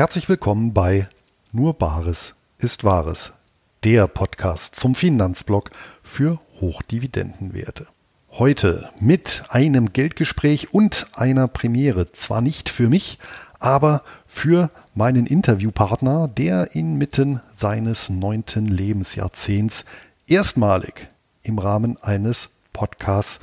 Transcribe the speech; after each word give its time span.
Herzlich 0.00 0.30
willkommen 0.30 0.72
bei 0.72 1.10
Nur 1.52 1.74
Bares 1.74 2.32
ist 2.56 2.84
Wahres, 2.84 3.32
der 3.84 4.06
Podcast 4.06 4.74
zum 4.74 4.94
Finanzblock 4.94 5.68
für 6.02 6.40
Hochdividendenwerte. 6.58 7.86
Heute 8.30 8.88
mit 8.98 9.42
einem 9.50 9.92
Geldgespräch 9.92 10.72
und 10.72 11.06
einer 11.12 11.48
Premiere. 11.48 12.12
Zwar 12.12 12.40
nicht 12.40 12.70
für 12.70 12.88
mich, 12.88 13.18
aber 13.58 14.02
für 14.26 14.70
meinen 14.94 15.26
Interviewpartner, 15.26 16.28
der 16.28 16.74
inmitten 16.74 17.42
seines 17.52 18.08
neunten 18.08 18.68
Lebensjahrzehnts 18.68 19.84
erstmalig 20.26 21.10
im 21.42 21.58
Rahmen 21.58 21.98
eines 22.02 22.48
Podcasts 22.72 23.40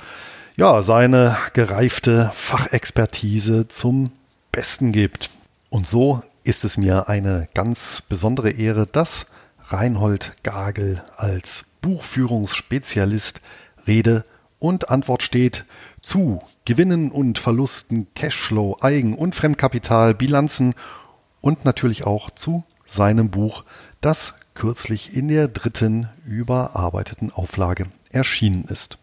ja, 0.56 0.82
seine 0.82 1.38
gereifte 1.54 2.32
Fachexpertise 2.34 3.68
zum 3.68 4.10
Besten 4.52 4.92
gibt. 4.92 5.30
Und 5.70 5.86
so 5.86 6.24
ist 6.48 6.64
es 6.64 6.78
mir 6.78 7.10
eine 7.10 7.50
ganz 7.54 8.02
besondere 8.02 8.52
Ehre, 8.52 8.88
dass 8.88 9.26
Reinhold 9.68 10.32
Gagel 10.44 11.04
als 11.18 11.66
Buchführungsspezialist 11.82 13.42
Rede 13.86 14.24
und 14.58 14.90
Antwort 14.90 15.24
steht 15.24 15.66
zu 16.02 16.40
Gewinnen 16.64 17.12
und 17.12 17.38
Verlusten, 17.38 18.08
Cashflow, 18.16 18.78
Eigen- 18.80 19.18
und 19.18 19.36
Fremdkapital, 19.36 20.14
Bilanzen 20.14 20.74
und 21.42 21.66
natürlich 21.66 22.06
auch 22.06 22.32
zu 22.32 22.64
seinem 22.86 23.30
Buch, 23.30 23.66
das 24.00 24.36
kürzlich 24.54 25.16
in 25.18 25.28
der 25.28 25.50
dritten 25.50 26.08
überarbeiteten 26.26 27.32
Auflage 27.32 27.88
erschienen 28.10 28.64
ist. 28.70 28.98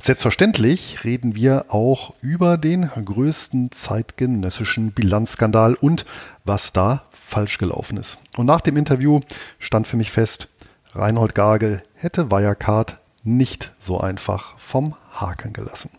Selbstverständlich 0.00 1.04
reden 1.04 1.34
wir 1.34 1.66
auch 1.68 2.14
über 2.20 2.58
den 2.58 2.88
größten 2.88 3.72
zeitgenössischen 3.72 4.92
Bilanzskandal 4.92 5.74
und 5.74 6.04
was 6.44 6.72
da 6.72 7.04
falsch 7.12 7.58
gelaufen 7.58 7.96
ist. 7.96 8.18
Und 8.36 8.46
nach 8.46 8.60
dem 8.60 8.76
Interview 8.76 9.20
stand 9.58 9.86
für 9.86 9.96
mich 9.96 10.10
fest, 10.10 10.48
Reinhold 10.92 11.34
Gagel 11.34 11.82
hätte 11.94 12.30
Wirecard 12.30 12.98
nicht 13.24 13.72
so 13.80 14.00
einfach 14.00 14.58
vom 14.58 14.94
Haken 15.12 15.52
gelassen. 15.52 15.90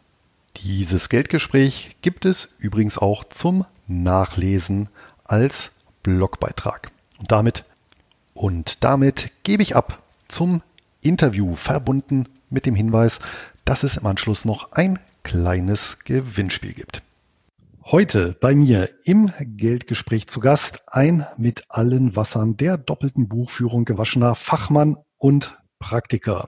Dieses 0.57 1.09
Geldgespräch 1.09 1.97
gibt 2.01 2.25
es 2.25 2.55
übrigens 2.59 2.97
auch 2.97 3.23
zum 3.23 3.65
Nachlesen 3.87 4.89
als 5.25 5.71
Blogbeitrag. 6.03 6.91
Und 7.17 7.31
damit 7.31 7.65
und 8.35 8.83
damit 8.83 9.31
gebe 9.43 9.63
ich 9.63 9.75
ab 9.75 10.03
zum 10.27 10.61
Interview 11.01 11.55
verbunden 11.55 12.27
mit 12.49 12.65
dem 12.65 12.75
Hinweis, 12.75 13.19
dass 13.65 13.81
es 13.81 13.97
im 13.97 14.05
Anschluss 14.05 14.45
noch 14.45 14.71
ein 14.73 14.99
kleines 15.23 15.99
Gewinnspiel 16.03 16.73
gibt. 16.73 17.01
Heute 17.83 18.37
bei 18.39 18.55
mir 18.55 18.89
im 19.03 19.31
Geldgespräch 19.39 20.27
zu 20.27 20.39
Gast 20.39 20.83
ein 20.87 21.25
mit 21.37 21.65
allen 21.69 22.15
Wassern 22.15 22.57
der 22.57 22.77
doppelten 22.77 23.27
Buchführung 23.27 23.85
gewaschener 23.85 24.35
Fachmann 24.35 24.97
und 25.17 25.57
Praktiker. 25.79 26.47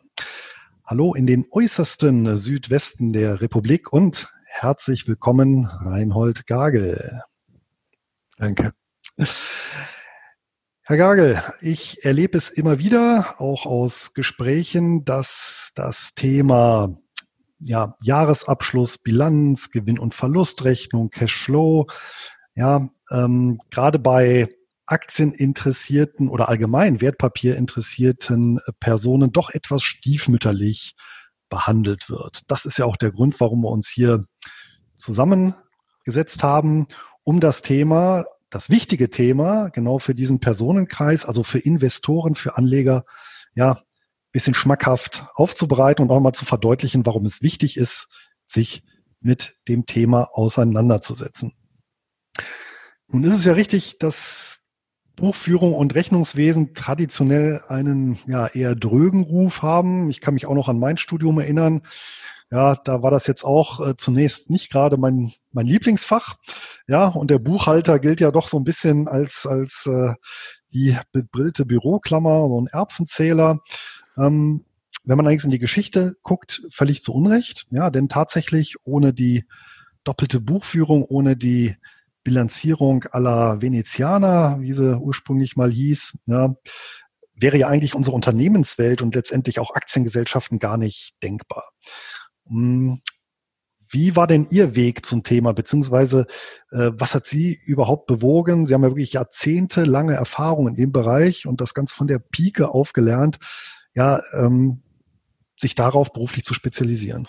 Hallo 0.85 1.13
in 1.13 1.27
den 1.27 1.45
äußersten 1.51 2.37
Südwesten 2.37 3.13
der 3.13 3.41
Republik 3.41 3.91
und 3.91 4.31
herzlich 4.45 5.07
willkommen 5.07 5.65
Reinhold 5.65 6.47
Gagel. 6.47 7.21
Danke. 8.37 8.73
Herr 10.83 10.97
Gagel, 10.97 11.43
ich 11.61 12.05
erlebe 12.05 12.37
es 12.37 12.49
immer 12.49 12.79
wieder, 12.79 13.35
auch 13.39 13.65
aus 13.65 14.13
Gesprächen, 14.13 15.03
dass 15.03 15.71
das 15.75 16.13
Thema 16.15 16.97
ja, 17.59 17.95
Jahresabschluss, 18.01 18.97
Bilanz, 18.97 19.71
Gewinn- 19.71 19.99
und 19.99 20.15
Verlustrechnung, 20.15 21.09
Cashflow, 21.09 21.87
ja, 22.55 22.89
ähm, 23.11 23.59
gerade 23.69 23.99
bei 23.99 24.49
aktieninteressierten 24.85 26.29
oder 26.29 26.49
allgemein 26.49 27.01
wertpapierinteressierten 27.01 28.59
Personen 28.79 29.31
doch 29.31 29.49
etwas 29.49 29.83
stiefmütterlich 29.83 30.95
behandelt 31.49 32.09
wird. 32.09 32.41
Das 32.47 32.65
ist 32.65 32.77
ja 32.77 32.85
auch 32.85 32.97
der 32.97 33.11
Grund, 33.11 33.39
warum 33.39 33.61
wir 33.61 33.69
uns 33.69 33.89
hier 33.89 34.25
zusammengesetzt 34.95 36.43
haben, 36.43 36.87
um 37.23 37.39
das 37.39 37.61
Thema 37.61 38.25
das 38.49 38.69
wichtige 38.69 39.09
Thema 39.09 39.69
genau 39.69 39.99
für 39.99 40.15
diesen 40.15 40.39
Personenkreis, 40.39 41.25
also 41.25 41.43
für 41.43 41.59
Investoren, 41.59 42.35
für 42.35 42.57
Anleger, 42.57 43.03
ja, 43.55 43.81
bisschen 44.31 44.53
schmackhaft 44.53 45.27
aufzubereiten 45.35 46.03
und 46.03 46.11
auch 46.11 46.19
mal 46.19 46.33
zu 46.33 46.45
verdeutlichen, 46.45 47.05
warum 47.05 47.25
es 47.25 47.41
wichtig 47.41 47.77
ist, 47.77 48.07
sich 48.45 48.83
mit 49.19 49.57
dem 49.67 49.85
Thema 49.85 50.29
auseinanderzusetzen. 50.33 51.53
Nun 53.07 53.23
ist 53.23 53.35
es 53.35 53.45
ja 53.45 53.53
richtig, 53.53 53.99
dass 53.99 54.67
Buchführung 55.15 55.73
und 55.73 55.95
Rechnungswesen 55.95 56.75
traditionell 56.75 57.61
einen 57.67 58.19
ja 58.27 58.47
eher 58.47 58.75
drögen 58.75 59.23
Ruf 59.23 59.61
haben. 59.61 60.09
Ich 60.09 60.21
kann 60.21 60.35
mich 60.35 60.45
auch 60.45 60.53
noch 60.53 60.69
an 60.69 60.79
mein 60.79 60.97
Studium 60.97 61.39
erinnern. 61.39 61.81
Ja, 62.51 62.75
da 62.75 63.01
war 63.01 63.11
das 63.11 63.27
jetzt 63.27 63.43
auch 63.43 63.85
äh, 63.85 63.97
zunächst 63.97 64.49
nicht 64.49 64.71
gerade 64.71 64.97
mein, 64.97 65.33
mein 65.51 65.65
Lieblingsfach. 65.65 66.35
Ja, 66.87 67.07
und 67.07 67.29
der 67.29 67.39
Buchhalter 67.39 67.99
gilt 67.99 68.21
ja 68.21 68.31
doch 68.31 68.47
so 68.47 68.57
ein 68.57 68.63
bisschen 68.63 69.07
als, 69.07 69.45
als 69.45 69.85
äh, 69.85 70.13
die 70.71 70.97
bebrillte 71.11 71.65
Büroklammer, 71.65 72.47
so 72.47 72.61
ein 72.61 72.67
Erbsenzähler. 72.67 73.59
Ähm, 74.17 74.65
wenn 75.03 75.17
man 75.17 75.25
allerdings 75.25 75.45
in 75.45 75.51
die 75.51 75.59
Geschichte 75.59 76.15
guckt, 76.23 76.63
völlig 76.69 77.01
zu 77.01 77.13
Unrecht. 77.13 77.65
Ja, 77.69 77.89
denn 77.89 78.09
tatsächlich 78.09 78.75
ohne 78.83 79.13
die 79.13 79.45
doppelte 80.03 80.39
Buchführung, 80.39 81.03
ohne 81.03 81.37
die 81.37 81.75
Bilanzierung 82.23 83.05
aller 83.11 83.61
Venezianer, 83.61 84.57
wie 84.59 84.73
sie 84.73 84.97
ursprünglich 84.97 85.55
mal 85.55 85.71
hieß, 85.71 86.23
ja, 86.25 86.55
wäre 87.35 87.57
ja 87.57 87.67
eigentlich 87.67 87.95
unsere 87.95 88.15
Unternehmenswelt 88.15 89.01
und 89.01 89.15
letztendlich 89.15 89.59
auch 89.59 89.75
Aktiengesellschaften 89.75 90.59
gar 90.59 90.77
nicht 90.77 91.15
denkbar. 91.23 91.63
Hm, 92.47 93.01
wie 93.89 94.15
war 94.15 94.27
denn 94.27 94.47
Ihr 94.49 94.75
Weg 94.75 95.05
zum 95.05 95.23
Thema, 95.23 95.53
beziehungsweise 95.53 96.27
äh, 96.71 96.91
was 96.93 97.15
hat 97.15 97.25
Sie 97.25 97.57
überhaupt 97.65 98.07
bewogen? 98.07 98.65
Sie 98.65 98.73
haben 98.73 98.83
ja 98.83 98.89
wirklich 98.89 99.13
jahrzehntelange 99.13 100.13
Erfahrung 100.13 100.67
in 100.67 100.75
dem 100.75 100.91
Bereich 100.91 101.45
und 101.45 101.61
das 101.61 101.73
Ganze 101.73 101.95
von 101.95 102.07
der 102.07 102.19
Pike 102.19 102.69
aufgelernt, 102.69 103.39
ja, 103.97 104.21
ähm, 104.33 104.83
sich 105.59 105.73
darauf 105.73 106.13
beruflich 106.13 106.45
zu 106.45 106.53
spezialisieren. 106.53 107.27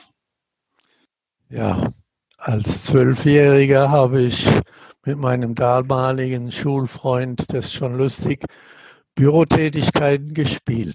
Ja, 1.49 1.91
als 2.37 2.85
Zwölfjähriger 2.85 3.91
habe 3.91 4.21
ich 4.21 4.47
mit 5.07 5.17
meinem 5.17 5.55
damaligen 5.55 6.53
Schulfreund, 6.53 7.55
das 7.55 7.67
ist 7.67 7.73
schon 7.73 7.97
lustig, 7.97 8.45
Bürotätigkeiten 9.15 10.35
gespielt. 10.35 10.95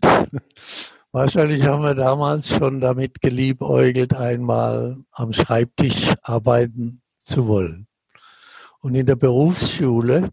Wahrscheinlich 1.12 1.64
haben 1.64 1.82
wir 1.82 1.96
damals 1.96 2.50
schon 2.50 2.80
damit 2.80 3.20
geliebäugelt, 3.20 4.16
einmal 4.16 4.98
am 5.12 5.34
Schreibtisch 5.34 6.14
arbeiten 6.22 7.02
zu 7.16 7.48
wollen. 7.48 7.88
Und 8.80 8.94
in 8.94 9.08
der 9.08 9.16
Berufsschule 9.16 10.30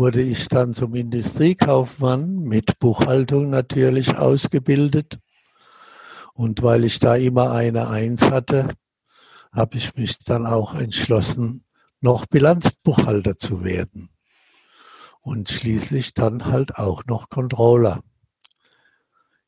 wurde 0.00 0.22
ich 0.22 0.48
dann 0.48 0.72
zum 0.72 0.94
Industriekaufmann 0.94 2.38
mit 2.38 2.78
Buchhaltung 2.78 3.50
natürlich 3.50 4.16
ausgebildet. 4.16 5.18
Und 6.32 6.62
weil 6.62 6.86
ich 6.86 7.00
da 7.00 7.16
immer 7.16 7.52
eine 7.52 7.88
Eins 7.88 8.22
hatte, 8.22 8.70
habe 9.52 9.76
ich 9.76 9.94
mich 9.96 10.16
dann 10.20 10.46
auch 10.46 10.74
entschlossen, 10.74 11.64
noch 12.00 12.24
Bilanzbuchhalter 12.24 13.36
zu 13.36 13.62
werden. 13.62 14.08
Und 15.20 15.50
schließlich 15.50 16.14
dann 16.14 16.46
halt 16.46 16.76
auch 16.76 17.04
noch 17.04 17.28
Controller. 17.28 18.00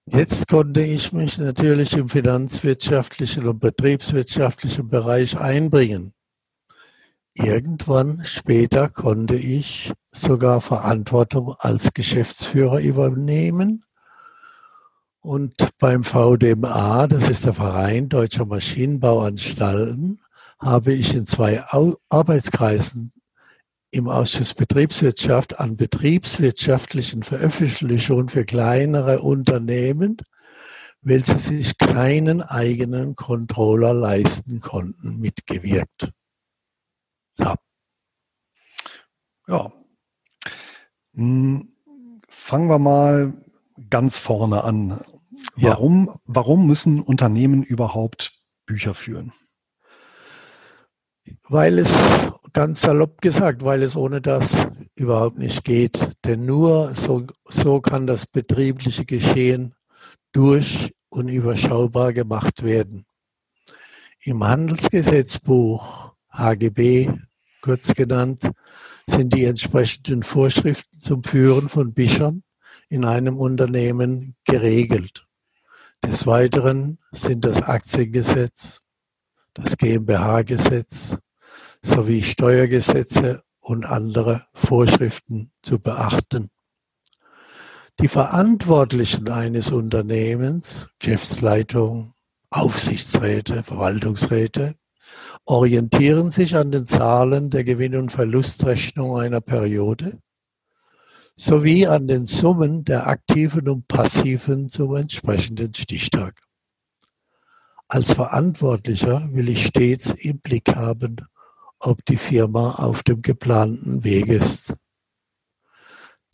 Jetzt 0.04 0.48
konnte 0.48 0.82
ich 0.82 1.14
mich 1.14 1.38
natürlich 1.38 1.94
im 1.94 2.10
finanzwirtschaftlichen 2.10 3.46
und 3.46 3.58
betriebswirtschaftlichen 3.58 4.90
Bereich 4.90 5.38
einbringen. 5.38 6.12
Irgendwann 7.34 8.24
später 8.24 8.90
konnte 8.90 9.36
ich 9.36 9.92
sogar 10.10 10.60
Verantwortung 10.60 11.54
als 11.58 11.94
Geschäftsführer 11.94 12.80
übernehmen. 12.80 13.84
Und 15.20 15.70
beim 15.78 16.04
VDMA, 16.04 17.06
das 17.06 17.30
ist 17.30 17.46
der 17.46 17.54
Verein 17.54 18.10
Deutscher 18.10 18.44
Maschinenbauanstalten, 18.44 20.20
habe 20.58 20.92
ich 20.92 21.14
in 21.14 21.24
zwei 21.24 21.62
Arbeitskreisen 22.10 23.12
im 23.90 24.08
Ausschuss 24.08 24.52
Betriebswirtschaft 24.54 25.58
an 25.58 25.76
betriebswirtschaftlichen 25.76 27.22
Veröffentlichungen 27.22 28.28
für 28.28 28.44
kleinere 28.44 29.20
Unternehmen, 29.20 30.18
welche 31.00 31.38
sich 31.38 31.78
keinen 31.78 32.42
eigenen 32.42 33.16
Controller 33.16 33.94
leisten 33.94 34.60
konnten, 34.60 35.18
mitgewirkt. 35.18 36.12
So. 37.34 37.54
Ja. 39.48 39.72
Hm, 41.14 41.72
fangen 42.28 42.68
wir 42.68 42.78
mal 42.78 43.32
ganz 43.90 44.18
vorne 44.18 44.64
an. 44.64 45.00
Warum, 45.56 46.06
ja. 46.06 46.14
warum 46.24 46.66
müssen 46.66 47.02
Unternehmen 47.02 47.62
überhaupt 47.62 48.32
Bücher 48.66 48.94
führen? 48.94 49.32
weil 51.48 51.78
es, 51.78 51.98
ganz 52.52 52.82
salopp 52.82 53.20
gesagt, 53.20 53.64
weil 53.64 53.82
es 53.82 53.96
ohne 53.96 54.20
das 54.20 54.66
überhaupt 54.94 55.38
nicht 55.38 55.64
geht. 55.64 56.12
Denn 56.24 56.44
nur 56.44 56.94
so, 56.94 57.26
so 57.44 57.80
kann 57.80 58.06
das 58.06 58.26
betriebliche 58.26 59.04
Geschehen 59.04 59.74
durch 60.32 60.94
und 61.08 61.28
überschaubar 61.28 62.12
gemacht 62.12 62.62
werden. 62.62 63.06
Im 64.20 64.44
Handelsgesetzbuch 64.44 66.11
HGB, 66.32 67.10
kurz 67.60 67.94
genannt, 67.94 68.50
sind 69.06 69.34
die 69.34 69.44
entsprechenden 69.44 70.22
Vorschriften 70.22 71.00
zum 71.00 71.24
Führen 71.24 71.68
von 71.68 71.92
Bischern 71.92 72.42
in 72.88 73.04
einem 73.04 73.38
Unternehmen 73.38 74.36
geregelt. 74.44 75.26
Des 76.04 76.26
Weiteren 76.26 76.98
sind 77.12 77.44
das 77.44 77.62
Aktiengesetz, 77.62 78.80
das 79.54 79.76
GmbH-Gesetz 79.76 81.18
sowie 81.82 82.22
Steuergesetze 82.22 83.42
und 83.60 83.84
andere 83.84 84.46
Vorschriften 84.54 85.52
zu 85.62 85.78
beachten. 85.78 86.50
Die 88.00 88.08
Verantwortlichen 88.08 89.28
eines 89.28 89.70
Unternehmens, 89.70 90.88
Geschäftsleitung, 90.98 92.14
Aufsichtsräte, 92.50 93.62
Verwaltungsräte, 93.62 94.74
orientieren 95.44 96.30
sich 96.30 96.56
an 96.56 96.70
den 96.70 96.86
Zahlen 96.86 97.50
der 97.50 97.64
Gewinn- 97.64 97.96
und 97.96 98.12
Verlustrechnung 98.12 99.18
einer 99.18 99.40
Periode 99.40 100.18
sowie 101.34 101.86
an 101.86 102.06
den 102.06 102.26
Summen 102.26 102.84
der 102.84 103.06
aktiven 103.06 103.68
und 103.68 103.88
passiven 103.88 104.68
zum 104.68 104.94
entsprechenden 104.96 105.74
Stichtag. 105.74 106.40
Als 107.88 108.12
Verantwortlicher 108.12 109.28
will 109.32 109.48
ich 109.48 109.66
stets 109.66 110.12
im 110.12 110.38
Blick 110.40 110.74
haben, 110.74 111.16
ob 111.78 112.04
die 112.04 112.16
Firma 112.16 112.72
auf 112.76 113.02
dem 113.02 113.22
geplanten 113.22 114.04
Weg 114.04 114.28
ist. 114.28 114.74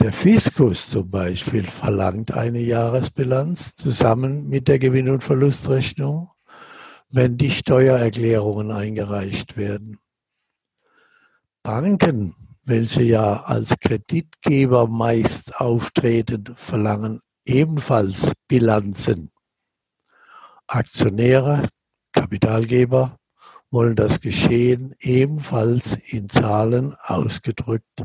Der 0.01 0.13
Fiskus 0.13 0.91
zum 0.91 1.11
Beispiel 1.11 1.65
verlangt 1.65 2.33
eine 2.33 2.61
Jahresbilanz 2.61 3.75
zusammen 3.75 4.49
mit 4.49 4.69
der 4.69 4.79
Gewinn- 4.79 5.11
und 5.11 5.25
Verlustrechnung, 5.25 6.31
wenn 7.11 7.37
die 7.37 7.51
Steuererklärungen 7.51 8.71
eingereicht 8.71 9.57
werden. 9.57 9.99
Banken, 11.63 12.35
welche 12.65 13.03
ja 13.03 13.43
als 13.43 13.79
Kreditgeber 13.81 14.87
meist 14.87 15.57
auftreten, 15.57 16.45
verlangen 16.57 17.21
ebenfalls 17.45 18.33
Bilanzen. 18.47 19.33
Aktionäre, 20.67 21.69
Kapitalgeber 22.13 23.19
wollen 23.71 23.97
das 23.97 24.21
Geschehen 24.21 24.95
ebenfalls 25.01 25.97
in 25.97 26.29
Zahlen 26.29 26.95
ausgedrückt 27.05 28.03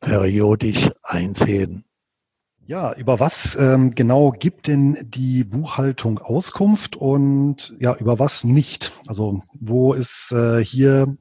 periodisch 0.00 0.90
einsehen. 1.02 1.84
Ja, 2.70 2.94
über 2.94 3.18
was 3.18 3.56
ähm, 3.56 3.90
genau 3.90 4.30
gibt 4.30 4.68
denn 4.68 4.96
die 5.02 5.42
Buchhaltung 5.42 6.20
Auskunft 6.20 6.94
und 6.94 7.74
ja, 7.80 7.96
über 7.96 8.20
was 8.20 8.44
nicht? 8.44 8.92
Also 9.08 9.42
wo 9.52 9.92
ist 9.92 10.30
äh, 10.30 10.64
hier 10.64 11.16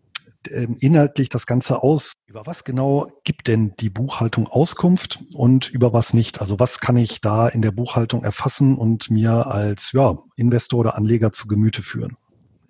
äh, 0.46 0.68
inhaltlich 0.80 1.30
das 1.30 1.48
Ganze 1.48 1.82
aus? 1.82 2.14
Über 2.28 2.46
was 2.46 2.66
genau 2.66 3.08
gibt 3.24 3.48
denn 3.48 3.74
die 3.80 3.90
Buchhaltung 3.90 4.46
Auskunft 4.46 5.24
und 5.34 5.72
über 5.72 5.92
was 5.92 6.14
nicht? 6.14 6.40
Also 6.40 6.60
was 6.60 6.82
kann 6.82 6.98
ich 6.98 7.20
da 7.20 7.48
in 7.48 7.64
der 7.64 7.72
Buchhaltung 7.72 8.24
erfassen 8.24 8.78
und 8.78 9.10
mir 9.10 9.48
als 9.48 9.92
ja, 9.92 10.20
Investor 10.36 10.82
oder 10.82 10.98
Anleger 10.98 11.32
zu 11.32 11.48
Gemüte 11.48 11.82
führen? 11.82 12.16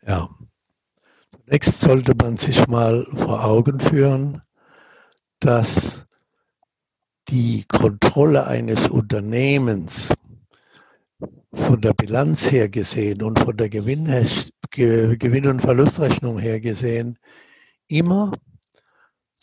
Ja. 0.08 0.30
Zunächst 1.32 1.82
sollte 1.82 2.14
man 2.16 2.38
sich 2.38 2.66
mal 2.70 3.06
vor 3.14 3.44
Augen 3.44 3.82
führen, 3.82 4.42
dass 5.42 6.06
die 7.30 7.66
Kontrolle 7.68 8.48
eines 8.48 8.88
Unternehmens 8.88 10.12
von 11.54 11.82
der 11.82 11.94
Bilanz 11.94 12.52
her 12.52 12.70
gesehen 12.70 13.22
und 13.22 13.40
von 13.40 13.56
der 13.56 13.70
Gewinn, 13.70 14.08
und 14.08 15.62
Verlustrechnung 15.62 16.40
her 16.40 16.60
gesehen 16.60 17.20
immer 17.88 18.32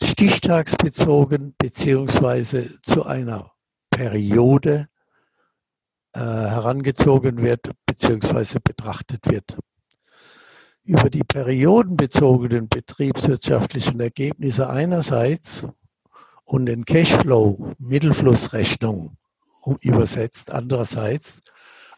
stichtagsbezogen 0.01 1.55
beziehungsweise 1.57 2.81
zu 2.81 3.05
einer 3.05 3.51
Periode 3.89 4.87
äh, 6.13 6.19
herangezogen 6.19 7.41
wird 7.41 7.71
beziehungsweise 7.85 8.59
betrachtet 8.59 9.21
wird. 9.29 9.57
Über 10.83 11.09
die 11.09 11.23
periodenbezogenen 11.23 12.69
betriebswirtschaftlichen 12.69 13.99
Ergebnisse 13.99 14.69
einerseits 14.69 15.65
und 16.47 16.65
den 16.65 16.85
Cashflow, 16.85 17.73
Mittelflussrechnung 17.77 19.17
übersetzt 19.81 20.49
andererseits, 20.49 21.41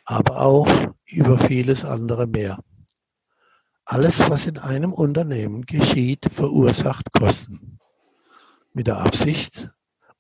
aber 0.06 0.42
auch 0.42 0.68
über 1.06 1.38
vieles 1.38 1.86
andere 1.86 2.26
mehr. 2.26 2.58
Alles, 3.86 4.28
was 4.30 4.48
in 4.48 4.58
einem 4.58 4.92
Unternehmen 4.92 5.68
geschieht, 5.68 6.30
verursacht 6.34 7.12
Kosten. 7.12 7.80
Mit 8.74 8.88
der 8.88 8.98
Absicht, 8.98 9.70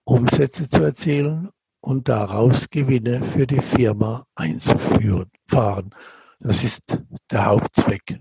Umsätze 0.03 0.69
zu 0.69 0.83
erzielen 0.83 1.49
und 1.81 2.07
daraus 2.07 2.69
Gewinne 2.69 3.23
für 3.23 3.47
die 3.47 3.61
Firma 3.61 4.25
einzuführen, 4.35 5.31
fahren. 5.47 5.89
Das 6.39 6.63
ist 6.63 6.99
der 7.31 7.45
Hauptzweck. 7.47 8.19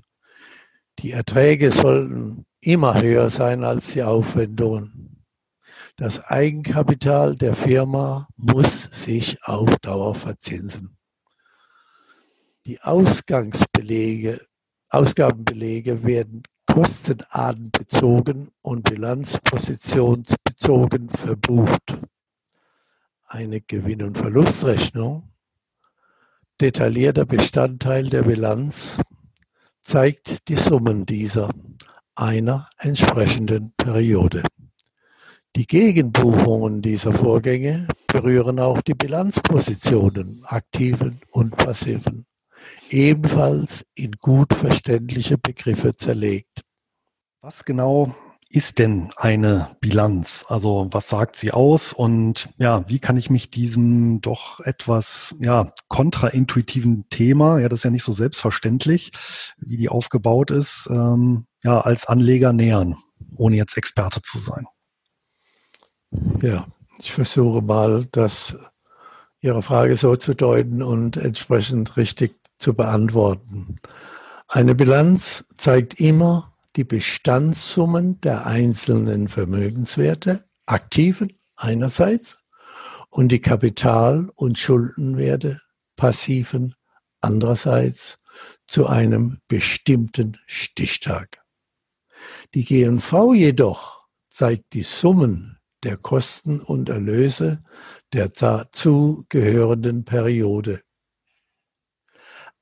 Die 1.01 1.13
Erträge 1.13 1.71
sollten 1.71 2.47
immer 2.61 3.01
höher 3.01 3.29
sein 3.29 3.63
als 3.63 3.93
die 3.93 4.03
Aufwendungen. 4.03 5.08
Das 6.01 6.21
Eigenkapital 6.21 7.35
der 7.35 7.55
Firma 7.55 8.29
muss 8.37 8.85
sich 8.85 9.43
auf 9.43 9.77
Dauer 9.79 10.15
verzinsen. 10.15 10.97
Die 12.67 12.81
Ausgangsbelege, 12.81 14.41
Ausgabenbelege 14.91 16.05
werden 16.05 16.45
kostenartenbezogen 16.67 18.53
und 18.63 18.89
bilanzpositionsbezogen 18.89 21.09
verbucht. 21.09 21.99
Eine 23.27 23.61
Gewinn- 23.61 24.05
und 24.05 24.17
Verlustrechnung, 24.17 25.33
detaillierter 26.61 27.27
Bestandteil 27.27 28.09
der 28.09 28.23
Bilanz, 28.23 29.01
zeigt 29.81 30.49
die 30.49 30.55
Summen 30.55 31.07
dieser 31.07 31.51
einer 32.15 32.71
entsprechenden 32.79 33.73
Periode. 33.77 34.45
Die 35.57 35.67
Gegenbuchungen 35.67 36.83
dieser 36.83 37.13
Vorgänge 37.13 37.89
berühren 38.07 38.61
auch 38.61 38.81
die 38.81 38.95
Bilanzpositionen, 38.95 40.45
aktiven 40.45 41.21
und 41.31 41.57
passiven, 41.57 42.27
ebenfalls 42.91 43.85
in 43.95 44.13
gut 44.13 44.55
verständliche 44.55 45.37
Begriffe 45.39 45.97
zerlegt. 45.97 46.63
Was 47.41 47.65
genau 47.65 48.15
ist 48.51 48.79
denn 48.79 49.11
eine 49.17 49.77
Bilanz? 49.81 50.45
Also 50.49 50.89
was 50.91 51.09
sagt 51.09 51.37
sie 51.37 51.53
aus 51.53 51.93
und 51.93 52.49
ja, 52.57 52.89
wie 52.89 52.99
kann 52.99 53.17
ich 53.17 53.31
mich 53.31 53.51
diesem 53.51 54.21
doch 54.21 54.61
etwas 54.61 55.35
ja 55.41 55.73
kontraintuitiven 55.89 57.09
Thema, 57.11 57.59
ja, 57.59 57.69
das 57.69 57.81
ist 57.81 57.85
ja 57.85 57.91
nicht 57.91 58.05
so 58.05 58.13
selbstverständlich, 58.13 59.13
wie 59.59 59.77
die 59.77 59.89
aufgebaut 59.89 60.51
ist, 60.51 60.89
ähm, 60.91 61.47
ja, 61.63 61.81
als 61.81 62.07
Anleger 62.07 62.53
nähern, 62.53 62.97
ohne 63.37 63.57
jetzt 63.57 63.77
Experte 63.77 64.23
zu 64.23 64.39
sein? 64.39 64.67
Ja, 66.43 66.67
ich 66.99 67.13
versuche 67.13 67.63
mal, 67.63 68.07
das 68.13 68.57
Ihre 69.41 69.63
Frage 69.63 69.95
so 69.97 70.17
zu 70.17 70.35
deuten 70.35 70.83
und 70.83 71.17
entsprechend 71.17 71.97
richtig 71.97 72.35
zu 72.57 72.75
beantworten. 72.75 73.79
Eine 74.49 74.75
Bilanz 74.75 75.45
zeigt 75.55 76.01
immer 76.01 76.57
die 76.77 76.85
Bestandssummen 76.85 78.21
der 78.21 78.47
einzelnen 78.47 79.29
Vermögenswerte, 79.29 80.45
aktiven 80.67 81.33
einerseits, 81.57 82.39
und 83.11 83.31
die 83.31 83.41
Kapital- 83.41 84.31
und 84.35 84.59
Schuldenwerte, 84.59 85.61
passiven 85.97 86.75
andererseits, 87.21 88.19
zu 88.67 88.87
einem 88.87 89.39
bestimmten 89.49 90.39
Stichtag. 90.47 91.43
Die 92.55 92.65
GNV 92.65 93.35
jedoch 93.35 94.07
zeigt 94.31 94.73
die 94.73 94.83
Summen 94.83 95.58
der 95.85 95.97
Kosten 95.97 96.61
und 96.61 96.89
Erlöse 96.89 97.63
der 98.13 98.29
dazu 98.29 99.25
gehörenden 99.29 100.05
Periode. 100.05 100.83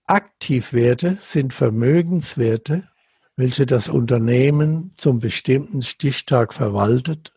Aktivwerte 0.06 1.16
sind 1.18 1.52
Vermögenswerte, 1.52 2.88
welche 3.36 3.66
das 3.66 3.88
Unternehmen 3.88 4.92
zum 4.96 5.18
bestimmten 5.18 5.82
Stichtag 5.82 6.54
verwaltet, 6.54 7.32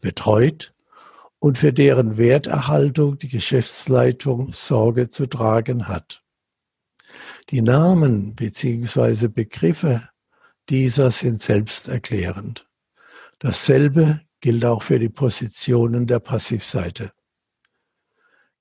betreut 0.00 0.72
und 1.38 1.58
für 1.58 1.72
deren 1.72 2.18
Werterhaltung 2.18 3.18
die 3.18 3.28
Geschäftsleitung 3.28 4.52
Sorge 4.52 5.08
zu 5.08 5.26
tragen 5.26 5.88
hat. 5.88 6.22
Die 7.50 7.62
Namen 7.62 8.34
bzw. 8.34 9.28
Begriffe 9.28 10.08
dieser 10.68 11.10
sind 11.10 11.42
selbsterklärend. 11.42 12.68
Dasselbe 13.38 14.20
gilt 14.42 14.64
auch 14.66 14.82
für 14.82 14.98
die 14.98 15.08
Positionen 15.08 16.06
der 16.06 16.18
Passivseite. 16.18 17.12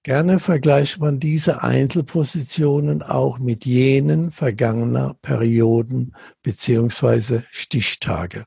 Gerne 0.03 0.39
vergleicht 0.39 1.00
man 1.00 1.19
diese 1.19 1.61
Einzelpositionen 1.61 3.03
auch 3.03 3.38
mit 3.38 3.65
jenen 3.65 4.31
vergangener 4.31 5.15
Perioden 5.21 6.15
beziehungsweise 6.41 7.45
Stichtage. 7.51 8.45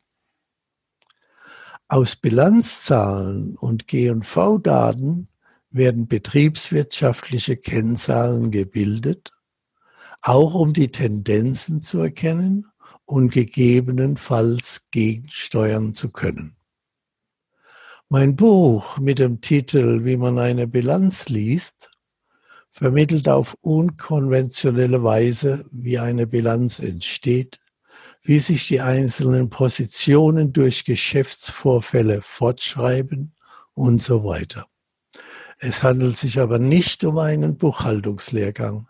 Aus 1.87 2.17
Bilanzzahlen 2.17 3.57
und 3.57 3.87
G&V-Daten 3.87 5.29
werden 5.71 6.09
betriebswirtschaftliche 6.09 7.57
Kennzahlen 7.57 8.51
gebildet, 8.51 9.33
auch 10.23 10.55
um 10.55 10.73
die 10.73 10.91
Tendenzen 10.91 11.83
zu 11.83 11.99
erkennen 11.99 12.67
und 13.05 13.31
gegebenenfalls 13.31 14.89
gegensteuern 14.91 15.93
zu 15.93 16.11
können. 16.11 16.57
Mein 18.11 18.37
Buch 18.37 18.99
mit 18.99 19.19
dem 19.19 19.41
Titel 19.41 20.05
Wie 20.05 20.17
man 20.17 20.39
eine 20.39 20.67
Bilanz 20.67 21.29
liest 21.29 21.91
vermittelt 22.71 23.29
auf 23.29 23.57
unkonventionelle 23.61 25.05
Weise, 25.05 25.65
wie 25.71 26.01
eine 26.01 26.27
Bilanz 26.27 26.81
entsteht, 26.81 27.61
wie 28.23 28.41
sich 28.41 28.67
die 28.67 28.81
einzelnen 28.81 29.49
Positionen 29.49 30.53
durch 30.53 30.85
Geschäftsvorfälle 30.85 32.21
fortschreiben 32.21 33.35
und 33.75 34.03
so 34.03 34.25
weiter. 34.25 34.67
Es 35.59 35.85
handelt 35.85 36.17
sich 36.17 36.41
aber 36.41 36.59
nicht 36.59 37.05
um 37.05 37.19
einen 37.19 37.57
Buchhaltungslehrgang 37.57 38.89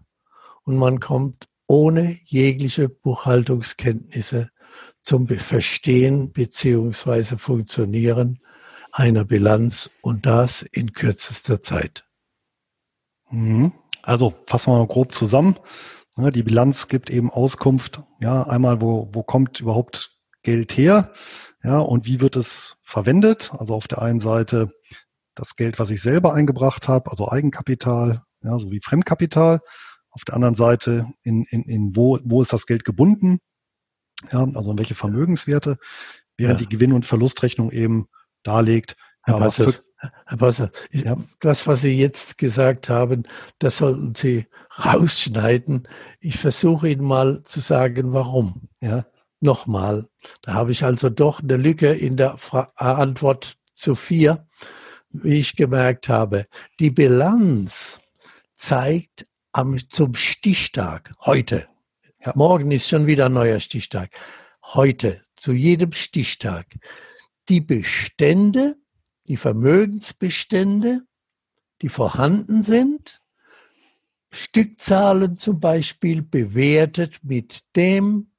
und 0.62 0.76
man 0.76 0.98
kommt 0.98 1.46
ohne 1.66 2.18
jegliche 2.24 2.88
Buchhaltungskenntnisse 2.88 4.50
zum 5.02 5.28
Verstehen 5.28 6.32
beziehungsweise 6.32 7.36
Funktionieren 7.36 8.40
einer 8.94 9.24
Bilanz 9.24 9.90
und 10.02 10.24
das 10.24 10.62
in 10.62 10.92
kürzester 10.92 11.60
Zeit. 11.60 12.04
Mhm. 13.30 13.72
Also 14.02 14.32
fassen 14.46 14.72
wir 14.72 14.78
mal 14.78 14.86
grob 14.86 15.12
zusammen. 15.12 15.58
Die 16.16 16.44
Bilanz 16.44 16.86
gibt 16.86 17.10
eben 17.10 17.28
Auskunft, 17.28 18.00
ja, 18.20 18.44
einmal, 18.44 18.80
wo, 18.80 19.10
wo 19.12 19.24
kommt 19.24 19.58
überhaupt 19.58 20.16
Geld 20.44 20.76
her, 20.76 21.12
ja, 21.64 21.80
und 21.80 22.06
wie 22.06 22.20
wird 22.20 22.36
es 22.36 22.80
verwendet? 22.84 23.50
Also 23.58 23.74
auf 23.74 23.88
der 23.88 24.00
einen 24.00 24.20
Seite 24.20 24.70
das 25.34 25.56
Geld, 25.56 25.80
was 25.80 25.90
ich 25.90 26.00
selber 26.00 26.32
eingebracht 26.32 26.86
habe, 26.86 27.10
also 27.10 27.28
Eigenkapital, 27.28 28.22
ja, 28.42 28.58
sowie 28.60 28.80
Fremdkapital. 28.80 29.60
Auf 30.10 30.24
der 30.24 30.36
anderen 30.36 30.54
Seite, 30.54 31.08
in, 31.22 31.44
in, 31.50 31.64
in 31.64 31.96
wo, 31.96 32.20
wo 32.22 32.42
ist 32.42 32.52
das 32.52 32.66
Geld 32.66 32.84
gebunden? 32.84 33.40
Ja, 34.30 34.46
also 34.54 34.70
in 34.70 34.78
welche 34.78 34.94
Vermögenswerte, 34.94 35.78
während 36.36 36.60
ja. 36.60 36.66
die 36.66 36.72
Gewinn- 36.72 36.92
und 36.92 37.06
Verlustrechnung 37.06 37.72
eben 37.72 38.06
darlegt. 38.44 38.96
Herr 39.22 39.34
ja, 39.34 39.40
Bassers, 39.40 39.88
Herr 40.26 40.36
Basser, 40.36 40.70
ich, 40.90 41.02
ja. 41.02 41.16
das, 41.40 41.66
was 41.66 41.80
Sie 41.80 41.98
jetzt 41.98 42.38
gesagt 42.38 42.88
haben, 42.88 43.24
das 43.58 43.78
sollten 43.78 44.14
Sie 44.14 44.46
rausschneiden. 44.84 45.88
Ich 46.20 46.38
versuche 46.38 46.88
Ihnen 46.88 47.04
mal 47.04 47.42
zu 47.44 47.60
sagen, 47.60 48.12
warum. 48.12 48.68
Ja. 48.80 49.06
Nochmal. 49.40 50.06
Da 50.42 50.54
habe 50.54 50.72
ich 50.72 50.84
also 50.84 51.10
doch 51.10 51.42
eine 51.42 51.56
Lücke 51.56 51.92
in 51.92 52.16
der 52.16 52.38
Fra 52.38 52.70
Antwort 52.76 53.56
zu 53.74 53.94
vier, 53.94 54.46
wie 55.10 55.38
ich 55.38 55.56
gemerkt 55.56 56.08
habe. 56.08 56.46
Die 56.80 56.90
Bilanz 56.90 58.00
zeigt 58.54 59.26
am, 59.52 59.76
zum 59.88 60.14
Stichtag, 60.14 61.12
heute. 61.20 61.68
Ja. 62.24 62.32
Morgen 62.34 62.70
ist 62.70 62.88
schon 62.88 63.06
wieder 63.06 63.26
ein 63.26 63.34
neuer 63.34 63.60
Stichtag. 63.60 64.10
Heute, 64.62 65.20
zu 65.36 65.52
jedem 65.52 65.92
Stichtag 65.92 66.66
die 67.48 67.60
Bestände, 67.60 68.76
die 69.26 69.36
Vermögensbestände, 69.36 71.02
die 71.82 71.88
vorhanden 71.88 72.62
sind, 72.62 73.20
Stückzahlen 74.30 75.36
zum 75.36 75.60
Beispiel 75.60 76.22
bewertet 76.22 77.20
mit 77.22 77.64
dem 77.76 78.32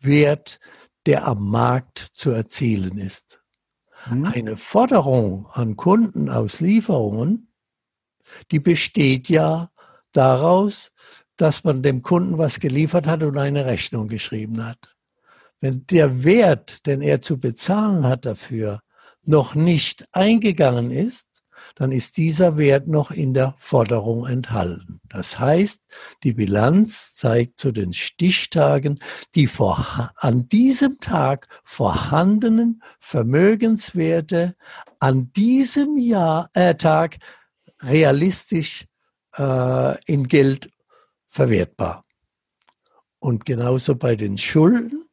Wert, 0.00 0.60
der 1.06 1.26
am 1.26 1.48
Markt 1.48 1.98
zu 1.98 2.30
erzielen 2.30 2.98
ist. 2.98 3.40
Mhm. 4.10 4.24
Eine 4.26 4.56
Forderung 4.56 5.46
an 5.46 5.76
Kunden 5.76 6.28
aus 6.28 6.60
Lieferungen, 6.60 7.52
die 8.50 8.58
besteht 8.58 9.28
ja 9.28 9.70
daraus, 10.12 10.92
dass 11.36 11.64
man 11.64 11.82
dem 11.82 12.02
Kunden 12.02 12.38
was 12.38 12.60
geliefert 12.60 13.06
hat 13.06 13.22
und 13.22 13.38
eine 13.38 13.66
Rechnung 13.66 14.08
geschrieben 14.08 14.64
hat. 14.64 14.95
Wenn 15.60 15.86
der 15.86 16.24
Wert, 16.24 16.86
den 16.86 17.00
er 17.00 17.20
zu 17.20 17.38
bezahlen 17.38 18.06
hat 18.06 18.26
dafür, 18.26 18.80
noch 19.22 19.54
nicht 19.54 20.06
eingegangen 20.12 20.90
ist, 20.90 21.42
dann 21.74 21.92
ist 21.92 22.16
dieser 22.16 22.56
Wert 22.58 22.86
noch 22.86 23.10
in 23.10 23.34
der 23.34 23.54
Forderung 23.58 24.26
enthalten. 24.26 25.00
Das 25.08 25.38
heißt, 25.38 25.82
die 26.22 26.32
Bilanz 26.32 27.14
zeigt 27.14 27.58
zu 27.58 27.72
den 27.72 27.92
Stichtagen 27.92 29.00
die 29.34 29.46
vor, 29.46 30.12
an 30.16 30.48
diesem 30.48 30.98
Tag 30.98 31.48
vorhandenen 31.64 32.82
Vermögenswerte 33.00 34.54
an 34.98 35.32
diesem 35.32 35.98
Jahr, 35.98 36.50
äh, 36.54 36.74
Tag 36.74 37.18
realistisch 37.82 38.86
äh, 39.36 40.02
in 40.04 40.26
Geld 40.28 40.70
verwertbar. 41.26 42.04
Und 43.18 43.44
genauso 43.44 43.96
bei 43.96 44.16
den 44.16 44.38
Schulden 44.38 45.05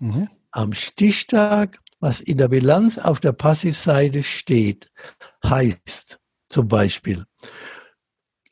Mhm. 0.00 0.28
Am 0.50 0.72
Stichtag, 0.72 1.78
was 2.00 2.20
in 2.20 2.38
der 2.38 2.48
Bilanz 2.48 2.98
auf 2.98 3.20
der 3.20 3.32
Passivseite 3.32 4.22
steht, 4.22 4.90
heißt 5.44 6.18
zum 6.48 6.66
Beispiel 6.66 7.24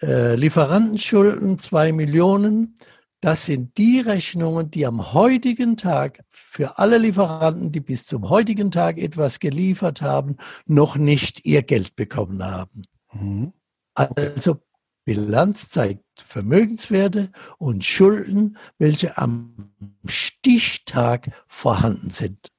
äh, 0.02 0.36
Lieferantenschulden 0.36 1.58
zwei 1.58 1.92
Millionen. 1.92 2.76
Das 3.20 3.46
sind 3.46 3.76
die 3.78 3.98
Rechnungen, 3.98 4.70
die 4.70 4.86
am 4.86 5.12
heutigen 5.12 5.76
Tag 5.76 6.20
für 6.28 6.78
alle 6.78 6.98
Lieferanten, 6.98 7.72
die 7.72 7.80
bis 7.80 8.06
zum 8.06 8.28
heutigen 8.28 8.70
Tag 8.70 8.98
etwas 8.98 9.40
geliefert 9.40 10.02
haben, 10.02 10.36
noch 10.66 10.96
nicht 10.96 11.44
ihr 11.44 11.62
Geld 11.62 11.96
bekommen 11.96 12.44
haben. 12.44 12.82
Mhm. 13.12 13.52
Also 13.94 14.58
Bilanz 15.04 15.70
zeigt 15.70 16.04
Vermögenswerte 16.20 17.30
und 17.58 17.84
Schulden, 17.84 18.56
welche 18.78 19.18
am 19.18 19.70
Stichtag 20.06 21.30
vorhanden 21.46 22.10
sind. 22.10 22.52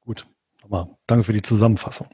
Gut, 0.00 0.26
aber 0.62 0.98
danke 1.06 1.24
für 1.24 1.32
die 1.32 1.42
Zusammenfassung. 1.42 2.08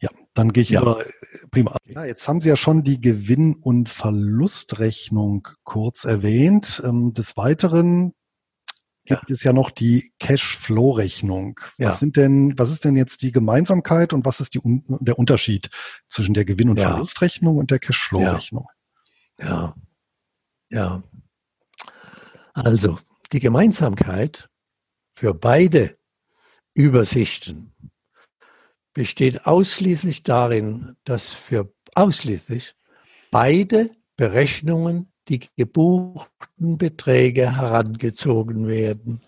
Ja, 0.00 0.10
dann 0.34 0.52
gehe 0.52 0.62
ich 0.62 0.70
ja. 0.70 0.82
über 0.82 1.02
prima. 1.50 1.76
Ja, 1.86 2.04
jetzt 2.04 2.28
haben 2.28 2.40
Sie 2.40 2.48
ja 2.48 2.56
schon 2.56 2.82
die 2.82 3.00
Gewinn- 3.00 3.54
und 3.54 3.88
Verlustrechnung 3.88 5.48
kurz 5.62 6.04
erwähnt. 6.04 6.82
Ähm, 6.84 7.14
des 7.14 7.36
Weiteren 7.36 8.12
gibt 9.06 9.28
ja. 9.28 9.34
es 9.34 9.42
ja 9.42 9.52
noch 9.52 9.70
die 9.70 10.12
Cashflow-Rechnung. 10.18 11.60
Ja. 11.78 11.90
Was 11.90 12.00
sind 12.00 12.16
denn, 12.16 12.54
was 12.58 12.70
ist 12.70 12.84
denn 12.84 12.96
jetzt 12.96 13.22
die 13.22 13.32
Gemeinsamkeit 13.32 14.12
und 14.12 14.24
was 14.24 14.40
ist 14.40 14.54
die, 14.54 14.60
der 14.64 15.18
Unterschied 15.18 15.70
zwischen 16.08 16.34
der 16.34 16.44
Gewinn- 16.44 16.70
und. 16.70 16.80
Verlustrechnung 16.80 17.58
und 17.58 17.70
der 17.70 17.78
Cashflow-Rechnung? 17.78 18.66
Ja. 19.40 19.74
ja. 20.70 21.02
Also, 22.54 22.98
die 23.32 23.40
Gemeinsamkeit 23.40 24.48
für 25.16 25.34
beide 25.34 25.98
Übersichten 26.74 27.72
besteht 28.92 29.46
ausschließlich 29.46 30.22
darin, 30.22 30.96
dass 31.04 31.32
für 31.32 31.72
ausschließlich 31.94 32.74
beide 33.30 33.90
Berechnungen 34.16 35.12
die 35.28 35.40
gebuchten 35.56 36.78
Beträge 36.78 37.56
herangezogen 37.56 38.68
werden, 38.68 39.20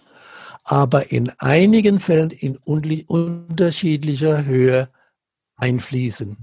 aber 0.62 1.10
in 1.10 1.30
einigen 1.38 2.00
Fällen 2.00 2.30
in 2.30 2.56
unterschiedlicher 2.58 4.44
Höhe 4.44 4.90
einfließen. 5.56 6.36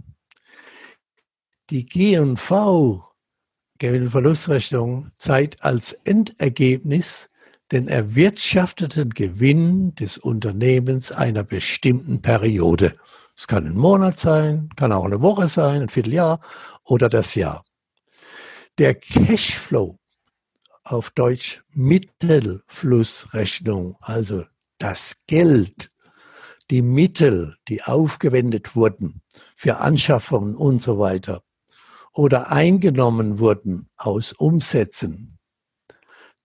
Die 1.69 1.85
G&V, 1.85 3.12
Gewinn- 3.83 4.03
und 4.03 4.11
Verlustrechnung, 4.11 5.11
zeigt 5.15 5.65
als 5.65 5.91
Endergebnis 5.91 7.29
den 7.73 7.89
erwirtschafteten 7.89 9.09
Gewinn 9.09 9.93
des 9.95 10.17
Unternehmens 10.17 11.11
einer 11.11 11.43
bestimmten 11.43 12.21
Periode. 12.21 12.95
Es 13.35 13.45
kann 13.45 13.65
ein 13.65 13.75
Monat 13.75 14.17
sein, 14.17 14.69
kann 14.77 14.93
auch 14.93 15.03
eine 15.03 15.21
Woche 15.21 15.47
sein, 15.47 15.81
ein 15.81 15.89
Vierteljahr 15.89 16.39
oder 16.85 17.09
das 17.09 17.35
Jahr. 17.35 17.65
Der 18.77 18.95
Cashflow, 18.95 19.99
auf 20.85 21.11
Deutsch 21.11 21.61
Mittelflussrechnung, 21.73 23.97
also 23.99 24.45
das 24.77 25.17
Geld, 25.27 25.91
die 26.71 26.81
Mittel, 26.81 27.57
die 27.67 27.83
aufgewendet 27.83 28.77
wurden 28.77 29.21
für 29.57 29.79
Anschaffungen 29.79 30.55
und 30.55 30.81
so 30.81 30.99
weiter 30.99 31.43
oder 32.13 32.51
eingenommen 32.51 33.39
wurden 33.39 33.89
aus 33.97 34.33
Umsätzen, 34.33 35.39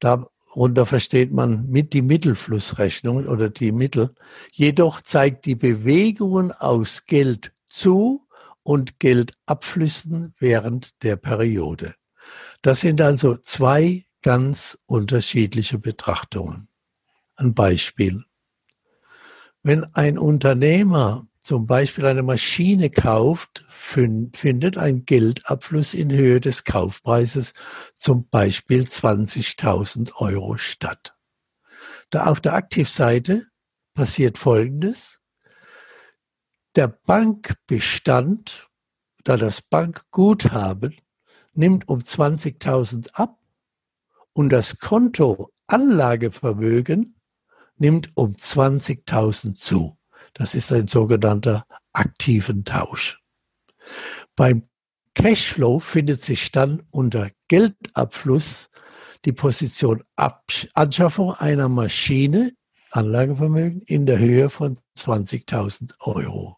da 0.01 0.27
darunter 0.59 0.87
versteht 0.87 1.33
man 1.33 1.69
mit 1.69 1.93
die 1.93 2.03
Mittelflussrechnung 2.03 3.27
oder 3.27 3.49
die 3.49 3.71
Mittel. 3.71 4.13
Jedoch 4.53 5.01
zeigt 5.01 5.47
die 5.47 5.55
Bewegungen 5.55 6.51
aus 6.51 7.07
Geld 7.07 7.53
zu 7.65 8.27
und 8.65 8.99
Geldabflüssen 8.99 10.35
während 10.41 11.03
der 11.05 11.15
Periode. 11.15 11.95
Das 12.61 12.81
sind 12.81 13.01
also 13.01 13.37
zwei 13.37 14.05
ganz 14.21 14.79
unterschiedliche 14.87 15.79
Betrachtungen. 15.79 16.69
Ein 17.37 17.55
Beispiel. 17.55 18.25
Wenn 19.63 19.85
ein 19.95 20.19
Unternehmer 20.19 21.28
zum 21.49 21.67
Beispiel 21.67 22.05
eine 22.05 22.23
Maschine 22.23 22.91
kauft, 22.91 23.65
findet 23.69 24.77
ein 24.77 25.07
Geldabfluss 25.07 25.95
in 25.95 26.13
Höhe 26.13 26.43
des 26.43 26.65
Kaufpreises 26.65 27.55
zum 27.95 28.29
Beispiel 28.29 28.83
20.000 28.83 30.13
Euro 30.17 30.59
statt. 30.59 31.17
Da 32.11 32.27
auf 32.27 32.43
der 32.43 32.53
Aktivseite 32.53 33.47
passiert 33.95 34.37
Folgendes. 34.37 35.23
Der 36.77 36.89
Bankbestand 36.89 38.69
da 39.25 39.39
das 39.39 39.63
Bankguthaben 39.63 40.95
nimmt 41.55 41.89
um 41.89 42.01
20.000 42.01 43.15
ab 43.15 43.39
und 44.35 44.51
das 44.51 44.81
Konto 44.81 45.51
Anlagevermögen 45.67 47.19
nimmt 47.79 48.11
um 48.17 48.35
20.000 48.35 49.55
zu. 49.55 49.98
Das 50.35 50.55
ist 50.55 50.73
ein 50.73 50.87
sogenannter 50.87 51.67
aktiven 51.93 52.65
Tausch. 52.65 53.21
Beim 54.37 54.69
Cashflow 55.15 55.81
findet 55.81 56.23
sich 56.23 56.53
dann 56.53 56.83
unter 56.91 57.31
Geldabfluss 57.49 58.71
die 59.25 59.33
Position 59.33 60.05
Anschaffung 60.75 61.33
einer 61.33 61.69
Maschine, 61.69 62.53
Anlagevermögen, 62.93 63.83
in 63.83 64.07
der 64.07 64.19
Höhe 64.19 64.49
von 64.49 64.79
20.000 64.97 65.93
Euro. 66.01 66.57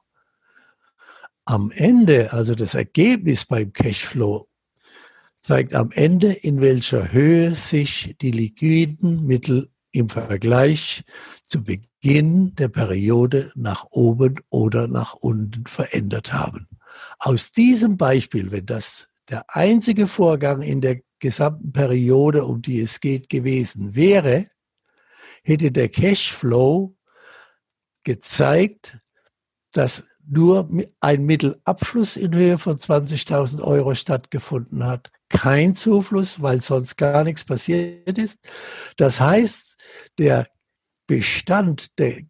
Am 1.47 1.71
Ende, 1.71 2.33
also 2.33 2.55
das 2.55 2.75
Ergebnis 2.75 3.47
beim 3.47 3.73
Cashflow, 3.73 4.47
zeigt 5.41 5.75
am 5.75 5.91
Ende, 5.91 6.33
in 6.33 6.61
welcher 6.61 7.13
Höhe 7.13 7.55
sich 7.55 8.15
die 8.21 8.31
liquiden 8.31 9.27
Mittel 9.27 9.71
im 9.91 10.09
Vergleich 10.09 11.03
zu 11.43 11.65
Beginn 11.65 11.90
der 12.03 12.69
Periode 12.69 13.53
nach 13.55 13.87
oben 13.91 14.41
oder 14.49 14.89
nach 14.89 15.15
unten 15.15 15.67
verändert 15.67 16.33
haben. 16.33 16.69
Aus 17.19 17.53
diesem 17.53 17.97
Beispiel, 17.97 18.51
wenn 18.51 18.67
das 18.67 19.09
der 19.29 19.45
einzige 19.49 20.07
Vorgang 20.07 20.63
in 20.63 20.81
der 20.81 21.01
gesamten 21.19 21.73
Periode, 21.73 22.45
um 22.45 22.63
die 22.63 22.81
es 22.81 23.01
geht, 23.01 23.29
gewesen 23.29 23.95
wäre, 23.95 24.47
hätte 25.43 25.71
der 25.71 25.89
Cashflow 25.89 26.97
gezeigt, 28.05 28.99
dass 29.73 30.07
nur 30.27 30.69
ein 31.01 31.25
Mittelabfluss 31.25 32.17
in 32.17 32.35
Höhe 32.35 32.59
von 32.59 32.77
20.000 32.77 33.63
Euro 33.63 33.95
stattgefunden 33.95 34.85
hat, 34.85 35.11
kein 35.29 35.75
Zufluss, 35.75 36.41
weil 36.41 36.61
sonst 36.61 36.97
gar 36.97 37.25
nichts 37.25 37.45
passiert 37.45 38.19
ist. 38.19 38.39
Das 38.97 39.21
heißt, 39.21 39.77
der 40.19 40.47
Bestand, 41.11 41.99
der 41.99 42.23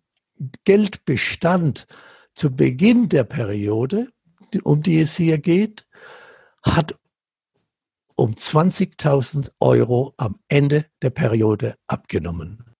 Geldbestand 0.65 1.87
zu 2.33 2.51
Beginn 2.51 3.11
der 3.11 3.25
Periode, 3.25 4.09
um 4.65 4.83
die 4.83 5.01
es 5.01 5.19
hier 5.19 5.37
geht, 5.37 5.87
hat 6.63 6.95
um 8.17 8.33
20.000 8.33 9.51
Euro 9.61 10.15
am 10.17 10.41
Ende 10.49 10.87
der 11.03 11.11
Periode 11.11 11.75
abgenommen. 11.89 12.75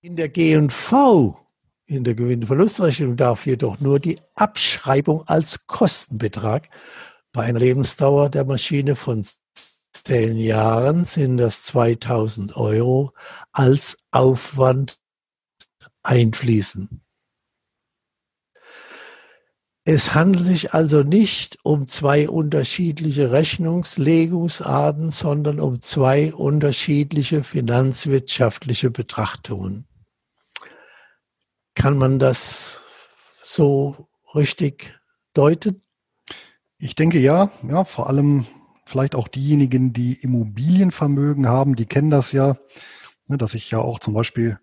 In 0.00 0.16
der 0.16 0.28
G&V, 0.28 1.38
in 1.86 2.02
der 2.02 2.16
Gewinn-Verlustrechnung, 2.16 3.16
darf 3.16 3.46
jedoch 3.46 3.78
nur 3.78 4.00
die 4.00 4.18
Abschreibung 4.34 5.22
als 5.28 5.68
Kostenbetrag 5.68 6.68
bei 7.30 7.44
einer 7.44 7.60
Lebensdauer 7.60 8.28
der 8.28 8.44
Maschine 8.44 8.96
von 8.96 9.24
zehn 9.92 10.36
Jahren 10.36 11.04
sind 11.04 11.36
das 11.36 11.62
2000 11.62 12.56
Euro 12.56 13.12
als 13.52 13.98
Aufwand 14.10 14.98
einfließen. 16.08 17.00
Es 19.84 20.14
handelt 20.14 20.44
sich 20.44 20.74
also 20.74 21.02
nicht 21.02 21.58
um 21.62 21.86
zwei 21.86 22.28
unterschiedliche 22.28 23.30
Rechnungslegungsarten, 23.30 25.10
sondern 25.10 25.60
um 25.60 25.80
zwei 25.80 26.34
unterschiedliche 26.34 27.42
finanzwirtschaftliche 27.42 28.90
Betrachtungen. 28.90 29.86
Kann 31.74 31.96
man 31.96 32.18
das 32.18 32.82
so 33.42 34.08
richtig 34.34 35.00
deuten? 35.32 35.82
Ich 36.76 36.94
denke 36.94 37.18
ja, 37.18 37.50
ja, 37.62 37.84
vor 37.84 38.08
allem 38.08 38.46
vielleicht 38.84 39.14
auch 39.14 39.28
diejenigen, 39.28 39.92
die 39.92 40.14
Immobilienvermögen 40.20 41.48
haben, 41.48 41.76
die 41.76 41.86
kennen 41.86 42.10
das 42.10 42.32
ja, 42.32 42.58
ne, 43.26 43.38
dass 43.38 43.54
ich 43.54 43.70
ja 43.70 43.78
auch 43.78 44.00
zum 44.00 44.12
Beispiel 44.12 44.58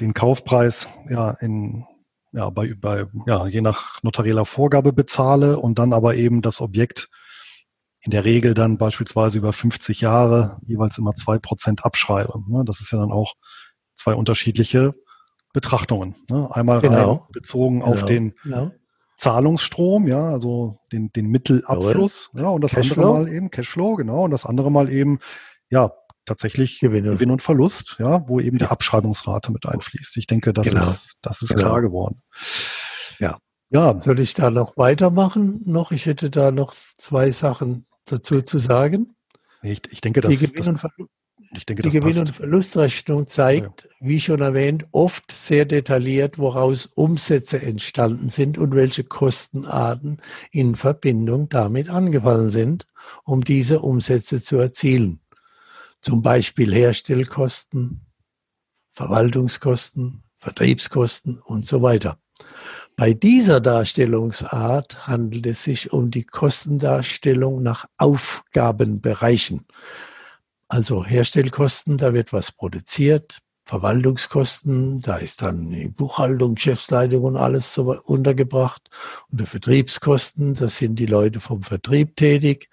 den 0.00 0.14
Kaufpreis 0.14 0.88
ja 1.08 1.30
in 1.40 1.86
ja, 2.32 2.48
bei, 2.50 2.74
bei, 2.80 3.06
ja, 3.26 3.46
je 3.46 3.60
nach 3.60 4.02
notarieller 4.02 4.46
Vorgabe 4.46 4.92
bezahle 4.92 5.58
und 5.58 5.78
dann 5.78 5.92
aber 5.92 6.14
eben 6.14 6.42
das 6.42 6.60
Objekt 6.60 7.08
in 8.02 8.12
der 8.12 8.24
Regel 8.24 8.54
dann 8.54 8.78
beispielsweise 8.78 9.38
über 9.38 9.52
50 9.52 10.00
Jahre 10.00 10.58
jeweils 10.66 10.96
immer 10.96 11.14
zwei 11.14 11.38
Prozent 11.38 11.84
abschreibe. 11.84 12.32
Ne? 12.48 12.64
Das 12.64 12.80
ist 12.80 12.92
ja 12.92 12.98
dann 12.98 13.12
auch 13.12 13.34
zwei 13.94 14.14
unterschiedliche 14.14 14.92
Betrachtungen. 15.52 16.14
Ne? 16.28 16.48
Einmal 16.52 16.80
genau. 16.80 17.28
bezogen 17.32 17.80
genau. 17.80 17.92
auf 17.92 18.04
den 18.06 18.34
genau. 18.42 18.70
Zahlungsstrom, 19.16 20.06
ja, 20.06 20.30
also 20.30 20.78
den, 20.92 21.12
den 21.12 21.26
Mittelabfluss, 21.26 22.30
ja, 22.32 22.48
und 22.48 22.62
das 22.62 22.72
Cashflow. 22.72 23.02
andere 23.02 23.24
Mal 23.24 23.32
eben 23.32 23.50
Cashflow, 23.50 23.96
genau, 23.96 24.24
und 24.24 24.30
das 24.30 24.46
andere 24.46 24.70
Mal 24.70 24.90
eben, 24.90 25.18
ja, 25.68 25.92
tatsächlich 26.30 26.78
Gewinn 26.78 27.08
und, 27.08 27.14
Gewinn 27.14 27.32
und 27.32 27.42
Verlust, 27.42 27.96
ja, 27.98 28.26
wo 28.28 28.38
eben 28.38 28.58
ja. 28.58 28.66
die 28.66 28.70
Abschreibungsrate 28.70 29.50
mit 29.50 29.66
einfließt. 29.66 30.16
Ich 30.16 30.28
denke, 30.28 30.52
das 30.52 30.68
genau. 30.68 30.82
ist, 30.82 31.16
das 31.22 31.42
ist 31.42 31.50
genau. 31.50 31.62
klar 31.62 31.82
geworden. 31.82 32.22
Ja. 33.18 33.38
Ja. 33.70 34.00
Soll 34.00 34.20
ich 34.20 34.34
da 34.34 34.50
noch 34.50 34.76
weitermachen? 34.76 35.62
Noch, 35.64 35.90
ich 35.90 36.06
hätte 36.06 36.30
da 36.30 36.52
noch 36.52 36.72
zwei 36.72 37.30
Sachen 37.32 37.84
dazu 38.04 38.42
zu 38.42 38.58
sagen. 38.58 39.14
Ich, 39.62 39.82
ich 39.90 40.00
denke, 40.00 40.20
das, 40.20 40.30
die 40.30 40.38
Gewinn- 40.38 40.68
und, 40.68 40.80
ich 41.52 41.66
denke, 41.66 41.82
die 41.82 41.90
Gewinn- 41.90 42.18
und 42.18 42.34
Verlustrechnung 42.34 43.26
zeigt, 43.26 43.84
ja. 43.84 43.90
wie 44.00 44.20
schon 44.20 44.40
erwähnt, 44.40 44.84
oft 44.92 45.30
sehr 45.32 45.64
detailliert, 45.64 46.38
woraus 46.38 46.86
Umsätze 46.86 47.60
entstanden 47.60 48.28
sind 48.28 48.56
und 48.56 48.74
welche 48.74 49.02
Kostenarten 49.04 50.20
in 50.52 50.76
Verbindung 50.76 51.48
damit 51.48 51.90
angefallen 51.90 52.50
sind, 52.50 52.86
um 53.24 53.42
diese 53.42 53.80
Umsätze 53.80 54.40
zu 54.40 54.56
erzielen 54.58 55.19
zum 56.00 56.22
Beispiel 56.22 56.72
Herstellkosten, 56.72 58.06
Verwaltungskosten, 58.92 60.22
Vertriebskosten 60.36 61.38
und 61.40 61.66
so 61.66 61.82
weiter. 61.82 62.18
Bei 62.96 63.14
dieser 63.14 63.60
Darstellungsart 63.60 65.06
handelt 65.06 65.46
es 65.46 65.64
sich 65.64 65.92
um 65.92 66.10
die 66.10 66.24
Kostendarstellung 66.24 67.62
nach 67.62 67.86
Aufgabenbereichen. 67.96 69.66
Also 70.68 71.04
Herstellkosten, 71.04 71.98
da 71.98 72.12
wird 72.12 72.32
was 72.32 72.52
produziert, 72.52 73.38
Verwaltungskosten, 73.64 75.00
da 75.00 75.16
ist 75.16 75.42
dann 75.42 75.70
die 75.70 75.88
Buchhaltung, 75.88 76.56
Geschäftsleitung 76.56 77.22
und 77.22 77.36
alles 77.36 77.72
so 77.72 77.96
untergebracht. 78.04 78.90
Und 79.30 79.40
die 79.40 79.46
Vertriebskosten, 79.46 80.54
das 80.54 80.78
sind 80.78 80.98
die 80.98 81.06
Leute 81.06 81.40
vom 81.40 81.62
Vertrieb 81.62 82.16
tätig, 82.16 82.68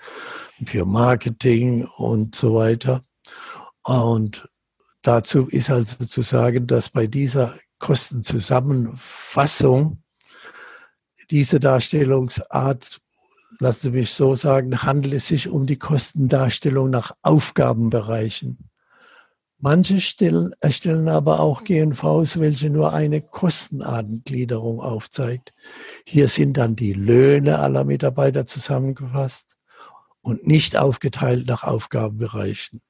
für 0.65 0.85
Marketing 0.85 1.85
und 1.97 2.33
so 2.35 2.55
weiter. 2.55 3.01
Und 3.87 4.47
dazu 5.01 5.47
ist 5.47 5.69
also 5.69 6.03
zu 6.03 6.21
sagen, 6.21 6.67
dass 6.67 6.89
bei 6.89 7.07
dieser 7.07 7.55
Kostenzusammenfassung 7.79 10.03
diese 11.31 11.61
Darstellungsart, 11.61 12.99
lassen 13.59 13.81
Sie 13.81 13.91
mich 13.91 14.11
so 14.11 14.35
sagen, 14.35 14.83
handelt 14.83 15.13
es 15.13 15.27
sich 15.27 15.47
um 15.47 15.67
die 15.67 15.79
Kostendarstellung 15.79 16.89
nach 16.89 17.13
Aufgabenbereichen. 17.21 18.69
Manche 19.57 20.01
stellen, 20.01 20.51
erstellen 20.59 21.07
aber 21.07 21.39
auch 21.39 21.63
GNVs, 21.63 22.41
welche 22.41 22.69
nur 22.69 22.91
eine 22.91 23.21
Kostenartengliederung 23.21 24.81
aufzeigt. 24.81 25.53
Hier 26.05 26.27
sind 26.27 26.57
dann 26.57 26.75
die 26.75 26.91
Löhne 26.91 27.59
aller 27.59 27.85
Mitarbeiter 27.85 28.45
zusammengefasst 28.45 29.55
und 30.19 30.45
nicht 30.45 30.75
aufgeteilt 30.75 31.47
nach 31.47 31.63
Aufgabenbereichen 31.63 32.81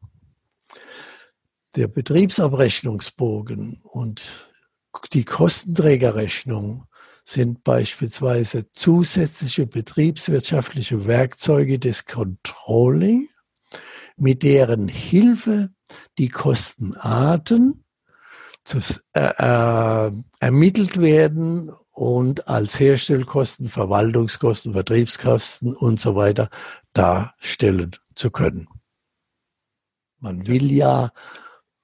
der 1.78 1.88
Betriebsabrechnungsbogen 1.88 3.80
und 3.84 4.50
die 5.14 5.26
Kostenträgerrechnung 5.26 6.86
sind 7.24 7.64
beispielsweise 7.64 8.72
zusätzliche 8.72 9.68
betriebswirtschaftliche 9.68 11.06
Werkzeuge 11.06 11.78
des 11.78 12.06
Controlling, 12.06 13.30
mit 14.16 14.42
deren 14.42 14.88
Hilfe 14.88 15.70
die 16.18 16.30
Kostenarten 16.30 17.86
zu, 18.64 18.80
äh, 19.14 19.30
äh, 19.38 20.12
ermittelt 20.40 21.00
werden 21.00 21.72
und 21.94 22.48
als 22.48 22.80
Herstellkosten, 22.80 23.70
Verwaltungskosten, 23.70 24.74
Vertriebskosten 24.74 25.76
und 25.76 26.00
so 26.00 26.16
weiter 26.16 26.50
darstellen 26.94 27.92
zu 28.16 28.32
können. 28.32 28.68
Man 30.20 30.48
will 30.48 30.72
ja 30.72 31.12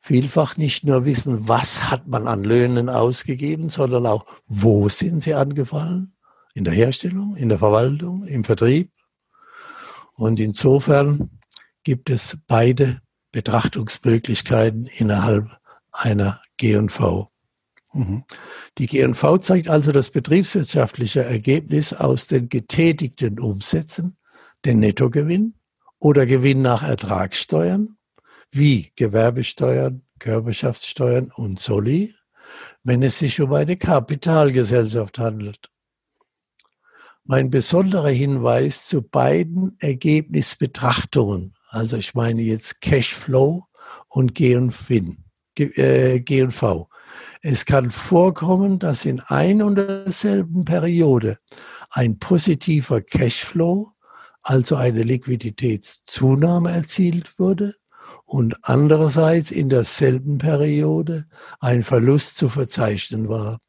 vielfach 0.04 0.58
nicht 0.58 0.84
nur 0.84 1.06
wissen, 1.06 1.48
was 1.48 1.90
hat 1.90 2.08
man 2.08 2.28
an 2.28 2.44
Löhnen 2.44 2.90
ausgegeben, 2.90 3.70
sondern 3.70 4.06
auch, 4.06 4.26
wo 4.48 4.90
sind 4.90 5.24
sie 5.24 5.34
angefallen? 5.34 6.14
In 6.54 6.66
der 6.66 6.74
Herstellung, 6.74 7.36
in 7.38 7.50
der 7.50 7.58
Verwaltung, 7.58 8.26
im 8.26 8.44
Vertrieb. 8.44 8.92
Und 10.16 10.40
insofern 10.42 11.40
gibt 11.84 12.10
es 12.10 12.38
beide 12.48 13.02
Betrachtungsmöglichkeiten 13.32 14.86
innerhalb 14.86 15.50
einer 15.92 16.42
G&V. 16.58 17.32
Mhm. 17.94 18.26
Die 18.78 18.88
G&V 18.88 19.38
zeigt 19.38 19.70
also 19.70 19.94
das 19.94 20.10
betriebswirtschaftliche 20.10 21.24
Ergebnis 21.24 21.94
aus 21.94 22.28
den 22.28 22.50
getätigten 22.50 23.40
Umsätzen, 23.40 24.18
den 24.66 24.80
Nettogewinn 24.80 25.56
oder 25.98 26.26
Gewinn 26.26 26.62
nach 26.62 26.84
Ertragssteuern, 26.84 27.98
wie 28.56 28.92
Gewerbesteuern, 28.96 30.04
Körperschaftssteuern 30.20 31.32
und 31.36 31.60
Soli, 31.60 32.16
wenn 32.84 33.02
es 33.04 33.20
sich 33.20 33.42
um 33.42 33.54
eine 33.54 33.78
Kapitalgesellschaft 33.78 35.20
handelt. 35.20 35.70
Mein 37.26 37.50
besonderer 37.50 38.10
Hinweis 38.10 38.86
zu 38.86 39.02
beiden 39.02 39.76
Ergebnisbetrachtungen, 39.80 41.56
also 41.70 41.98
ich 41.98 42.14
meine 42.14 42.42
jetzt 42.42 42.82
Cashflow 42.82 43.66
und 44.08 44.36
G&V. 44.36 44.94
Äh, 45.58 46.24
es 47.42 47.66
kann 47.66 47.92
vorkommen, 47.92 48.80
dass 48.80 49.06
in 49.06 49.20
ein 49.20 49.62
und 49.62 49.76
derselben 49.76 50.66
Periode 50.66 51.38
ein 51.90 52.20
positiver 52.20 53.02
Cashflow, 53.02 53.92
also 54.44 54.76
eine 54.76 55.04
Liquiditätszunahme 55.04 56.72
erzielt 56.72 57.40
wurde 57.40 57.76
und 58.26 58.56
andererseits 58.64 59.52
in 59.52 59.70
derselben 59.70 60.38
Periode 60.38 61.26
ein 61.60 61.84
Verlust 61.84 62.38
zu 62.38 62.50
verzeichnen 62.50 63.30
war. 63.30 63.60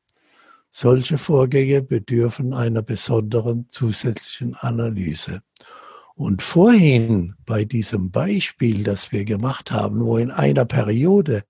Solche 0.71 1.19
Vorgänge 1.19 1.83
bedürfen 1.83 2.53
einer 2.53 2.83
besonderen 2.83 3.69
zusätzlichen 3.69 4.55
Analyse. 4.55 5.43
Und 6.15 6.43
vorhin 6.43 7.35
bei 7.45 7.65
diesem 7.65 8.11
Beispiel, 8.11 8.85
das 8.85 9.11
wir 9.13 9.25
gemacht 9.25 9.73
haben, 9.73 10.05
wo 10.05 10.17
in 10.17 10.31
einer 10.31 10.65
Periode 10.65 11.45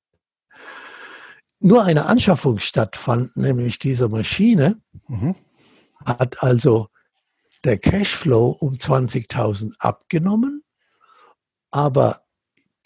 nur 1.61 1.85
eine 1.85 2.07
Anschaffung 2.07 2.59
stattfand, 2.59 3.37
nämlich 3.37 3.79
diese 3.79 4.09
Maschine, 4.09 4.81
mhm. 5.09 5.35
hat 6.05 6.43
also 6.43 6.89
der 7.65 7.79
Cashflow 7.79 8.51
um 8.51 8.75
20.000 8.75 9.75
abgenommen, 9.79 10.63
aber 11.71 12.24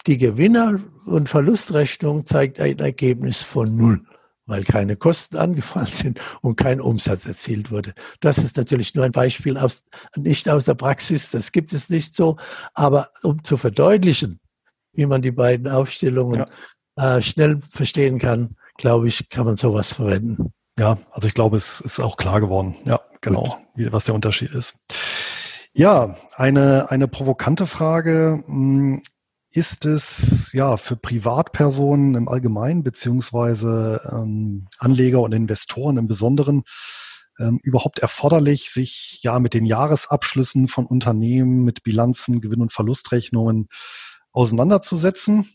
die 0.07 0.17
Gewinner- 0.17 0.79
und 1.05 1.29
Verlustrechnung 1.29 2.25
zeigt 2.25 2.59
ein 2.59 2.79
Ergebnis 2.79 3.41
von 3.41 3.75
null, 3.75 4.01
weil 4.45 4.63
keine 4.63 4.95
Kosten 4.95 5.37
angefallen 5.37 5.87
sind 5.87 6.19
und 6.41 6.55
kein 6.55 6.81
Umsatz 6.81 7.25
erzielt 7.25 7.71
wurde. 7.71 7.93
Das 8.19 8.37
ist 8.37 8.57
natürlich 8.57 8.95
nur 8.95 9.05
ein 9.05 9.11
Beispiel 9.11 9.57
aus, 9.57 9.83
nicht 10.15 10.49
aus 10.49 10.65
der 10.65 10.75
Praxis, 10.75 11.31
das 11.31 11.51
gibt 11.51 11.73
es 11.73 11.89
nicht 11.89 12.15
so, 12.15 12.37
aber 12.73 13.09
um 13.23 13.43
zu 13.43 13.57
verdeutlichen, 13.57 14.39
wie 14.93 15.05
man 15.05 15.21
die 15.21 15.31
beiden 15.31 15.67
Aufstellungen 15.67 16.45
ja. 16.97 17.17
äh, 17.17 17.21
schnell 17.21 17.59
verstehen 17.69 18.19
kann, 18.19 18.55
glaube 18.77 19.07
ich, 19.07 19.29
kann 19.29 19.45
man 19.45 19.57
sowas 19.57 19.93
verwenden. 19.93 20.53
Ja, 20.79 20.97
also 21.11 21.27
ich 21.27 21.33
glaube, 21.33 21.57
es 21.57 21.81
ist 21.81 21.99
auch 21.99 22.15
klar 22.15 22.39
geworden, 22.39 22.75
ja, 22.85 23.01
genau, 23.19 23.57
wie, 23.75 23.91
was 23.91 24.05
der 24.05 24.15
Unterschied 24.15 24.51
ist. 24.51 24.77
Ja, 25.73 26.15
eine, 26.35 26.89
eine 26.89 27.07
provokante 27.07 27.67
Frage. 27.67 28.43
Ist 29.51 29.85
es 29.85 30.51
ja 30.53 30.77
für 30.77 30.95
Privatpersonen 30.95 32.13
im 32.15 32.27
Allgemeinen 32.27 32.83
beziehungsweise 32.83 33.99
ähm, 34.11 34.67
Anleger 34.77 35.21
und 35.21 35.31
Investoren 35.33 35.97
im 35.97 36.07
Besonderen 36.07 36.63
ähm, 37.39 37.59
überhaupt 37.63 37.99
erforderlich, 37.99 38.69
sich 38.69 39.19
ja 39.23 39.39
mit 39.39 39.55
den 39.55 39.65
Jahresabschlüssen 39.65 40.67
von 40.67 40.85
Unternehmen, 40.85 41.63
mit 41.63 41.83
Bilanzen, 41.83 42.41
Gewinn- 42.41 42.61
und 42.61 42.73
Verlustrechnungen 42.73 43.69
auseinanderzusetzen? 44.31 45.49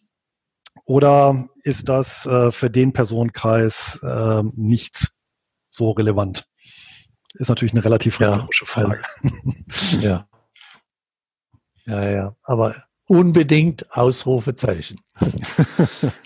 Oder 0.86 1.48
ist 1.62 1.88
das 1.88 2.26
äh, 2.26 2.50
für 2.50 2.70
den 2.70 2.92
Personenkreis 2.92 4.02
äh, 4.02 4.42
nicht 4.54 5.12
so 5.70 5.92
relevant? 5.92 6.48
Ist 7.34 7.48
natürlich 7.48 7.74
eine 7.74 7.84
relativ 7.84 8.20
rhetorische 8.20 8.64
ja, 8.64 8.70
Frage. 8.70 9.02
Ja. 10.00 10.28
Ja, 11.86 12.10
ja. 12.10 12.36
Aber 12.42 12.74
unbedingt 13.06 13.92
Ausrufezeichen. 13.96 15.00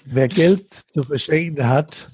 Wer 0.05 0.29
Geld 0.29 0.73
zu 0.73 1.05
verschenken 1.05 1.69
hat, 1.69 2.09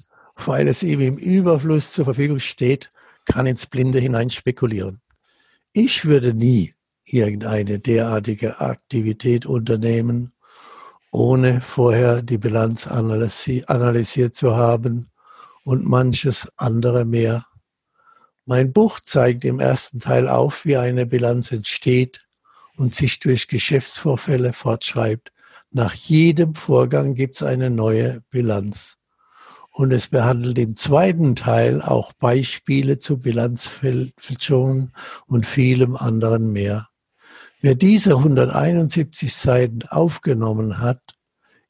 weil 0.45 0.67
es 0.67 0.83
ihm 0.83 1.01
im 1.01 1.17
Überfluss 1.17 1.91
zur 1.91 2.05
Verfügung 2.05 2.39
steht, 2.39 2.91
kann 3.25 3.45
ins 3.45 3.65
Blinde 3.65 3.99
hinein 3.99 4.29
spekulieren. 4.29 5.01
Ich 5.73 6.05
würde 6.05 6.33
nie 6.33 6.73
irgendeine 7.03 7.79
derartige 7.79 8.59
Aktivität 8.59 9.45
unternehmen, 9.45 10.33
ohne 11.11 11.61
vorher 11.61 12.21
die 12.21 12.37
Bilanz 12.37 12.87
analysiert 12.87 14.35
zu 14.35 14.55
haben 14.55 15.09
und 15.63 15.85
manches 15.85 16.51
andere 16.57 17.05
mehr. 17.05 17.45
Mein 18.45 18.73
Buch 18.73 18.99
zeigt 18.99 19.45
im 19.45 19.59
ersten 19.59 19.99
Teil 19.99 20.27
auf, 20.27 20.65
wie 20.65 20.77
eine 20.77 21.05
Bilanz 21.05 21.51
entsteht 21.51 22.24
und 22.77 22.93
sich 22.93 23.19
durch 23.19 23.47
Geschäftsvorfälle 23.47 24.53
fortschreibt. 24.53 25.31
Nach 25.71 25.93
jedem 25.93 26.55
Vorgang 26.55 27.15
gibt 27.15 27.35
es 27.35 27.43
eine 27.43 27.69
neue 27.69 28.21
Bilanz. 28.29 28.97
Und 29.71 29.91
es 29.91 30.07
behandelt 30.07 30.57
im 30.57 30.75
zweiten 30.75 31.35
Teil 31.35 31.81
auch 31.81 32.13
Beispiele 32.13 32.97
zu 32.97 33.17
Bilanzfälschungen 33.17 34.93
und 35.25 35.45
vielem 35.45 35.97
anderen 35.97 36.53
mehr. 36.53 36.87
Wer 37.61 37.75
diese 37.75 38.11
171 38.11 39.33
Seiten 39.33 39.81
aufgenommen 39.89 40.79
hat, 40.79 41.01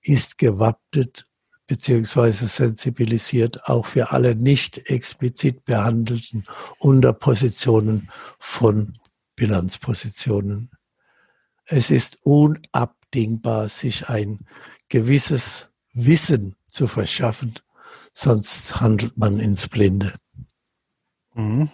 ist 0.02 0.38
gewappnet 0.38 1.26
bzw. 1.68 2.32
sensibilisiert 2.32 3.66
auch 3.66 3.86
für 3.86 4.12
alle 4.12 4.36
nicht 4.36 4.90
explizit 4.90 5.66
behandelten 5.66 6.46
Unterpositionen 6.78 8.12
von 8.40 9.00
Bilanzpositionen. 9.36 10.70
Es 11.66 11.90
ist 11.90 12.20
unabdingbar, 12.24 13.70
sich 13.70 14.10
ein 14.10 14.46
gewisses 14.90 15.72
Wissen 15.94 16.56
zu 16.68 16.88
verschaffen, 16.88 17.56
sonst 18.14 18.80
handelt 18.82 19.18
man 19.18 19.40
ins 19.40 19.68
Blinde. 19.68 20.14
Mhm. 21.34 21.70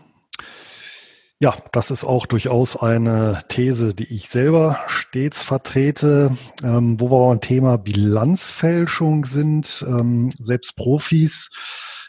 Ja, 1.40 1.58
das 1.72 1.90
ist 1.90 2.04
auch 2.04 2.28
durchaus 2.28 2.78
eine 2.78 3.42
These, 3.48 3.96
die 3.96 4.14
ich 4.16 4.30
selber 4.30 4.80
stets 4.88 5.42
vertrete, 5.42 6.38
ähm, 6.64 7.00
wo 7.00 7.10
wir 7.10 7.30
beim 7.30 7.42
Thema 7.42 7.78
Bilanzfälschung 7.78 9.26
sind. 9.26 9.84
Ähm, 9.88 10.30
selbst 10.38 10.76
Profis, 10.76 11.50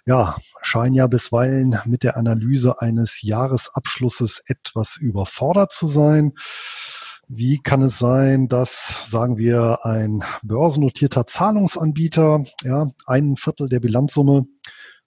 ja, 0.05 0.37
scheinen 0.61 0.95
ja 0.95 1.07
bisweilen 1.07 1.81
mit 1.87 2.03
der 2.03 2.19
Analyse 2.19 2.83
eines 2.83 3.23
Jahresabschlusses 3.23 4.43
etwas 4.49 4.97
überfordert 4.97 5.73
zu 5.73 5.87
sein. 5.87 6.35
Wie 7.35 7.63
kann 7.63 7.81
es 7.81 7.99
sein, 7.99 8.49
dass, 8.49 9.11
sagen 9.11 9.39
wir, 9.39 9.87
ein 9.87 10.23
börsennotierter 10.43 11.27
Zahlungsanbieter 11.27 12.45
ja, 12.63 12.91
ein 13.07 13.39
Viertel 13.39 13.71
der 13.71 13.81
Bilanzsumme 13.81 14.45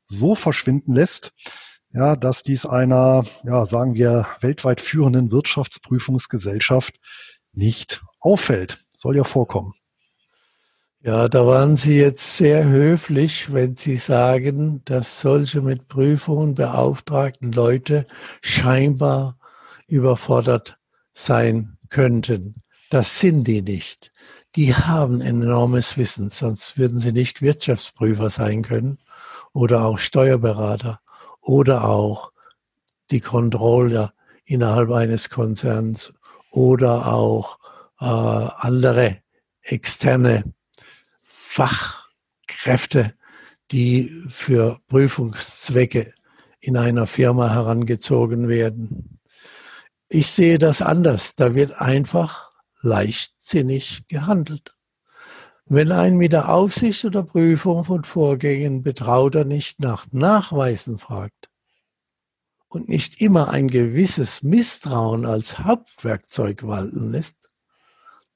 so 0.07 0.33
verschwinden 0.33 0.95
lässt, 0.95 1.33
ja, 1.93 2.15
dass 2.15 2.41
dies 2.41 2.65
einer, 2.65 3.25
ja, 3.43 3.67
sagen 3.67 3.93
wir, 3.93 4.25
weltweit 4.41 4.81
führenden 4.81 5.31
Wirtschaftsprüfungsgesellschaft 5.31 6.95
nicht 7.53 8.01
auffällt. 8.19 8.83
Soll 8.97 9.17
ja 9.17 9.23
vorkommen. 9.23 9.75
Ja, 11.01 11.29
da 11.29 11.45
waren 11.45 11.75
Sie 11.75 11.99
jetzt 11.99 12.37
sehr 12.37 12.65
höflich, 12.65 13.53
wenn 13.53 13.75
Sie 13.75 13.97
sagen, 13.97 14.81
dass 14.85 15.21
solche 15.21 15.61
mit 15.61 15.87
Prüfungen 15.87 16.55
beauftragten 16.55 17.51
Leute 17.51 18.07
scheinbar 18.41 19.37
überfordert 19.87 20.79
sein 21.13 21.74
könnten. 21.95 22.55
Das 22.89 23.21
sind 23.21 23.45
die 23.45 23.61
nicht. 23.61 24.11
Die 24.57 24.75
haben 24.75 25.21
enormes 25.21 25.97
Wissen, 25.97 26.27
sonst 26.27 26.77
würden 26.77 26.99
sie 26.99 27.13
nicht 27.13 27.41
Wirtschaftsprüfer 27.41 28.29
sein 28.29 28.63
können 28.63 28.99
oder 29.53 29.85
auch 29.85 29.97
Steuerberater 29.97 30.99
oder 31.39 31.85
auch 31.85 32.33
die 33.11 33.21
Controller 33.21 34.13
innerhalb 34.43 34.91
eines 34.91 35.29
Konzerns 35.29 36.13
oder 36.51 37.07
auch 37.13 37.59
äh, 38.01 38.05
andere 38.05 39.19
externe 39.61 40.43
Fachkräfte, 41.23 43.13
die 43.71 44.25
für 44.27 44.81
Prüfungszwecke 44.89 46.13
in 46.59 46.75
einer 46.75 47.07
Firma 47.07 47.53
herangezogen 47.53 48.49
werden. 48.49 49.14
Ich 50.09 50.27
sehe 50.27 50.59
das 50.59 50.81
anders. 50.81 51.35
Da 51.35 51.55
wird 51.55 51.73
einfach 51.73 52.51
leichtsinnig 52.81 54.07
gehandelt. 54.07 54.75
Wenn 55.65 55.91
ein 55.91 56.15
mit 56.15 56.31
der 56.31 56.49
Aufsicht 56.49 57.05
oder 57.05 57.23
Prüfung 57.23 57.83
von 57.83 58.03
Vorgängen 58.03 58.83
Betrauter 58.83 59.45
nicht 59.45 59.79
nach 59.79 60.05
Nachweisen 60.11 60.99
fragt 60.99 61.49
und 62.67 62.87
nicht 62.87 63.19
immer 63.19 63.49
ein 63.49 63.67
gewisses 63.67 64.43
Misstrauen 64.43 65.25
als 65.25 65.57
Hauptwerkzeug 65.59 66.67
walten 66.67 67.09
lässt, 67.11 67.49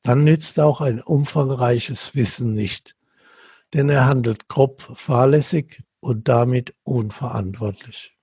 dann 0.02 0.24
nützt 0.24 0.60
auch 0.60 0.82
ein 0.82 1.00
umfangreiches 1.00 2.16
Wissen 2.16 2.54
nicht, 2.54 2.96
denn 3.76 3.90
er 3.90 4.06
handelt 4.06 4.48
grob 4.48 4.82
fahrlässig 4.82 5.84
und 6.00 6.28
damit 6.30 6.74
unverantwortlich. 6.82 8.18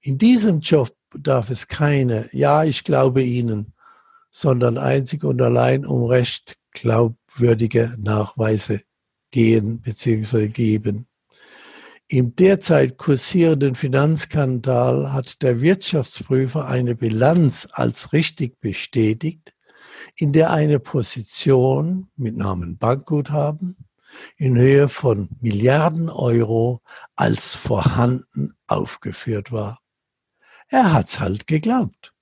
In 0.00 0.16
diesem 0.16 0.60
Job 0.60 0.96
darf 1.16 1.50
es 1.50 1.68
keine, 1.68 2.28
ja, 2.32 2.64
ich 2.64 2.84
glaube 2.84 3.22
Ihnen, 3.22 3.74
sondern 4.30 4.78
einzig 4.78 5.24
und 5.24 5.40
allein 5.40 5.86
um 5.86 6.04
recht 6.04 6.56
glaubwürdige 6.72 7.96
Nachweise 7.98 8.82
gehen 9.30 9.80
bzw. 9.80 10.48
geben. 10.48 11.06
Im 12.10 12.34
derzeit 12.34 12.96
kursierenden 12.96 13.74
Finanzskandal 13.74 15.12
hat 15.12 15.42
der 15.42 15.60
Wirtschaftsprüfer 15.60 16.66
eine 16.66 16.94
Bilanz 16.94 17.68
als 17.70 18.14
richtig 18.14 18.60
bestätigt, 18.60 19.54
in 20.16 20.32
der 20.32 20.50
eine 20.50 20.80
Position 20.80 22.08
mit 22.16 22.36
Namen 22.36 22.78
Bankguthaben 22.78 23.76
in 24.36 24.56
Höhe 24.56 24.88
von 24.88 25.28
Milliarden 25.40 26.08
Euro 26.08 26.80
als 27.14 27.54
vorhanden 27.54 28.54
aufgeführt 28.66 29.52
war. 29.52 29.80
Er 30.68 30.92
hat's 30.92 31.20
halt 31.20 31.46
geglaubt. 31.46 32.12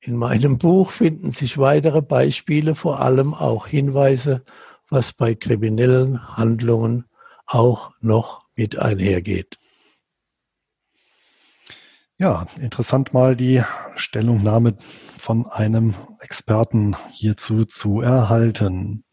In 0.00 0.16
meinem 0.16 0.56
Buch 0.58 0.90
finden 0.90 1.30
sich 1.30 1.58
weitere 1.58 2.00
Beispiele, 2.00 2.74
vor 2.74 3.00
allem 3.00 3.34
auch 3.34 3.66
Hinweise, 3.66 4.44
was 4.88 5.12
bei 5.12 5.34
kriminellen 5.34 6.36
Handlungen 6.36 7.04
auch 7.46 7.92
noch 8.00 8.46
mit 8.56 8.78
einhergeht. 8.78 9.58
Ja, 12.16 12.46
interessant 12.58 13.12
mal 13.12 13.36
die 13.36 13.62
Stellungnahme 13.96 14.76
von 15.18 15.46
einem 15.46 15.94
Experten 16.20 16.96
hierzu 17.10 17.66
zu 17.66 18.00
erhalten. 18.00 19.04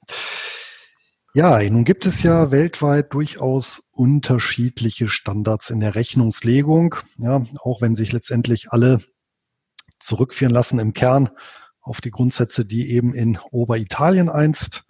Ja, 1.34 1.62
nun 1.70 1.86
gibt 1.86 2.06
es 2.06 2.24
ja 2.24 2.52
weltweit 2.52 3.13
durchaus 3.13 3.87
unterschiedliche 3.98 5.10
Standards 5.10 5.70
in 5.70 5.80
der 5.80 5.96
Rechnungslegung, 5.96 6.96
ja, 7.18 7.46
auch 7.62 7.82
wenn 7.82 7.96
sich 7.96 8.12
letztendlich 8.12 8.72
alle 8.72 9.00
zurückführen 10.00 10.54
lassen 10.54 10.80
im 10.80 10.94
Kern 10.94 11.30
auf 11.82 12.02
die 12.02 12.12
Grundsätze, 12.12 12.66
die 12.66 12.92
eben 12.92 13.14
in 13.14 13.40
Oberitalien 13.52 14.30
einst 14.30 14.84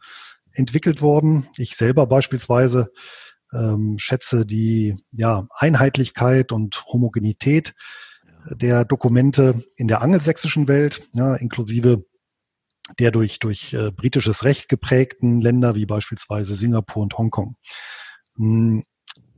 entwickelt 0.51 1.01
wurden. 1.01 1.47
Ich 1.55 1.75
selber 1.75 2.07
beispielsweise 2.07 2.91
ähm, 3.53 3.97
schätze 3.97 4.45
die 4.45 4.95
ja, 5.11 5.47
Einheitlichkeit 5.51 6.51
und 6.51 6.85
Homogenität 6.87 7.75
der 8.49 8.83
Dokumente 8.83 9.63
in 9.75 9.87
der 9.87 10.01
angelsächsischen 10.01 10.67
Welt, 10.67 11.07
ja, 11.13 11.35
inklusive 11.35 12.05
der 12.99 13.11
durch, 13.11 13.39
durch 13.39 13.73
äh, 13.73 13.91
britisches 13.91 14.43
Recht 14.43 14.69
geprägten 14.69 15.41
Länder 15.41 15.75
wie 15.75 15.85
beispielsweise 15.85 16.55
Singapur 16.55 17.03
und 17.03 17.17
Hongkong. 17.17 17.55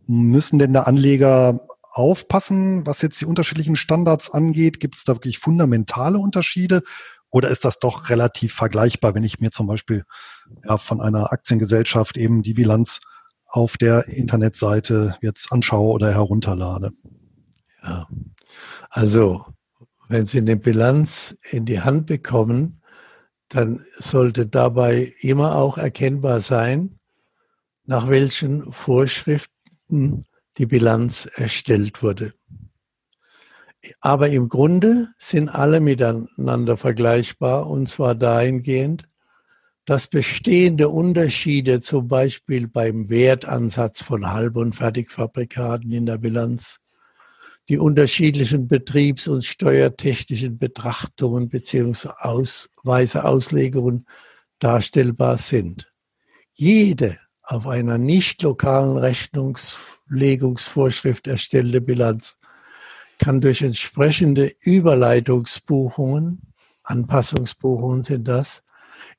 Müssen 0.09 0.57
denn 0.57 0.73
der 0.73 0.87
Anleger 0.87 1.59
aufpassen, 1.83 2.83
was 2.85 3.03
jetzt 3.03 3.21
die 3.21 3.25
unterschiedlichen 3.25 3.75
Standards 3.75 4.31
angeht? 4.31 4.79
Gibt 4.79 4.97
es 4.97 5.03
da 5.03 5.13
wirklich 5.13 5.37
fundamentale 5.37 6.17
Unterschiede? 6.17 6.81
Oder 7.29 7.49
ist 7.49 7.63
das 7.63 7.79
doch 7.79 8.09
relativ 8.09 8.53
vergleichbar, 8.53 9.13
wenn 9.13 9.23
ich 9.23 9.39
mir 9.39 9.51
zum 9.51 9.67
Beispiel 9.67 10.03
ja, 10.63 10.79
von 10.79 10.99
einer 10.99 11.31
Aktiengesellschaft 11.31 12.17
eben 12.17 12.41
die 12.41 12.55
Bilanz 12.55 13.01
auf 13.45 13.77
der 13.77 14.07
Internetseite 14.07 15.15
jetzt 15.21 15.51
anschaue 15.51 15.93
oder 15.93 16.11
herunterlade? 16.11 16.91
Ja, 17.83 18.07
also 18.89 19.45
wenn 20.07 20.25
Sie 20.25 20.39
eine 20.39 20.57
Bilanz 20.57 21.37
in 21.51 21.65
die 21.65 21.81
Hand 21.81 22.07
bekommen, 22.07 22.81
dann 23.47 23.79
sollte 23.95 24.47
dabei 24.47 25.13
immer 25.21 25.55
auch 25.55 25.77
erkennbar 25.77 26.41
sein, 26.41 26.99
nach 27.85 28.07
welchen 28.07 28.71
Vorschriften 28.71 29.58
die 29.89 30.65
Bilanz 30.65 31.25
erstellt 31.25 32.03
wurde. 32.03 32.33
Aber 34.01 34.29
im 34.29 34.49
Grunde 34.49 35.07
sind 35.17 35.49
alle 35.49 35.79
miteinander 35.79 36.75
vergleichbar 36.75 37.67
und 37.67 37.87
zwar 37.87 38.13
dahingehend, 38.13 39.07
dass 39.85 40.07
bestehende 40.07 40.89
Unterschiede 40.89 41.81
zum 41.81 42.07
Beispiel 42.07 42.67
beim 42.67 43.09
Wertansatz 43.09 44.03
von 44.03 44.31
Halb- 44.31 44.57
und 44.57 44.75
Fertigfabrikaten 44.75 45.91
in 45.91 46.05
der 46.05 46.17
Bilanz 46.17 46.79
die 47.69 47.77
unterschiedlichen 47.77 48.67
betriebs- 48.67 49.27
und 49.27 49.45
steuertechnischen 49.45 50.57
Betrachtungen 50.57 51.49
bzw. 51.49 52.09
Auslegungen 53.19 54.05
darstellbar 54.59 55.37
sind. 55.37 55.91
Jede 56.53 57.19
auf 57.49 57.67
einer 57.67 57.97
nicht 57.97 58.41
lokalen 58.43 58.95
Rechnungslegungsvorschrift 58.97 61.27
erstellte 61.27 61.81
Bilanz 61.81 62.37
kann 63.17 63.41
durch 63.41 63.63
entsprechende 63.63 64.53
Überleitungsbuchungen, 64.61 66.43
Anpassungsbuchungen 66.83 68.03
sind 68.03 68.27
das, 68.27 68.61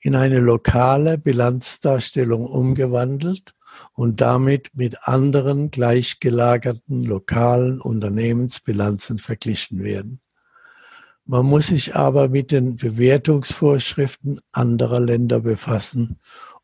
in 0.00 0.14
eine 0.14 0.38
lokale 0.38 1.18
Bilanzdarstellung 1.18 2.46
umgewandelt 2.46 3.56
und 3.94 4.20
damit 4.20 4.68
mit 4.74 5.08
anderen 5.08 5.72
gleichgelagerten 5.72 7.02
lokalen 7.02 7.80
Unternehmensbilanzen 7.80 9.18
verglichen 9.18 9.82
werden. 9.82 10.20
Man 11.26 11.46
muss 11.46 11.66
sich 11.68 11.94
aber 11.94 12.28
mit 12.28 12.50
den 12.52 12.76
Bewertungsvorschriften 12.76 14.40
anderer 14.52 15.00
Länder 15.00 15.40
befassen, 15.40 16.18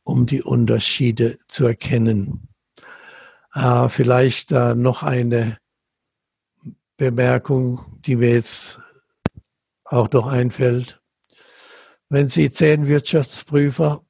um 0.07 0.25
die 0.25 0.42
Unterschiede 0.42 1.37
zu 1.49 1.66
erkennen. 1.66 2.49
Äh, 3.53 3.88
vielleicht 3.88 4.53
äh, 4.53 4.75
noch 4.75 5.03
eine 5.03 5.59
Bemerkung, 6.97 8.01
die 8.07 8.16
mir 8.16 8.31
jetzt 8.31 8.79
auch 9.85 10.11
noch 10.11 10.29
einfällt. 10.29 11.03
Wenn 12.09 12.29
Sie 12.29 12.53
zehn 12.53 12.87
Wirtschaftsprüfer 12.87 14.05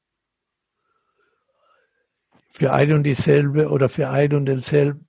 für 2.51 2.73
ein 2.73 2.93
und 2.93 3.05
dieselbe 3.05 3.71
oder 3.71 3.89
für 3.89 4.11
ein 4.11 4.35
und 4.35 4.47
denselben 4.47 5.07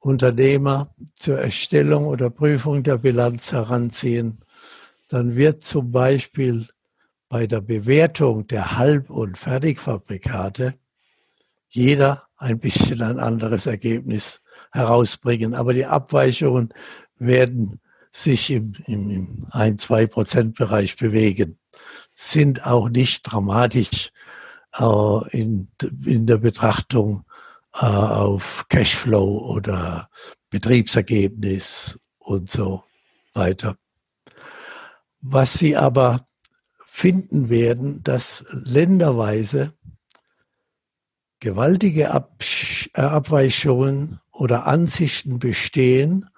Unternehmer 0.00 0.92
zur 1.14 1.38
Erstellung 1.38 2.06
oder 2.06 2.30
Prüfung 2.30 2.82
der 2.82 2.98
Bilanz 2.98 3.52
heranziehen, 3.52 4.40
dann 5.08 5.36
wird 5.36 5.62
zum 5.62 5.92
Beispiel 5.92 6.68
bei 7.34 7.48
der 7.48 7.60
Bewertung 7.60 8.46
der 8.46 8.78
Halb- 8.78 9.10
und 9.10 9.36
Fertigfabrikate 9.36 10.74
jeder 11.68 12.28
ein 12.36 12.60
bisschen 12.60 13.02
ein 13.02 13.18
anderes 13.18 13.66
Ergebnis 13.66 14.40
herausbringen. 14.70 15.52
Aber 15.52 15.74
die 15.74 15.84
Abweichungen 15.84 16.72
werden 17.18 17.80
sich 18.12 18.52
im, 18.52 18.74
im, 18.86 19.10
im 19.10 19.46
1-2-Prozent-Bereich 19.46 20.96
bewegen, 20.96 21.58
sind 22.14 22.64
auch 22.64 22.88
nicht 22.88 23.22
dramatisch 23.24 24.12
äh, 24.78 25.28
in, 25.36 25.66
in 26.06 26.28
der 26.28 26.38
Betrachtung 26.38 27.24
äh, 27.74 27.84
auf 27.84 28.66
Cashflow 28.68 29.38
oder 29.38 30.08
Betriebsergebnis 30.50 31.98
und 32.18 32.48
so 32.48 32.84
weiter. 33.32 33.76
Was 35.20 35.54
Sie 35.54 35.76
aber 35.76 36.28
finden 36.96 37.48
werden, 37.48 38.04
dass 38.04 38.46
länderweise 38.50 39.74
gewaltige 41.40 42.04
äh, 42.04 43.00
Abweichungen 43.00 44.20
oder 44.30 44.66
Ansichten 44.66 45.40
bestehen, 45.40 46.30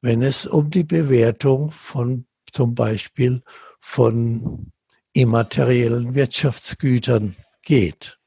wenn 0.00 0.22
es 0.22 0.46
um 0.46 0.70
die 0.70 0.82
Bewertung 0.82 1.72
von 1.72 2.24
zum 2.50 2.74
Beispiel 2.74 3.42
von 3.80 4.72
immateriellen 5.12 6.14
Wirtschaftsgütern 6.14 7.36
geht. 7.60 8.18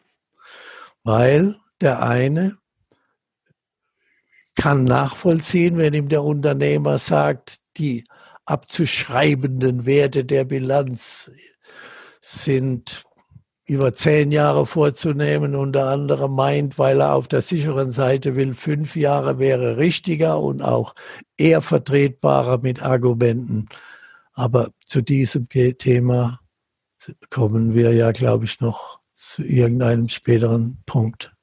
Weil 1.04 1.60
der 1.82 2.04
eine 2.04 2.60
kann 4.56 4.84
nachvollziehen, 4.84 5.80
wenn 5.80 5.96
ihm 5.96 6.10
der 6.10 6.24
Unternehmer 6.24 7.00
sagt, 7.00 7.58
die 7.78 8.04
abzuschreibenden 8.46 9.88
Werte 9.88 10.26
der 10.26 10.46
Bilanz 10.46 11.32
sind 12.22 13.04
über 13.66 13.94
zehn 13.94 14.32
Jahre 14.32 14.66
vorzunehmen, 14.66 15.56
unter 15.56 15.88
anderem 15.88 16.34
meint, 16.34 16.78
weil 16.78 17.02
er 17.02 17.14
auf 17.14 17.28
der 17.28 17.42
sicheren 17.42 17.92
Seite 17.92 18.36
will, 18.36 18.54
fünf 18.54 18.96
Jahre 18.96 19.40
wäre 19.40 19.78
richtiger 19.78 20.40
und 20.40 20.62
auch 20.62 20.96
eher 21.38 21.62
vertretbarer 21.62 22.60
mit 22.60 22.82
Argumenten. 22.82 23.68
Aber 24.34 24.70
zu 24.86 25.02
diesem 25.02 25.48
Thema 25.48 26.40
kommen 27.30 27.74
wir 27.74 27.94
ja, 27.94 28.12
glaube 28.12 28.46
ich, 28.46 28.62
noch 28.62 29.00
zu 29.14 29.44
irgendeinem 29.44 30.10
späteren 30.10 30.82
Punkt. 30.86 31.34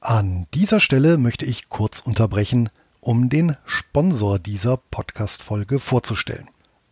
An 0.00 0.46
dieser 0.54 0.80
Stelle 0.80 1.18
möchte 1.18 1.44
ich 1.44 1.68
kurz 1.68 2.00
unterbrechen, 2.00 2.70
um 3.00 3.28
den 3.28 3.56
Sponsor 3.64 4.38
dieser 4.38 4.76
Podcast-Folge 4.76 5.80
vorzustellen. 5.80 6.48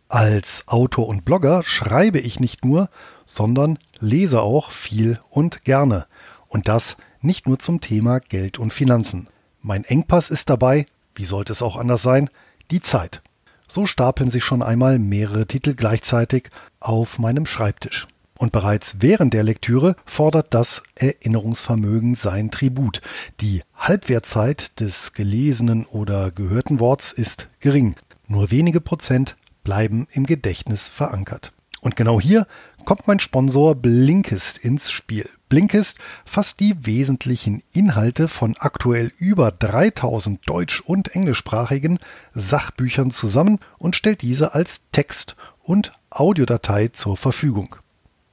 Als 0.09 0.63
Autor 0.67 1.07
und 1.07 1.25
Blogger 1.25 1.63
schreibe 1.65 2.19
ich 2.19 2.39
nicht 2.39 2.63
nur, 2.63 2.89
sondern 3.25 3.77
lese 3.99 4.41
auch 4.41 4.71
viel 4.71 5.19
und 5.29 5.65
gerne. 5.65 6.07
Und 6.47 6.69
das 6.69 6.95
nicht 7.19 7.45
nur 7.45 7.59
zum 7.59 7.81
Thema 7.81 8.19
Geld 8.19 8.57
und 8.57 8.71
Finanzen. 8.71 9.27
Mein 9.61 9.83
Engpass 9.83 10.29
ist 10.29 10.49
dabei, 10.49 10.85
wie 11.15 11.25
sollte 11.25 11.51
es 11.51 11.61
auch 11.61 11.75
anders 11.75 12.03
sein, 12.03 12.29
die 12.71 12.79
Zeit. 12.79 13.21
So 13.67 13.85
stapeln 13.85 14.29
sich 14.29 14.45
schon 14.45 14.61
einmal 14.61 14.97
mehrere 14.97 15.45
Titel 15.45 15.73
gleichzeitig 15.73 16.51
auf 16.79 17.19
meinem 17.19 17.45
Schreibtisch. 17.45 18.07
Und 18.37 18.53
bereits 18.53 18.97
während 19.01 19.33
der 19.33 19.43
Lektüre 19.43 19.97
fordert 20.05 20.53
das 20.53 20.83
Erinnerungsvermögen 20.95 22.15
sein 22.15 22.49
Tribut. 22.49 23.01
Die 23.41 23.61
Halbwertzeit 23.75 24.79
des 24.79 25.11
gelesenen 25.11 25.85
oder 25.85 26.31
gehörten 26.31 26.79
Worts 26.79 27.11
ist 27.11 27.49
gering. 27.59 27.95
Nur 28.27 28.51
wenige 28.51 28.79
Prozent 28.79 29.35
bleiben 29.67 30.07
im 30.13 30.25
Gedächtnis 30.25 30.87
verankert. 30.87 31.51
Und 31.81 31.97
genau 31.97 32.21
hier 32.21 32.47
kommt 32.85 33.05
mein 33.05 33.19
Sponsor 33.19 33.75
Blinkist 33.75 34.57
ins 34.57 34.89
Spiel. 34.89 35.27
Blinkist 35.49 35.97
fasst 36.23 36.61
die 36.61 36.85
wesentlichen 36.85 37.61
Inhalte 37.73 38.29
von 38.29 38.55
aktuell 38.57 39.11
über 39.17 39.51
3000 39.51 40.39
deutsch- 40.45 40.79
und 40.79 41.13
englischsprachigen 41.13 41.99
Sachbüchern 42.33 43.11
zusammen 43.11 43.59
und 43.77 43.97
stellt 43.97 44.21
diese 44.21 44.53
als 44.53 44.83
Text- 44.93 45.35
und 45.61 45.91
Audiodatei 46.11 46.87
zur 46.87 47.17
Verfügung. 47.17 47.75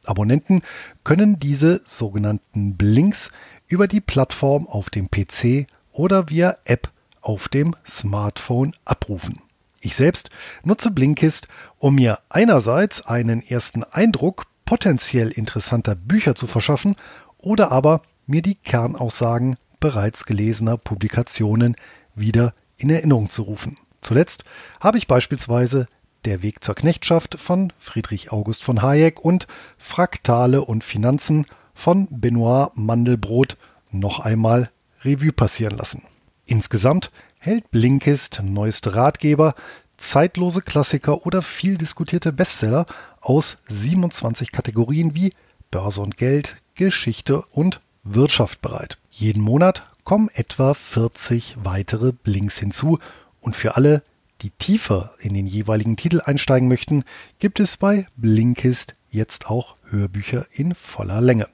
Abonnenten 0.05 0.63
können 1.03 1.41
diese 1.41 1.83
sogenannten 1.85 2.77
Blinks 2.77 3.33
über 3.67 3.89
die 3.89 4.01
Plattform 4.01 4.69
auf 4.69 4.89
dem 4.89 5.11
PC 5.11 5.67
oder 5.91 6.31
via 6.31 6.55
App 6.65 6.93
auf 7.23 7.49
dem 7.49 7.75
Smartphone 7.85 8.77
abrufen. 8.85 9.44
Ich 9.85 9.97
selbst 9.97 10.31
nutze 10.63 10.91
Blinkist, 10.91 11.47
um 11.77 11.97
mir 11.97 12.19
einerseits 12.31 13.07
einen 13.07 13.47
ersten 13.47 13.85
Eindruck 13.85 14.47
potenziell 14.65 15.31
interessanter 15.31 15.95
Bücher 15.95 16.35
zu 16.35 16.47
verschaffen 16.47 16.97
oder 17.37 17.71
aber 17.71 18.01
mir 18.27 18.41
die 18.41 18.55
Kernaussagen 18.55 19.59
bereits 19.81 20.25
gelesener 20.25 20.79
Publikationen 20.79 21.77
wieder 22.15 22.55
in 22.79 22.89
Erinnerung 22.89 23.29
zu 23.29 23.43
rufen. 23.43 23.77
Zuletzt 24.01 24.45
habe 24.81 24.97
ich 24.97 25.07
beispielsweise 25.07 25.87
der 26.25 26.43
Weg 26.43 26.65
zur 26.65 26.75
Knechtschaft 26.75 27.39
von 27.39 27.71
Friedrich 27.79 28.33
August 28.33 28.65
von 28.65 28.81
Hayek 28.81 29.23
und 29.23 29.47
Fraktale 29.77 30.63
und 30.63 30.83
Finanzen 30.83 31.45
von 31.75 32.09
Benoit 32.11 32.71
Mandelbrot 32.75 33.59
noch 33.91 34.21
einmal 34.21 34.71
Revue 35.03 35.33
passieren 35.33 35.77
lassen. 35.77 36.05
Insgesamt 36.47 37.11
hält 37.45 37.71
Blinkist 37.71 38.41
neueste 38.43 38.95
Ratgeber, 38.95 39.55
zeitlose 39.99 40.63
Klassiker 40.63 41.27
oder 41.27 41.43
viel 41.43 41.77
diskutierte 41.77 42.33
Bestseller 42.33 42.87
aus 43.21 43.59
27 43.69 44.51
Kategorien 44.51 45.15
wie 45.15 45.35
Börse 45.71 46.01
und 46.01 46.17
Geld, 46.17 46.57
Geschichte 46.75 47.43
und 47.51 47.83
Wirtschaft 48.03 48.63
bereit. 48.63 48.97
Jeden 49.11 49.43
Monat 49.43 49.87
kommen 50.05 50.31
etwa 50.33 50.73
40 50.73 51.57
weitere 51.63 52.13
Blinks 52.13 52.59
hinzu 52.59 52.99
und 53.41 53.55
für 53.55 53.77
alle, 53.77 54.03
die 54.41 54.51
tiefer 54.51 55.13
in 55.19 55.35
den 55.35 55.47
jeweiligen 55.47 55.97
Titel 55.97 56.23
einsteigen 56.25 56.69
möchten, 56.69 57.05
gibt 57.41 57.61
es 57.61 57.77
bei 57.77 58.07
Blinkist 58.17 58.95
jetzt 59.11 59.51
auch 59.51 59.77
Hörbücher 59.91 60.47
in 60.51 60.75
voller 60.75 61.21
Länge. 61.21 61.49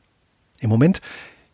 Im 0.61 0.71
Moment 0.71 1.01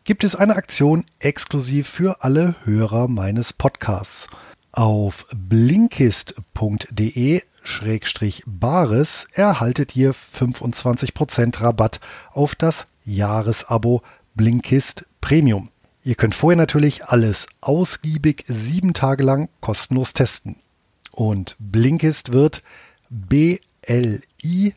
gibt 0.06 0.22
es 0.22 0.36
eine 0.36 0.56
Aktion 0.56 1.04
exklusiv 1.18 1.88
für 1.88 2.22
alle 2.22 2.54
Hörer 2.64 3.08
meines 3.08 3.52
Podcasts. 3.52 4.28
Auf 4.70 5.26
blinkist.de 5.34 7.42
Bares 8.46 9.26
erhaltet 9.32 9.96
ihr 9.96 10.14
25% 10.14 11.60
Rabatt 11.60 11.98
auf 12.32 12.54
das 12.54 12.86
Jahresabo 13.04 14.02
Blinkist 14.36 15.08
Premium. 15.20 15.70
Ihr 16.04 16.14
könnt 16.14 16.36
vorher 16.36 16.56
natürlich 16.56 17.06
alles 17.06 17.48
ausgiebig 17.60 18.44
sieben 18.46 18.94
Tage 18.94 19.24
lang 19.24 19.48
kostenlos 19.60 20.12
testen. 20.12 20.54
Und 21.10 21.56
Blinkist 21.58 22.32
wird 22.32 22.62
B-L-I-N-K-I-S-T 23.10 24.76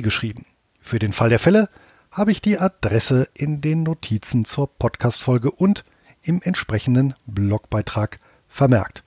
geschrieben. 0.00 0.46
Für 0.80 0.98
den 0.98 1.12
Fall 1.12 1.28
der 1.28 1.38
Fälle 1.38 1.68
habe 2.10 2.32
ich 2.32 2.42
die 2.42 2.58
Adresse 2.58 3.28
in 3.34 3.60
den 3.60 3.84
Notizen 3.84 4.44
zur 4.44 4.66
Podcast-Folge 4.66 5.50
und 5.50 5.84
im 6.22 6.42
entsprechenden 6.42 7.14
Blogbeitrag 7.26 8.18
vermerkt. 8.48 9.04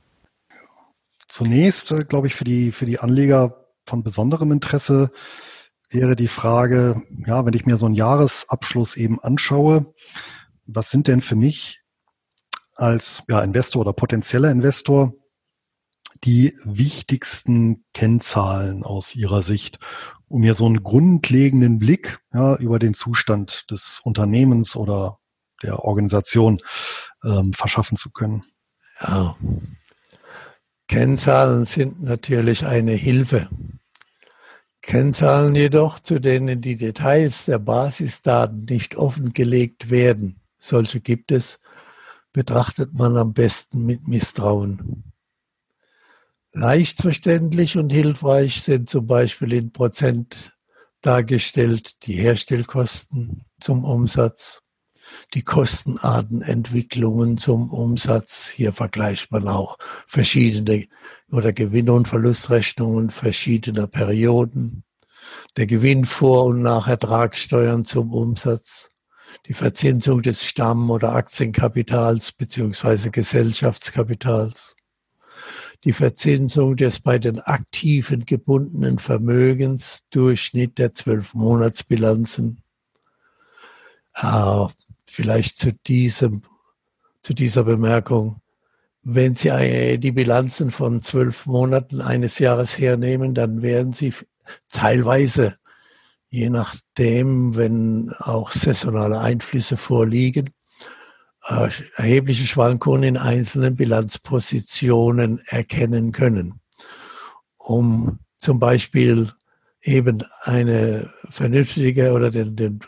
Zunächst, 1.27 1.91
äh, 1.91 2.05
glaube 2.05 2.27
ich, 2.27 2.35
für 2.35 2.45
die, 2.45 2.71
für 2.71 2.85
die 2.85 2.99
Anleger 2.99 3.67
von 3.85 4.03
besonderem 4.03 4.51
Interesse 4.51 5.11
wäre 5.89 6.15
die 6.15 6.29
Frage, 6.29 7.03
ja, 7.27 7.45
wenn 7.45 7.53
ich 7.53 7.65
mir 7.65 7.77
so 7.77 7.85
einen 7.85 7.95
Jahresabschluss 7.95 8.95
eben 8.95 9.19
anschaue, 9.19 9.93
was 10.65 10.89
sind 10.89 11.07
denn 11.07 11.21
für 11.21 11.35
mich 11.35 11.81
als 12.75 13.23
ja, 13.27 13.41
Investor 13.41 13.81
oder 13.81 13.93
potenzieller 13.93 14.49
Investor 14.49 15.13
die 16.23 16.57
wichtigsten 16.63 17.83
Kennzahlen 17.93 18.83
aus 18.83 19.13
Ihrer 19.13 19.43
Sicht, 19.43 19.79
um 20.33 20.41
mir 20.41 20.55
so 20.55 20.65
einen 20.65 20.81
grundlegenden 20.81 21.77
Blick 21.77 22.19
ja, 22.33 22.55
über 22.55 22.79
den 22.79 22.95
Zustand 22.95 23.69
des 23.69 24.01
Unternehmens 24.03 24.75
oder 24.75 25.19
der 25.61 25.85
Organisation 25.85 26.59
ähm, 27.23 27.53
verschaffen 27.53 27.97
zu 27.97 28.11
können? 28.11 28.43
Ja. 28.99 29.37
Kennzahlen 30.87 31.65
sind 31.65 32.01
natürlich 32.01 32.65
eine 32.65 32.93
Hilfe. 32.93 33.47
Kennzahlen 34.81 35.53
jedoch, 35.53 35.99
zu 35.99 36.19
denen 36.19 36.61
die 36.61 36.77
Details 36.77 37.45
der 37.45 37.59
Basisdaten 37.59 38.61
nicht 38.61 38.95
offengelegt 38.95 39.91
werden, 39.91 40.41
solche 40.57 40.99
gibt 40.99 41.31
es, 41.31 41.59
betrachtet 42.31 42.91
man 42.91 43.17
am 43.17 43.33
besten 43.33 43.85
mit 43.85 44.07
Misstrauen. 44.07 45.12
Leicht 46.55 47.01
verständlich 47.01 47.77
und 47.77 47.91
hilfreich 47.91 48.61
sind 48.61 48.87
zum 48.87 49.07
Beispiel 49.07 49.53
in 49.53 49.71
Prozent 49.71 50.53
dargestellt 51.01 52.05
die 52.05 52.13
Herstellkosten 52.13 53.43
zum 53.59 53.83
Umsatz, 53.83 54.61
die 55.33 55.41
Kostenartenentwicklungen 55.41 57.37
zum 57.37 57.71
Umsatz. 57.71 58.49
Hier 58.49 58.71
vergleicht 58.71 59.31
man 59.31 59.47
auch 59.47 59.77
verschiedene 60.05 60.85
oder 61.31 61.53
Gewinn- 61.53 61.89
und 61.89 62.07
Verlustrechnungen 62.07 63.09
verschiedener 63.09 63.87
Perioden, 63.87 64.83
der 65.57 65.65
Gewinn 65.65 66.05
vor 66.05 66.45
und 66.45 66.61
nach 66.61 66.87
Ertragssteuern 66.87 67.83
zum 67.83 68.13
Umsatz, 68.13 68.91
die 69.47 69.55
Verzinsung 69.55 70.21
des 70.21 70.45
Stamm- 70.45 70.91
oder 70.91 71.13
Aktienkapitals 71.13 72.31
beziehungsweise 72.31 73.09
Gesellschaftskapitals, 73.09 74.75
die 75.83 75.93
Verzinsung 75.93 76.75
des 76.75 76.99
bei 76.99 77.19
den 77.19 77.39
aktiven 77.39 78.25
gebundenen 78.25 78.99
Vermögens 78.99 80.03
Durchschnitt 80.09 80.77
der 80.77 80.93
zwölf 80.93 81.33
Monatsbilanzen. 81.33 82.61
Äh, 84.15 84.65
vielleicht 85.07 85.57
zu 85.57 85.73
diesem, 85.85 86.43
zu 87.21 87.33
dieser 87.33 87.63
Bemerkung. 87.63 88.41
Wenn 89.01 89.35
Sie 89.35 89.97
die 89.97 90.11
Bilanzen 90.13 90.71
von 90.71 91.01
zwölf 91.01 91.45
Monaten 91.45 91.99
eines 91.99 92.39
Jahres 92.39 92.79
hernehmen, 92.79 93.33
dann 93.33 93.61
werden 93.61 93.91
Sie 93.91 94.13
teilweise 94.69 95.57
je 96.33 96.49
nachdem, 96.49 97.55
wenn 97.55 98.11
auch 98.17 98.49
saisonale 98.49 99.19
Einflüsse 99.19 99.77
vorliegen, 99.77 100.49
äh, 101.45 101.69
erhebliche 101.95 102.45
Schwankungen 102.45 103.03
in 103.03 103.17
einzelnen 103.17 103.75
Bilanzpositionen 103.75 105.41
erkennen 105.47 106.11
können. 106.11 106.59
Um 107.57 108.19
zum 108.37 108.59
Beispiel 108.59 109.31
eben 109.81 110.23
eine 110.43 111.09
vernünftige 111.29 112.13
oder 112.13 112.31
den, 112.31 112.55
den 112.55 112.79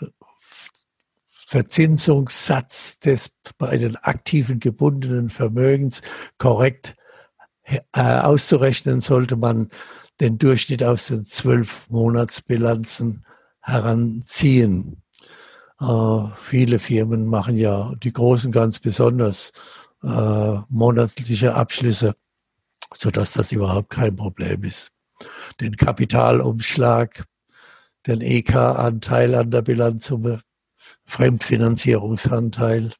Verzinsungssatz 1.30 2.99
des 2.99 3.32
bei 3.58 3.78
den 3.78 3.95
aktiven 3.97 4.60
gebundenen 4.60 5.30
Vermögens 5.30 6.01
korrekt 6.38 6.95
äh, 7.64 7.80
auszurechnen, 7.93 9.01
sollte 9.01 9.36
man 9.36 9.70
den 10.20 10.38
Durchschnitt 10.38 10.84
aus 10.84 11.08
den 11.08 11.26
zwölf 11.26 11.89
Monatsbilanzen 11.89 13.26
heranziehen. 13.62 15.01
Äh, 15.82 16.28
viele 16.38 16.80
Firmen 16.80 17.26
machen 17.26 17.57
ja, 17.57 17.93
die 17.95 18.13
großen 18.13 18.51
ganz 18.51 18.80
besonders, 18.80 19.51
äh, 20.03 20.57
monatliche 20.69 21.55
Abschlüsse, 21.55 22.15
sodass 22.93 23.34
das 23.34 23.51
überhaupt 23.51 23.89
kein 23.89 24.15
Problem 24.15 24.63
ist. 24.63 24.91
Den 25.59 25.76
Kapitalumschlag, 25.76 27.26
den 28.05 28.21
EK-Anteil 28.21 29.36
an 29.36 29.51
der 29.51 29.61
Bilanzsumme, 29.61 30.41
Fremdfinanzierungsanteil, 31.05 32.93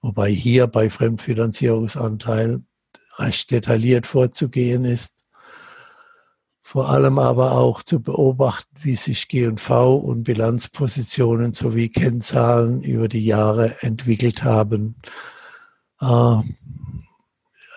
wobei 0.00 0.30
hier 0.30 0.66
bei 0.66 0.90
Fremdfinanzierungsanteil 0.90 2.62
recht 3.18 3.50
detailliert 3.50 4.06
vorzugehen 4.06 4.84
ist. 4.84 5.25
Vor 6.68 6.88
allem 6.88 7.20
aber 7.20 7.52
auch 7.52 7.84
zu 7.84 8.00
beobachten, 8.00 8.74
wie 8.82 8.96
sich 8.96 9.28
G&V 9.28 9.94
und 9.94 10.24
Bilanzpositionen 10.24 11.52
sowie 11.52 11.90
Kennzahlen 11.90 12.82
über 12.82 13.06
die 13.06 13.24
Jahre 13.24 13.80
entwickelt 13.82 14.42
haben. 14.42 14.96
Äh, 16.00 16.38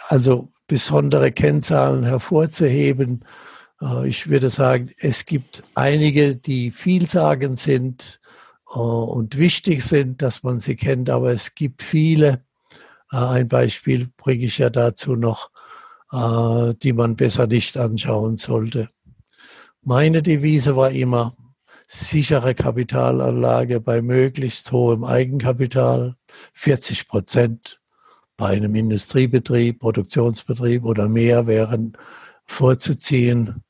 also 0.08 0.50
besondere 0.66 1.32
Kennzahlen 1.32 2.04
hervorzuheben. 2.04 3.24
Äh, 3.80 4.08
ich 4.08 4.28
würde 4.28 4.50
sagen, 4.50 4.90
es 4.98 5.26
gibt 5.26 5.62
einige, 5.76 6.36
die 6.36 6.72
vielsagend 6.72 7.60
sind 7.60 8.20
äh, 8.74 8.80
und 8.80 9.38
wichtig 9.38 9.86
sind, 9.86 10.24
dass 10.24 10.42
man 10.42 10.60
sie 10.60 10.76
kennt, 10.76 11.12
aber 11.12 11.32
es 11.32 11.54
gibt 11.54 11.84
viele, 11.84 12.44
ein 13.10 13.48
Beispiel 13.48 14.10
bringe 14.18 14.46
ich 14.46 14.58
ja 14.58 14.72
dazu 14.72 15.16
noch, 15.16 15.52
äh, 16.12 16.74
die 16.82 16.94
man 16.94 17.16
besser 17.16 17.48
nicht 17.48 17.78
anschauen 17.78 18.38
sollte. 18.38 18.90
Meine 19.82 20.22
Devise 20.22 20.76
war 20.76 20.92
immer 20.92 21.36
sichere 21.88 22.54
Kapitalanlage 22.54 23.80
bei 23.82 24.02
möglichst 24.02 24.72
hohem 24.72 25.04
Eigenkapital, 25.04 26.16
40 26.54 27.08
Prozent 27.08 27.82
bei 28.38 28.50
einem 28.50 28.76
Industriebetrieb, 28.76 29.80
Produktionsbetrieb 29.80 30.86
oder 30.86 31.10
mehr 31.10 31.48
wären 31.48 31.98
vorzuziehen 32.46 33.64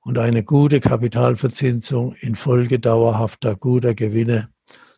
und 0.00 0.18
eine 0.18 0.42
gute 0.44 0.80
Kapitalverzinsung 0.80 2.14
infolge 2.14 2.78
dauerhafter 2.78 3.56
guter 3.56 3.94
Gewinne 3.94 4.50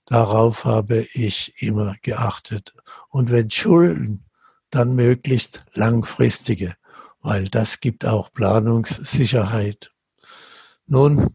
Darauf 0.08 0.64
habe 0.64 1.06
ich 1.12 1.52
immer 1.62 1.94
geachtet. 2.00 2.72
Und 3.10 3.30
wenn 3.30 3.50
Schulden, 3.50 4.24
dann 4.70 4.94
möglichst 4.94 5.64
langfristige, 5.74 6.74
weil 7.20 7.44
das 7.48 7.80
gibt 7.80 8.04
auch 8.04 8.32
Planungssicherheit. 8.32 9.92
Nun, 10.86 11.28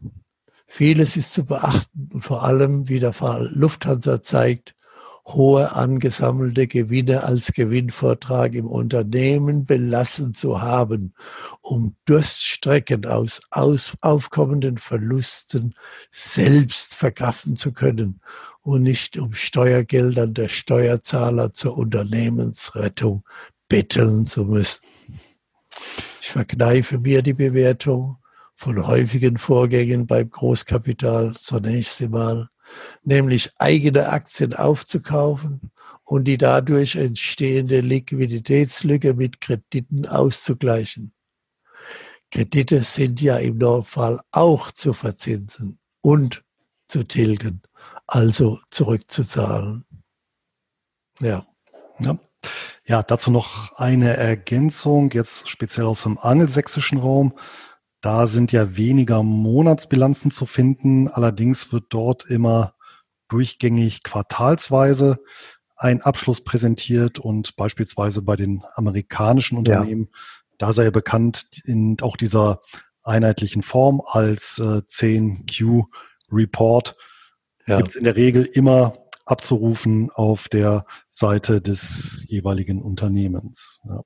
vieles 0.66 1.16
ist 1.16 1.34
zu 1.34 1.44
beachten 1.44 2.10
und 2.12 2.24
vor 2.24 2.44
allem, 2.44 2.88
wie 2.88 3.00
der 3.00 3.12
Fall 3.12 3.50
Lufthansa 3.54 4.20
zeigt, 4.20 4.74
hohe 5.26 5.72
angesammelte 5.72 6.66
Gewinne 6.66 7.24
als 7.24 7.52
Gewinnvortrag 7.52 8.54
im 8.54 8.66
Unternehmen 8.66 9.64
belassen 9.64 10.34
zu 10.34 10.60
haben, 10.60 11.14
um 11.62 11.96
Durststrecken 12.04 13.06
aus, 13.06 13.40
aus 13.50 13.92
aufkommenden 14.02 14.76
Verlusten 14.76 15.74
selbst 16.10 16.94
verkraften 16.94 17.56
zu 17.56 17.72
können 17.72 18.20
und 18.64 18.82
nicht 18.82 19.18
um 19.18 19.34
Steuergeldern 19.34 20.32
der 20.32 20.48
Steuerzahler 20.48 21.52
zur 21.52 21.76
Unternehmensrettung 21.76 23.22
betteln 23.68 24.24
zu 24.24 24.46
müssen. 24.46 24.86
Ich 26.20 26.30
verkneife 26.30 26.98
mir 26.98 27.22
die 27.22 27.34
Bewertung 27.34 28.16
von 28.56 28.86
häufigen 28.86 29.36
Vorgängen 29.36 30.06
beim 30.06 30.30
Großkapital, 30.30 31.34
so 31.38 31.58
nenne 31.58 31.78
ich 31.78 31.90
sie 31.90 32.08
mal, 32.08 32.48
nämlich 33.02 33.50
eigene 33.58 34.08
Aktien 34.08 34.54
aufzukaufen 34.54 35.70
und 36.04 36.24
die 36.24 36.38
dadurch 36.38 36.96
entstehende 36.96 37.80
Liquiditätslücke 37.80 39.12
mit 39.12 39.42
Krediten 39.42 40.06
auszugleichen. 40.06 41.12
Kredite 42.30 42.82
sind 42.82 43.20
ja 43.20 43.36
im 43.36 43.58
Normalfall 43.58 44.20
auch 44.32 44.72
zu 44.72 44.94
verzinsen 44.94 45.78
und 46.00 46.43
zu 46.86 47.04
tilgen, 47.04 47.62
also 48.06 48.58
zurückzuzahlen. 48.70 49.84
Ja. 51.20 51.46
ja. 52.00 52.18
Ja, 52.86 53.02
dazu 53.02 53.30
noch 53.30 53.72
eine 53.76 54.16
Ergänzung, 54.16 55.10
jetzt 55.12 55.48
speziell 55.48 55.86
aus 55.86 56.02
dem 56.02 56.18
angelsächsischen 56.18 56.98
Raum. 56.98 57.32
Da 58.02 58.26
sind 58.26 58.52
ja 58.52 58.76
weniger 58.76 59.22
Monatsbilanzen 59.22 60.30
zu 60.30 60.44
finden. 60.44 61.08
Allerdings 61.08 61.72
wird 61.72 61.86
dort 61.88 62.26
immer 62.26 62.74
durchgängig 63.28 64.02
quartalsweise 64.02 65.18
ein 65.76 66.02
Abschluss 66.02 66.44
präsentiert 66.44 67.18
und 67.18 67.56
beispielsweise 67.56 68.22
bei 68.22 68.36
den 68.36 68.62
amerikanischen 68.74 69.58
Unternehmen, 69.58 70.08
ja. 70.12 70.18
da 70.58 70.72
sei 70.72 70.90
bekannt 70.90 71.46
in 71.64 71.96
auch 72.00 72.16
dieser 72.16 72.60
einheitlichen 73.02 73.62
Form 73.62 74.02
als 74.06 74.58
äh, 74.58 74.82
10Q 74.88 75.84
Report, 76.30 76.96
ja. 77.66 77.78
gibt 77.78 77.90
es 77.90 77.96
in 77.96 78.04
der 78.04 78.16
Regel 78.16 78.44
immer 78.44 78.96
abzurufen 79.26 80.10
auf 80.10 80.48
der 80.48 80.86
Seite 81.10 81.60
des 81.60 82.24
jeweiligen 82.28 82.82
Unternehmens. 82.82 83.80
Ja. 83.84 84.02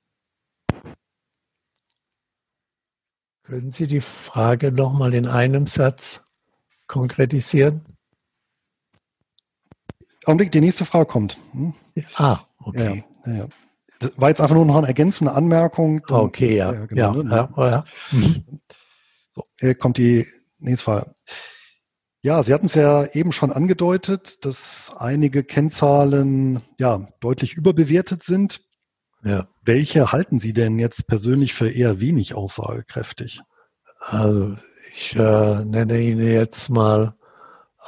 Können 3.43 3.71
Sie 3.71 3.87
die 3.87 4.01
Frage 4.01 4.71
nochmal 4.71 5.13
in 5.13 5.27
einem 5.27 5.65
Satz 5.65 6.23
konkretisieren? 6.87 7.83
Augenblick, 10.25 10.51
die 10.51 10.61
nächste 10.61 10.85
Frage 10.85 11.07
kommt. 11.07 11.39
Hm? 11.53 11.73
Ah, 12.15 12.39
okay. 12.59 13.03
Ja, 13.25 13.33
ja. 13.33 13.47
Das 13.99 14.13
war 14.15 14.29
jetzt 14.29 14.39
einfach 14.39 14.55
nur 14.55 14.65
noch 14.65 14.75
eine 14.75 14.87
ergänzende 14.87 15.33
Anmerkung. 15.33 16.01
Dann, 16.07 16.17
okay, 16.17 16.55
ja. 16.55 16.71
Ja, 16.71 16.85
genau, 16.85 17.15
ja, 17.15 17.23
ne? 17.23 17.49
ja, 17.57 17.85
mhm. 18.11 18.45
So, 19.31 19.43
hier 19.59 19.75
kommt 19.75 19.97
die 19.97 20.25
nächste 20.59 20.85
Frage. 20.85 21.15
Ja, 22.21 22.43
Sie 22.43 22.53
hatten 22.53 22.65
es 22.65 22.73
ja 22.73 23.05
eben 23.13 23.31
schon 23.31 23.51
angedeutet, 23.51 24.43
dass 24.43 24.93
einige 24.97 25.43
Kennzahlen 25.43 26.61
ja 26.77 27.07
deutlich 27.21 27.53
überbewertet 27.53 28.23
sind. 28.23 28.61
Ja. 29.23 29.47
Welche 29.63 30.11
halten 30.11 30.39
Sie 30.39 30.53
denn 30.53 30.79
jetzt 30.79 31.07
persönlich 31.07 31.53
für 31.53 31.69
eher 31.69 31.99
wenig 31.99 32.35
aussagekräftig? 32.35 33.39
Also 33.99 34.55
ich 34.91 35.15
äh, 35.15 35.65
nenne 35.65 35.99
Ihnen 35.99 36.27
jetzt 36.27 36.69
mal 36.69 37.15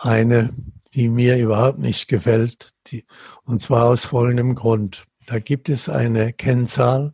eine, 0.02 0.54
die 0.94 1.10
mir 1.10 1.38
überhaupt 1.38 1.80
nicht 1.80 2.08
gefällt, 2.08 2.70
die, 2.88 3.06
und 3.44 3.60
zwar 3.60 3.86
aus 3.86 4.06
folgendem 4.06 4.56
Grund. 4.56 5.06
Da 5.26 5.40
gibt 5.40 5.70
es 5.70 5.90
eine 5.90 6.34
Kennzahl, 6.34 7.14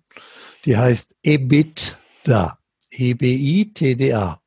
die 0.66 0.78
heißt 0.78 1.16
EBITDA, 1.24 2.60
E-B-I-T-D-A, 2.90 4.42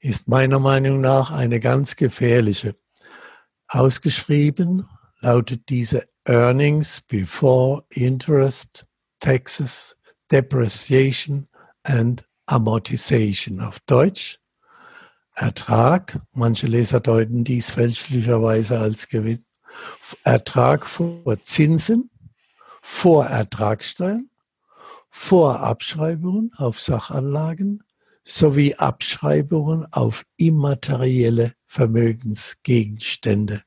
ist 0.00 0.28
meiner 0.28 0.58
Meinung 0.58 1.00
nach 1.00 1.30
eine 1.30 1.60
ganz 1.60 1.96
gefährliche. 1.96 2.76
Ausgeschrieben 3.68 4.88
lautet 5.20 5.68
diese 5.68 6.04
Earnings 6.24 7.00
before 7.02 7.84
Interest 7.90 8.86
Taxes, 9.20 9.96
Depreciation 10.30 11.48
and 11.84 12.24
Amortization. 12.46 13.60
Auf 13.60 13.80
Deutsch 13.80 14.38
Ertrag, 15.34 16.20
manche 16.32 16.66
Leser 16.66 17.00
deuten 17.00 17.44
dies 17.44 17.70
fälschlicherweise 17.70 18.78
als 18.78 19.08
Gewinn, 19.08 19.44
Ertrag 20.24 20.84
vor 20.86 21.40
Zinsen, 21.40 22.10
vor 22.82 23.26
Ertragssteuern, 23.26 24.30
vor 25.08 25.60
Abschreibungen 25.60 26.50
auf 26.56 26.80
Sachanlagen 26.80 27.82
sowie 28.30 28.74
Abschreibungen 28.76 29.86
auf 29.92 30.24
immaterielle 30.36 31.54
Vermögensgegenstände. 31.66 33.62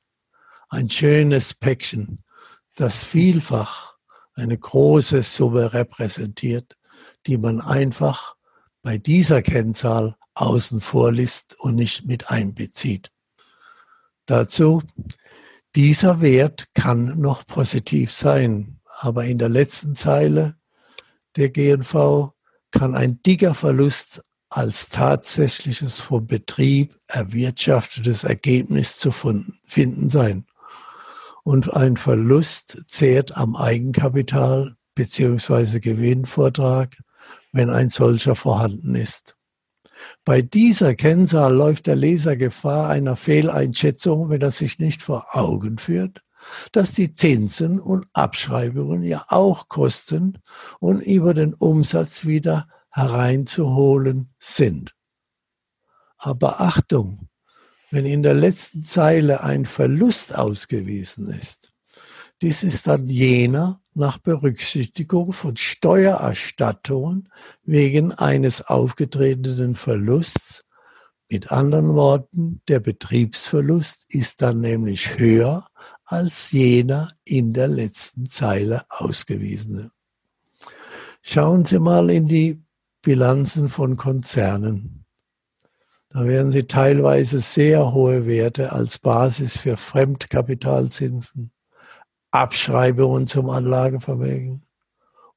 Ein 0.69 0.89
schönes 0.89 1.53
Päckchen, 1.53 2.23
das 2.75 3.03
vielfach 3.03 3.97
eine 4.35 4.57
große 4.57 5.21
Summe 5.21 5.73
repräsentiert, 5.73 6.77
die 7.27 7.37
man 7.37 7.59
einfach 7.59 8.35
bei 8.81 8.97
dieser 8.97 9.41
Kennzahl 9.41 10.15
außen 10.33 10.81
vor 10.81 11.11
liest 11.11 11.59
und 11.59 11.75
nicht 11.75 12.05
mit 12.05 12.29
einbezieht. 12.29 13.11
Dazu, 14.25 14.81
dieser 15.75 16.21
Wert 16.21 16.73
kann 16.73 17.19
noch 17.19 17.45
positiv 17.45 18.13
sein, 18.13 18.79
aber 18.99 19.25
in 19.25 19.37
der 19.37 19.49
letzten 19.49 19.93
Zeile 19.93 20.55
der 21.35 21.49
GNV 21.49 22.31
kann 22.71 22.95
ein 22.95 23.21
dicker 23.21 23.53
Verlust 23.53 24.23
als 24.55 24.89
tatsächliches 24.89 25.99
vom 25.99 26.27
Betrieb 26.27 26.95
erwirtschaftetes 27.07 28.23
Ergebnis 28.23 28.97
zu 28.97 29.11
finden 29.11 30.09
sein 30.09 30.45
und 31.43 31.73
ein 31.73 31.97
Verlust 31.97 32.83
zehrt 32.87 33.35
am 33.35 33.55
Eigenkapital 33.55 34.75
beziehungsweise 34.95 35.79
Gewinnvortrag, 35.79 36.95
wenn 37.51 37.69
ein 37.69 37.89
solcher 37.89 38.35
vorhanden 38.35 38.95
ist. 38.95 39.35
Bei 40.25 40.41
dieser 40.41 40.95
Kennzahl 40.95 41.53
läuft 41.53 41.87
der 41.87 41.95
Leser 41.95 42.35
Gefahr 42.35 42.89
einer 42.89 43.15
Fehleinschätzung, 43.15 44.29
wenn 44.29 44.41
er 44.41 44.51
sich 44.51 44.79
nicht 44.79 45.01
vor 45.01 45.27
Augen 45.31 45.77
führt, 45.77 46.21
dass 46.71 46.91
die 46.91 47.13
Zinsen 47.13 47.79
und 47.79 48.05
Abschreibungen 48.13 49.03
ja 49.03 49.25
auch 49.29 49.69
Kosten 49.69 50.39
und 50.79 51.01
über 51.01 51.33
den 51.33 51.53
Umsatz 51.53 52.25
wieder 52.25 52.67
hereinzuholen 52.93 54.33
sind. 54.39 54.95
Aber 56.17 56.61
Achtung, 56.61 57.27
wenn 57.91 58.05
in 58.05 58.23
der 58.23 58.33
letzten 58.33 58.83
Zeile 58.83 59.43
ein 59.43 59.65
Verlust 59.65 60.35
ausgewiesen 60.35 61.27
ist, 61.29 61.73
dies 62.41 62.63
ist 62.63 62.87
dann 62.87 63.07
jener 63.07 63.81
nach 63.93 64.17
Berücksichtigung 64.17 65.33
von 65.33 65.55
Steuererstattungen 65.55 67.29
wegen 67.63 68.11
eines 68.11 68.61
aufgetretenen 68.61 69.75
Verlusts. 69.75 70.65
Mit 71.29 71.51
anderen 71.51 71.93
Worten, 71.95 72.61
der 72.67 72.79
Betriebsverlust 72.79 74.13
ist 74.13 74.41
dann 74.41 74.59
nämlich 74.59 75.17
höher 75.17 75.67
als 76.05 76.51
jener 76.51 77.11
in 77.23 77.53
der 77.53 77.67
letzten 77.67 78.25
Zeile 78.25 78.85
ausgewiesene. 78.89 79.91
Schauen 81.21 81.65
Sie 81.65 81.79
mal 81.79 82.09
in 82.09 82.27
die 82.27 82.62
Bilanzen 83.03 83.67
von 83.67 83.97
Konzernen. 83.97 85.05
Da 86.07 86.25
werden 86.25 86.51
Sie 86.51 86.63
teilweise 86.63 87.39
sehr 87.39 87.91
hohe 87.91 88.25
Werte 88.25 88.71
als 88.71 88.97
Basis 88.97 89.57
für 89.57 89.75
Fremdkapitalzinsen, 89.75 91.51
Abschreibungen 92.31 93.27
zum 93.27 93.49
Anlagevermögen 93.49 94.65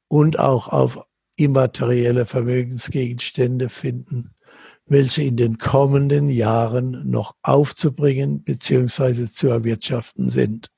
und 0.06 0.38
auch 0.38 0.68
auf 0.68 1.00
immaterielle 1.36 2.24
Vermögensgegenstände 2.24 3.68
finden, 3.68 4.36
welche 4.84 5.24
in 5.24 5.36
den 5.36 5.58
kommenden 5.58 6.28
Jahren 6.28 7.10
noch 7.10 7.34
aufzubringen 7.42 8.44
bzw. 8.44 9.24
zu 9.24 9.48
erwirtschaften 9.48 10.28
sind. 10.28 10.70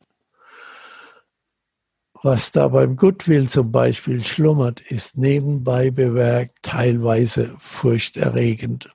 Was 2.23 2.51
da 2.51 2.69
beim 2.69 2.97
Goodwill 2.97 3.49
zum 3.49 3.71
Beispiel 3.71 4.25
schlummert, 4.25 4.81
ist 4.81 5.17
nebenbei 5.17 5.91
bewerkt 5.91 6.57
teilweise 6.63 7.55
furchterregend. 7.59 8.91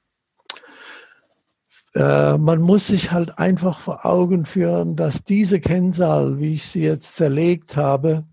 Äh, 1.95 2.37
man 2.37 2.59
muss 2.59 2.87
sich 2.87 3.11
halt 3.11 3.37
einfach 3.37 3.79
vor 3.79 4.05
Augen 4.05 4.45
führen, 4.45 4.95
dass 4.95 5.23
diese 5.23 5.59
Kennzahl, 5.59 6.39
wie 6.39 6.53
ich 6.53 6.65
sie 6.65 6.81
jetzt 6.81 7.15
zerlegt 7.15 7.77
habe, 7.77 8.23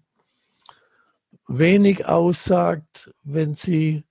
wenig 1.47 2.07
aussagt, 2.07 3.15
wenn 3.23 3.55
sie 3.55 4.05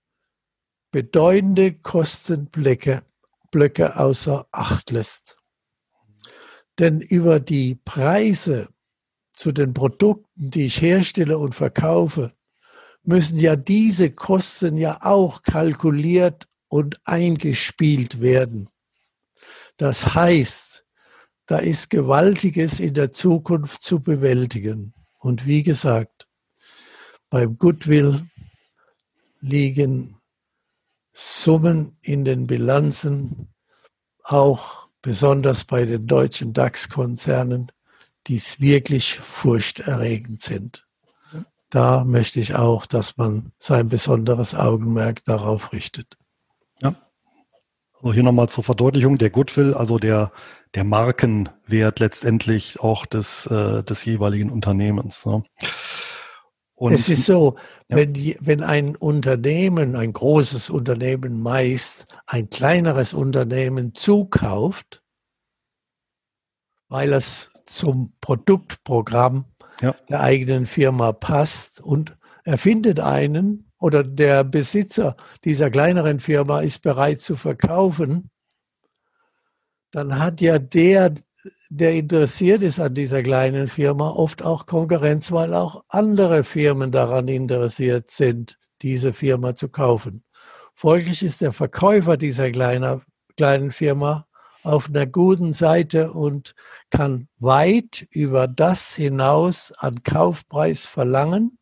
bedeutende 0.92 1.74
Kostenblöcke 1.74 3.04
Blöcke 3.52 3.98
außer 3.98 4.48
Acht 4.52 4.92
lässt. 4.92 5.38
Denn 6.78 7.02
über 7.02 7.40
die 7.40 7.76
Preise 7.76 8.70
zu 9.40 9.54
den 9.54 9.74
Produkten, 9.74 10.52
die 10.52 10.66
ich 10.66 10.82
herstelle 10.82 11.38
und 11.38 11.56
verkaufe, 11.56 12.34
müssen 13.04 13.40
ja 13.40 13.56
diese 13.56 14.12
Kosten 14.12 14.76
ja 14.76 15.00
auch 15.02 15.44
kalkuliert 15.44 16.50
und 16.68 17.00
eingespielt 17.06 18.20
werden. 18.20 18.68
Das 19.78 20.14
heißt, 20.14 20.86
da 21.46 21.60
ist 21.60 21.90
Gewaltiges 21.90 22.82
in 22.82 22.94
der 22.96 23.14
Zukunft 23.14 23.82
zu 23.82 24.02
bewältigen. 24.02 24.94
Und 25.20 25.48
wie 25.48 25.64
gesagt, 25.64 26.28
beim 27.30 27.58
Goodwill 27.58 28.28
liegen 29.40 30.18
Summen 31.14 31.98
in 32.02 32.26
den 32.26 32.46
Bilanzen, 32.46 33.54
auch 34.22 34.90
besonders 35.02 35.64
bei 35.64 35.86
den 35.86 36.08
deutschen 36.08 36.52
DAX-Konzernen, 36.52 37.72
die 38.28 38.36
es 38.36 38.60
wirklich 38.60 39.16
furchterregend 39.16 40.42
sind. 40.42 40.86
Da 41.70 42.04
möchte 42.04 42.40
ich 42.40 42.56
auch, 42.56 42.86
dass 42.86 43.18
man 43.18 43.52
sein 43.60 43.90
besonderes 43.90 44.56
Augenmerk 44.56 45.24
darauf 45.26 45.72
richtet. 45.72 46.18
Ja. 46.82 46.96
Also 47.94 48.14
hier 48.14 48.24
nochmal 48.24 48.50
zur 48.50 48.64
Verdeutlichung, 48.64 49.18
der 49.18 49.30
Goodwill, 49.30 49.74
also 49.74 50.00
der, 50.00 50.32
der 50.74 50.84
Markenwert 50.84 52.00
letztendlich 52.00 52.80
auch 52.80 53.06
des, 53.06 53.46
äh, 53.48 53.84
des 53.84 54.04
jeweiligen 54.06 54.50
Unternehmens. 54.50 55.26
Ne? 55.26 55.44
Und 56.80 56.94
es 56.94 57.10
ist 57.10 57.26
so, 57.26 57.56
ja. 57.90 57.98
wenn, 57.98 58.14
die, 58.14 58.38
wenn 58.40 58.64
ein 58.64 58.96
Unternehmen, 58.96 59.96
ein 59.96 60.14
großes 60.14 60.70
Unternehmen 60.70 61.42
meist 61.42 62.06
ein 62.26 62.50
kleineres 62.50 63.14
Unternehmen 63.14 63.94
zukauft, 63.94 65.04
weil 66.90 67.14
es 67.14 67.52
zum 67.66 68.14
Produktprogramm 68.20 69.46
ja. 69.82 69.96
der 70.10 70.22
eigenen 70.22 70.66
Firma 70.66 71.14
passt 71.14 71.80
und 71.80 72.18
er 72.44 72.58
findet 72.58 73.00
einen 73.00 73.72
oder 73.80 74.04
der 74.04 74.44
Besitzer 74.44 75.16
dieser 75.46 75.70
kleineren 75.70 76.20
Firma 76.20 76.62
ist 76.62 76.82
bereit 76.82 77.22
zu 77.22 77.36
verkaufen, 77.36 78.30
dann 79.92 80.20
hat 80.20 80.42
ja 80.42 80.60
der 80.60 81.14
der 81.70 81.94
interessiert 81.94 82.64
ist 82.64 82.80
an 82.80 82.94
dieser 82.94 83.24
kleinen 83.24 83.68
Firma, 83.68 84.10
oft 84.10 84.44
auch 84.44 84.66
Konkurrenz, 84.66 85.32
weil 85.32 85.54
auch 85.54 85.84
andere 85.88 86.44
Firmen 86.44 86.92
daran 86.92 87.28
interessiert 87.28 88.12
sind, 88.12 88.58
diese 88.82 89.14
Firma 89.14 89.56
zu 89.56 89.70
kaufen. 89.70 90.24
Folglich 90.76 91.24
ist 91.24 91.42
der 91.42 91.54
Verkäufer 91.54 92.18
dieser 92.18 92.52
kleiner, 92.52 93.02
kleinen 93.38 93.72
Firma 93.72 94.28
auf 94.64 94.90
einer 94.90 95.06
guten 95.06 95.54
Seite 95.54 96.12
und 96.12 96.56
kann 96.90 97.28
weit 97.40 98.08
über 98.12 98.48
das 98.48 98.96
hinaus 98.96 99.72
an 99.78 100.04
Kaufpreis 100.04 100.86
verlangen, 100.86 101.58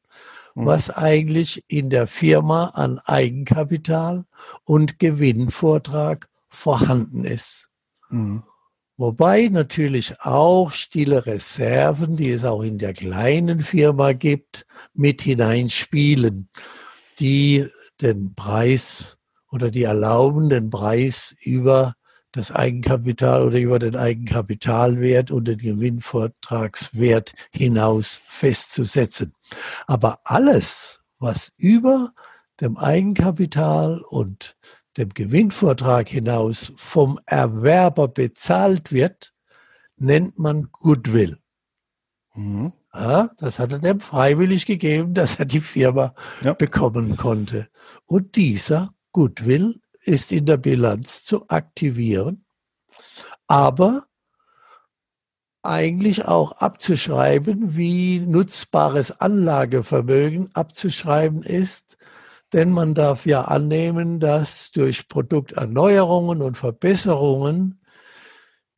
mhm. 0.55 0.65
was 0.65 0.89
eigentlich 0.89 1.63
in 1.67 1.89
der 1.89 2.07
Firma 2.07 2.69
an 2.69 2.99
Eigenkapital 3.05 4.25
und 4.63 4.99
Gewinnvortrag 4.99 6.27
vorhanden 6.49 7.23
ist. 7.23 7.69
Mhm. 8.09 8.43
Wobei 8.99 9.47
natürlich 9.49 10.19
auch 10.21 10.71
stille 10.71 11.27
Reserven, 11.27 12.15
die 12.15 12.31
es 12.31 12.43
auch 12.43 12.63
in 12.63 12.79
der 12.79 12.93
kleinen 12.93 13.59
Firma 13.59 14.13
gibt, 14.13 14.65
mit 14.95 15.21
hineinspielen, 15.21 16.49
die 17.19 17.67
den 18.01 18.33
Preis 18.33 19.19
oder 19.51 19.69
die 19.69 19.83
erlauben, 19.83 20.49
den 20.49 20.71
Preis 20.71 21.35
über 21.41 21.93
das 22.31 22.51
Eigenkapital 22.51 23.43
oder 23.43 23.59
über 23.59 23.79
den 23.79 23.95
Eigenkapitalwert 23.95 25.31
und 25.31 25.47
den 25.47 25.57
Gewinnvortragswert 25.57 27.33
hinaus 27.51 28.21
festzusetzen. 28.27 29.33
Aber 29.87 30.19
alles, 30.23 31.01
was 31.19 31.53
über 31.57 32.13
dem 32.61 32.77
Eigenkapital 32.77 34.01
und 34.01 34.55
dem 34.97 35.09
Gewinnvortrag 35.09 36.09
hinaus 36.09 36.73
vom 36.75 37.19
Erwerber 37.25 38.07
bezahlt 38.07 38.91
wird, 38.91 39.33
nennt 39.97 40.39
man 40.39 40.69
Goodwill. 40.71 41.37
Mhm. 42.33 42.73
Ja, 42.93 43.29
das 43.37 43.59
hat 43.59 43.71
er 43.73 43.79
dem 43.79 43.99
freiwillig 43.99 44.65
gegeben, 44.65 45.13
dass 45.13 45.37
er 45.37 45.45
die 45.45 45.59
Firma 45.59 46.15
ja. 46.41 46.53
bekommen 46.53 47.15
konnte. 47.15 47.69
Und 48.05 48.35
dieser 48.35 48.91
Goodwill 49.11 49.79
ist 50.07 50.31
in 50.31 50.45
der 50.45 50.57
Bilanz 50.57 51.25
zu 51.25 51.49
aktivieren, 51.49 52.45
aber 53.47 54.05
eigentlich 55.63 56.25
auch 56.25 56.53
abzuschreiben, 56.53 57.75
wie 57.75 58.19
nutzbares 58.19 59.19
Anlagevermögen 59.19 60.55
abzuschreiben 60.55 61.43
ist, 61.43 61.97
denn 62.53 62.71
man 62.71 62.93
darf 62.93 63.25
ja 63.25 63.41
annehmen, 63.43 64.21
dass 64.21 64.71
durch 64.71 65.09
Produkterneuerungen 65.09 66.41
und 66.41 66.55
Verbesserungen 66.55 67.81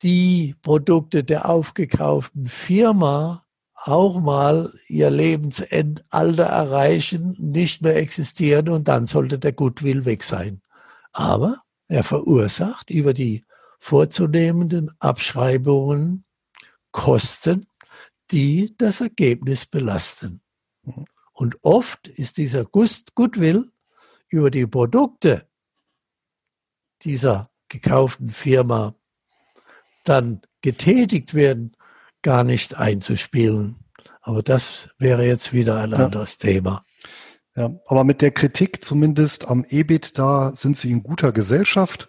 die 0.02 0.56
Produkte 0.62 1.22
der 1.22 1.48
aufgekauften 1.48 2.46
Firma 2.46 3.44
auch 3.74 4.20
mal 4.20 4.72
ihr 4.88 5.10
Lebensalter 5.10 6.44
erreichen, 6.44 7.36
nicht 7.38 7.82
mehr 7.82 7.96
existieren 7.96 8.68
und 8.68 8.88
dann 8.88 9.06
sollte 9.06 9.38
der 9.38 9.52
Goodwill 9.52 10.04
weg 10.04 10.24
sein. 10.24 10.60
Aber 11.12 11.62
er 11.88 12.04
verursacht 12.04 12.90
über 12.90 13.12
die 13.14 13.44
vorzunehmenden 13.78 14.90
Abschreibungen 15.00 16.24
Kosten, 16.92 17.66
die 18.30 18.74
das 18.76 19.00
Ergebnis 19.00 19.66
belasten. 19.66 20.42
Mhm. 20.82 21.04
Und 21.32 21.58
oft 21.62 22.08
ist 22.08 22.36
dieser 22.36 22.64
Goodwill 22.64 23.72
über 24.28 24.50
die 24.50 24.66
Produkte 24.66 25.48
dieser 27.02 27.50
gekauften 27.68 28.28
Firma 28.28 28.94
dann 30.04 30.42
getätigt 30.60 31.34
werden, 31.34 31.76
gar 32.22 32.44
nicht 32.44 32.74
einzuspielen. 32.76 33.76
Aber 34.20 34.42
das 34.42 34.90
wäre 34.98 35.24
jetzt 35.26 35.52
wieder 35.52 35.80
ein 35.80 35.94
anderes 35.94 36.38
Thema. 36.38 36.84
Ja, 37.56 37.70
aber 37.86 38.04
mit 38.04 38.22
der 38.22 38.30
Kritik 38.30 38.84
zumindest 38.84 39.48
am 39.48 39.64
EBIT, 39.68 40.18
da 40.18 40.52
sind 40.54 40.76
Sie 40.76 40.90
in 40.90 41.02
guter 41.02 41.32
Gesellschaft. 41.32 42.08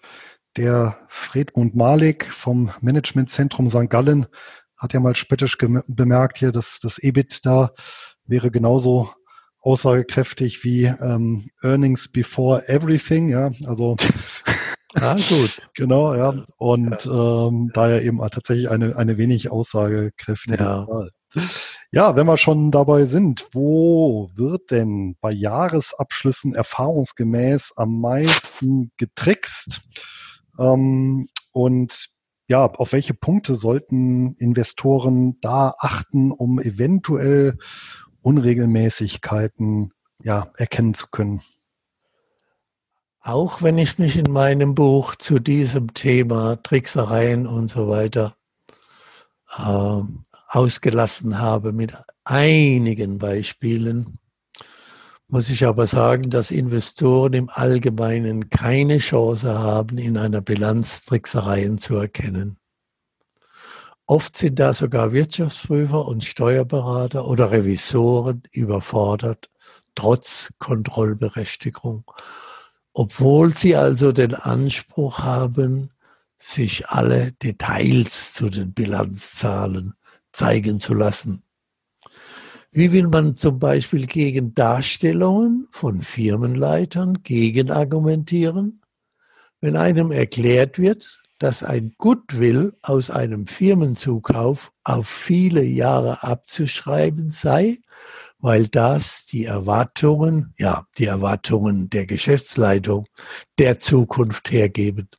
Der 0.57 0.99
Fredmund 1.09 1.75
Malik 1.75 2.25
vom 2.25 2.71
Managementzentrum 2.81 3.69
St. 3.69 3.89
Gallen 3.89 4.27
hat 4.77 4.93
ja 4.93 4.99
mal 4.99 5.15
spöttisch 5.15 5.57
bemerkt 5.57 6.37
hier, 6.37 6.51
dass 6.51 6.79
das 6.79 6.99
EBIT 6.99 7.45
da 7.45 7.71
wäre 8.25 8.51
genauso 8.51 9.11
aussagekräftig 9.61 10.63
wie 10.63 10.85
ähm, 10.85 11.49
Earnings 11.61 12.11
before 12.11 12.67
everything, 12.67 13.29
ja, 13.29 13.51
also 13.65 13.95
Ah, 14.95 15.15
gut. 15.15 15.57
genau, 15.75 16.13
ja. 16.15 16.33
Und 16.57 17.05
ja. 17.05 17.47
Ähm, 17.47 17.71
daher 17.73 18.03
eben 18.03 18.19
tatsächlich 18.19 18.69
eine, 18.69 18.95
eine 18.97 19.17
wenig 19.17 19.49
aussagekräftige 19.49 20.57
ja. 20.57 20.85
Zahl. 20.85 21.11
Ja, 21.93 22.15
wenn 22.15 22.25
wir 22.25 22.37
schon 22.37 22.71
dabei 22.71 23.05
sind, 23.05 23.49
wo 23.51 24.31
wird 24.35 24.71
denn 24.71 25.17
bei 25.19 25.31
Jahresabschlüssen 25.31 26.55
erfahrungsgemäß 26.55 27.73
am 27.75 27.99
meisten 27.99 28.93
getrickst? 28.95 29.81
Ähm, 30.57 31.27
und 31.51 32.09
ja, 32.47 32.65
auf 32.65 32.93
welche 32.93 33.13
Punkte 33.13 33.55
sollten 33.55 34.35
Investoren 34.35 35.37
da 35.41 35.75
achten, 35.77 36.31
um 36.31 36.61
eventuell 36.61 37.57
Unregelmäßigkeiten 38.21 39.91
ja, 40.23 40.49
erkennen 40.55 40.93
zu 40.93 41.07
können? 41.11 41.41
Auch 43.19 43.61
wenn 43.61 43.77
ich 43.77 43.99
mich 43.99 44.17
in 44.17 44.31
meinem 44.31 44.75
Buch 44.75 45.15
zu 45.15 45.39
diesem 45.39 45.93
Thema 45.93 46.55
Tricksereien 46.63 47.45
und 47.47 47.67
so 47.67 47.89
weiter 47.89 48.37
äh, 49.57 50.03
ausgelassen 50.51 51.39
habe 51.39 51.71
mit 51.71 51.93
einigen 52.25 53.17
Beispielen, 53.17 54.19
muss 55.27 55.49
ich 55.49 55.65
aber 55.65 55.87
sagen, 55.87 56.29
dass 56.29 56.51
Investoren 56.51 57.31
im 57.33 57.49
Allgemeinen 57.49 58.49
keine 58.49 58.97
Chance 58.97 59.57
haben, 59.57 59.97
in 59.97 60.17
einer 60.17 60.41
Bilanz 60.41 61.05
Tricksereien 61.05 61.77
zu 61.77 61.95
erkennen. 61.95 62.57
Oft 64.05 64.37
sind 64.37 64.59
da 64.59 64.73
sogar 64.73 65.13
Wirtschaftsprüfer 65.13 66.05
und 66.05 66.25
Steuerberater 66.25 67.25
oder 67.25 67.51
Revisoren 67.51 68.43
überfordert, 68.51 69.49
trotz 69.95 70.53
Kontrollberechtigung, 70.59 72.03
obwohl 72.91 73.55
sie 73.55 73.77
also 73.77 74.11
den 74.11 74.35
Anspruch 74.35 75.19
haben, 75.19 75.87
sich 76.37 76.89
alle 76.89 77.31
Details 77.31 78.33
zu 78.33 78.49
den 78.49 78.73
Bilanzzahlen 78.73 79.93
zeigen 80.31 80.79
zu 80.79 80.93
lassen. 80.93 81.43
Wie 82.71 82.93
will 82.93 83.07
man 83.07 83.35
zum 83.35 83.59
Beispiel 83.59 84.05
gegen 84.05 84.53
Darstellungen 84.53 85.67
von 85.71 86.01
Firmenleitern 86.01 87.21
gegenargumentieren, 87.21 88.81
wenn 89.59 89.75
einem 89.75 90.11
erklärt 90.11 90.79
wird, 90.79 91.21
dass 91.37 91.63
ein 91.63 91.93
Goodwill 91.97 92.73
aus 92.81 93.09
einem 93.09 93.47
Firmenzukauf 93.47 94.71
auf 94.83 95.07
viele 95.07 95.63
Jahre 95.63 96.23
abzuschreiben 96.23 97.29
sei, 97.31 97.79
weil 98.37 98.67
das 98.67 99.25
die 99.25 99.45
Erwartungen, 99.45 100.53
ja, 100.57 100.85
die 100.97 101.05
Erwartungen 101.05 101.89
der 101.89 102.05
Geschäftsleitung 102.05 103.07
der 103.59 103.79
Zukunft 103.79 104.51
hergeben. 104.51 105.09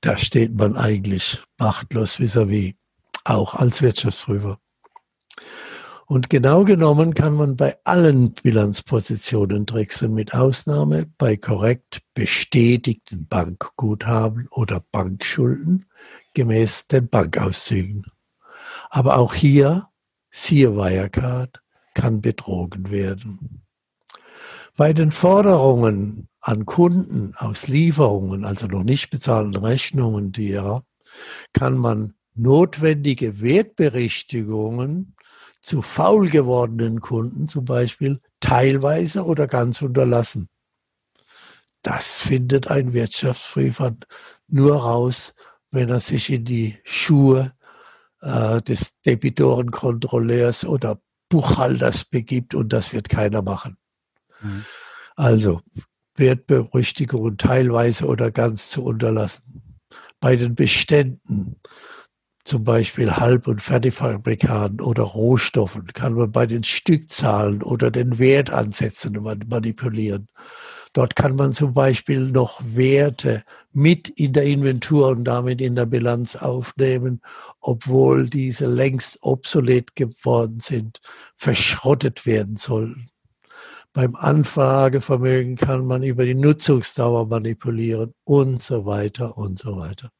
Da 0.00 0.18
steht 0.18 0.54
man 0.54 0.76
eigentlich 0.76 1.42
machtlos 1.58 2.18
vis-à-vis, 2.18 2.72
-vis, 2.72 2.74
auch 3.24 3.54
als 3.54 3.82
Wirtschaftsprüfer. 3.82 4.58
Und 6.06 6.28
genau 6.28 6.64
genommen 6.64 7.14
kann 7.14 7.34
man 7.34 7.56
bei 7.56 7.78
allen 7.84 8.32
Bilanzpositionen 8.32 9.66
tricksen, 9.66 10.12
mit 10.12 10.34
Ausnahme 10.34 11.06
bei 11.16 11.36
korrekt 11.36 12.02
bestätigten 12.12 13.26
Bankguthaben 13.26 14.46
oder 14.50 14.82
Bankschulden 14.92 15.86
gemäß 16.34 16.88
den 16.88 17.08
Bankauszügen. 17.08 18.04
Aber 18.90 19.16
auch 19.16 19.32
hier, 19.32 19.88
siehe 20.30 20.76
Wirecard, 20.76 21.62
kann 21.94 22.20
betrogen 22.20 22.90
werden. 22.90 23.62
Bei 24.76 24.92
den 24.92 25.10
Forderungen 25.10 26.28
an 26.40 26.66
Kunden 26.66 27.32
aus 27.36 27.68
Lieferungen, 27.68 28.44
also 28.44 28.66
noch 28.66 28.82
nicht 28.82 29.10
bezahlten 29.10 29.56
Rechnungen 29.56 30.32
derer, 30.32 30.84
kann 31.52 31.78
man 31.78 32.14
notwendige 32.34 33.40
Wertberichtigungen 33.40 35.16
zu 35.60 35.80
faul 35.82 36.28
gewordenen 36.28 37.00
Kunden 37.00 37.48
zum 37.48 37.64
Beispiel 37.64 38.20
teilweise 38.40 39.24
oder 39.24 39.46
ganz 39.46 39.80
unterlassen. 39.80 40.48
Das 41.82 42.18
findet 42.18 42.68
ein 42.68 42.92
Wirtschaftsprüfer 42.92 43.96
nur 44.48 44.76
raus, 44.76 45.34
wenn 45.70 45.88
er 45.88 46.00
sich 46.00 46.30
in 46.30 46.44
die 46.44 46.78
Schuhe 46.84 47.52
äh, 48.20 48.62
des 48.62 49.00
Debitorenkontrolleurs 49.02 50.64
oder 50.64 51.00
Buchhalters 51.28 52.04
begibt 52.04 52.54
und 52.54 52.72
das 52.72 52.92
wird 52.92 53.08
keiner 53.08 53.42
machen. 53.42 53.76
Mhm. 54.40 54.64
Also 55.16 55.60
Wertberüchtigungen 56.16 57.38
teilweise 57.38 58.06
oder 58.06 58.30
ganz 58.30 58.70
zu 58.70 58.84
unterlassen. 58.84 59.80
Bei 60.20 60.36
den 60.36 60.54
Beständen 60.54 61.60
zum 62.44 62.64
Beispiel 62.64 63.16
Halb- 63.16 63.48
und 63.48 63.62
Fertigfabrikaten 63.62 64.80
oder 64.80 65.02
Rohstoffen, 65.02 65.86
kann 65.86 66.14
man 66.14 66.30
bei 66.30 66.46
den 66.46 66.62
Stückzahlen 66.62 67.62
oder 67.62 67.90
den 67.90 68.18
Wertansätzen 68.18 69.18
manipulieren. 69.48 70.28
Dort 70.92 71.16
kann 71.16 71.34
man 71.34 71.52
zum 71.52 71.72
Beispiel 71.72 72.30
noch 72.30 72.60
Werte 72.62 73.42
mit 73.72 74.08
in 74.08 74.32
der 74.32 74.44
Inventur 74.44 75.08
und 75.08 75.24
damit 75.24 75.60
in 75.60 75.74
der 75.74 75.86
Bilanz 75.86 76.36
aufnehmen, 76.36 77.20
obwohl 77.60 78.28
diese 78.28 78.66
längst 78.66 79.18
obsolet 79.22 79.96
geworden 79.96 80.60
sind, 80.60 81.00
verschrottet 81.36 82.26
werden 82.26 82.56
sollen. 82.56 83.10
Beim 83.92 84.14
Anfragevermögen 84.14 85.56
kann 85.56 85.86
man 85.86 86.02
über 86.04 86.24
die 86.24 86.34
Nutzungsdauer 86.34 87.26
manipulieren 87.26 88.14
und 88.24 88.60
so 88.60 88.86
weiter 88.86 89.36
und 89.36 89.58
so 89.58 89.76
weiter. 89.76 90.13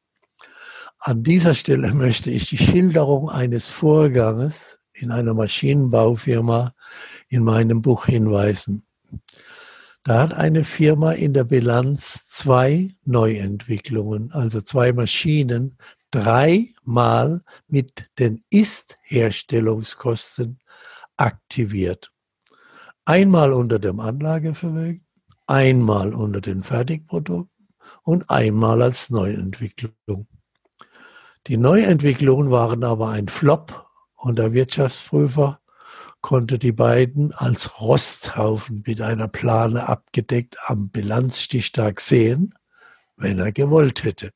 An 1.07 1.21
dieser 1.21 1.53
Stelle 1.53 1.93
möchte 1.93 2.31
ich 2.31 2.49
die 2.49 2.57
Schilderung 2.57 3.29
eines 3.29 3.69
Vorganges 3.69 4.79
in 4.91 5.11
einer 5.11 5.35
Maschinenbaufirma 5.35 6.73
in 7.27 7.43
meinem 7.43 7.83
Buch 7.83 8.07
hinweisen. 8.07 8.87
Da 10.01 10.23
hat 10.23 10.33
eine 10.33 10.63
Firma 10.63 11.11
in 11.11 11.33
der 11.33 11.43
Bilanz 11.43 12.27
zwei 12.27 12.95
Neuentwicklungen, 13.05 14.31
also 14.31 14.61
zwei 14.61 14.93
Maschinen, 14.93 15.77
dreimal 16.09 17.43
mit 17.67 18.09
den 18.17 18.43
Ist-Herstellungskosten 18.49 20.57
aktiviert. 21.17 22.11
Einmal 23.05 23.53
unter 23.53 23.77
dem 23.77 23.99
Anlagevermögen, 23.99 25.05
einmal 25.45 26.15
unter 26.15 26.41
den 26.41 26.63
Fertigprodukten 26.63 27.67
und 28.01 28.31
einmal 28.31 28.81
als 28.81 29.11
Neuentwicklung. 29.11 30.25
Die 31.47 31.57
Neuentwicklungen 31.57 32.49
waren 32.49 32.83
aber 32.83 33.09
ein 33.09 33.27
Flop 33.27 33.87
und 34.15 34.39
der 34.39 34.53
Wirtschaftsprüfer 34.53 35.59
konnte 36.21 36.57
die 36.57 36.71
beiden 36.71 37.33
als 37.33 37.79
Rosthaufen 37.79 38.81
mit 38.83 38.99
einer 38.99 39.27
Plane 39.27 39.87
abgedeckt 39.87 40.57
am 40.65 40.89
Bilanzstichtag 40.89 42.01
sehen, 42.01 42.55
wenn 43.15 43.37
er 43.37 43.51
gewollt 43.51 44.03
hätte. 44.03 44.31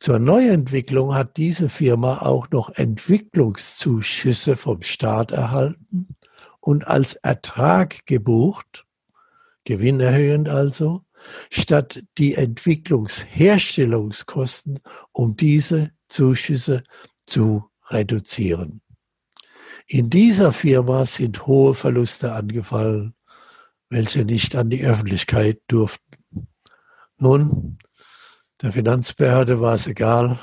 Zur 0.00 0.18
Neuentwicklung 0.18 1.14
hat 1.14 1.36
diese 1.36 1.68
Firma 1.68 2.18
auch 2.18 2.50
noch 2.50 2.70
Entwicklungszuschüsse 2.70 4.56
vom 4.56 4.82
Staat 4.82 5.30
erhalten 5.30 6.16
und 6.58 6.88
als 6.88 7.14
Ertrag 7.14 8.04
gebucht, 8.04 8.84
gewinnerhöhend 9.64 10.48
also, 10.48 11.05
statt 11.50 12.02
die 12.18 12.34
Entwicklungsherstellungskosten, 12.34 14.80
um 15.12 15.36
diese 15.36 15.92
Zuschüsse 16.08 16.82
zu 17.26 17.70
reduzieren. 17.88 18.80
In 19.86 20.10
dieser 20.10 20.52
Firma 20.52 21.04
sind 21.04 21.46
hohe 21.46 21.74
Verluste 21.74 22.32
angefallen, 22.32 23.14
welche 23.88 24.24
nicht 24.24 24.56
an 24.56 24.70
die 24.70 24.84
Öffentlichkeit 24.84 25.60
durften. 25.68 26.48
Nun, 27.18 27.78
der 28.60 28.72
Finanzbehörde 28.72 29.60
war 29.60 29.74
es 29.74 29.86
egal 29.86 30.40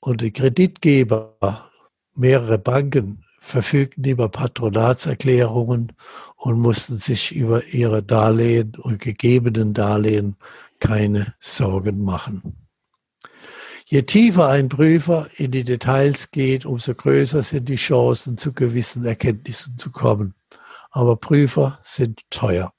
und 0.00 0.20
die 0.20 0.32
Kreditgeber, 0.32 1.70
mehrere 2.14 2.58
Banken, 2.58 3.24
verfügten 3.48 4.04
über 4.04 4.28
Patronatserklärungen 4.28 5.92
und 6.36 6.60
mussten 6.60 6.98
sich 6.98 7.34
über 7.34 7.64
ihre 7.64 8.02
Darlehen 8.02 8.74
und 8.76 9.00
gegebenen 9.00 9.74
Darlehen 9.74 10.36
keine 10.80 11.34
Sorgen 11.40 12.04
machen. 12.04 12.68
Je 13.86 14.02
tiefer 14.02 14.48
ein 14.48 14.68
Prüfer 14.68 15.28
in 15.36 15.50
die 15.50 15.64
Details 15.64 16.30
geht, 16.30 16.66
umso 16.66 16.94
größer 16.94 17.42
sind 17.42 17.70
die 17.70 17.76
Chancen, 17.76 18.36
zu 18.36 18.52
gewissen 18.52 19.04
Erkenntnissen 19.04 19.78
zu 19.78 19.90
kommen. 19.90 20.34
Aber 20.90 21.16
Prüfer 21.16 21.78
sind 21.82 22.20
teuer. 22.28 22.74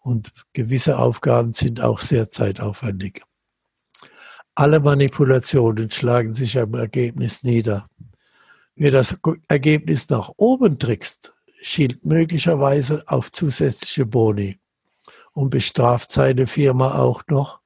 Und 0.00 0.32
gewisse 0.54 0.98
Aufgaben 0.98 1.52
sind 1.52 1.80
auch 1.80 2.00
sehr 2.00 2.28
zeitaufwendig. 2.28 3.22
Alle 4.56 4.80
Manipulationen 4.80 5.90
schlagen 5.90 6.34
sich 6.34 6.58
am 6.58 6.74
Ergebnis 6.74 7.44
nieder. 7.44 7.88
Wer 8.82 8.90
das 8.90 9.16
Ergebnis 9.46 10.08
nach 10.08 10.32
oben 10.38 10.76
trickst, 10.76 11.32
schielt 11.60 12.04
möglicherweise 12.04 13.04
auf 13.06 13.30
zusätzliche 13.30 14.06
Boni 14.06 14.58
und 15.30 15.50
bestraft 15.50 16.10
seine 16.10 16.48
Firma 16.48 16.98
auch 16.98 17.22
noch 17.28 17.60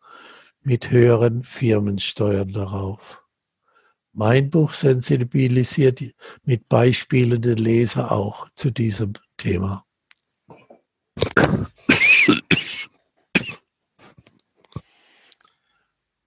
mit 0.61 0.91
höheren 0.91 1.43
Firmensteuern 1.43 2.53
darauf. 2.53 3.25
Mein 4.13 4.51
Buch 4.51 4.75
sensibilisiert 4.75 6.05
mit 6.45 6.69
Beispielen 6.69 7.41
den 7.41 7.57
Leser 7.57 8.13
auch 8.13 8.51
zu 8.55 8.71
diesem 8.71 9.15
Thema. 9.39 9.87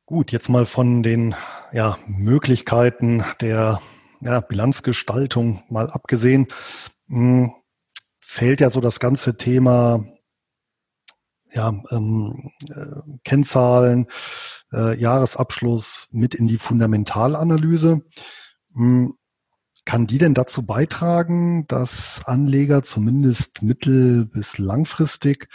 Gut, 0.07 0.31
jetzt 0.31 0.49
mal 0.49 0.65
von 0.65 1.03
den 1.03 1.35
ja, 1.73 1.99
Möglichkeiten 2.07 3.23
der 3.39 3.79
ja, 4.21 4.41
Bilanzgestaltung 4.41 5.63
mal 5.69 5.89
abgesehen, 5.89 6.47
mh, 7.07 7.47
hm, 7.47 7.53
fällt 8.19 8.61
ja 8.61 8.69
so 8.69 8.81
das 8.81 8.99
ganze 8.99 9.37
Thema 9.37 10.05
ja, 11.51 11.73
ähm, 11.91 12.51
äh, 12.69 13.17
Kennzahlen, 13.23 14.07
äh, 14.71 14.99
Jahresabschluss 14.99 16.09
mit 16.11 16.35
in 16.35 16.47
die 16.47 16.59
Fundamentalanalyse. 16.59 18.01
Hm, 18.75 19.15
kann 19.85 20.05
die 20.05 20.19
denn 20.19 20.35
dazu 20.35 20.67
beitragen, 20.67 21.65
dass 21.67 22.21
Anleger 22.25 22.83
zumindest 22.83 23.63
mittel- 23.63 24.25
bis 24.25 24.59
langfristig 24.59 25.47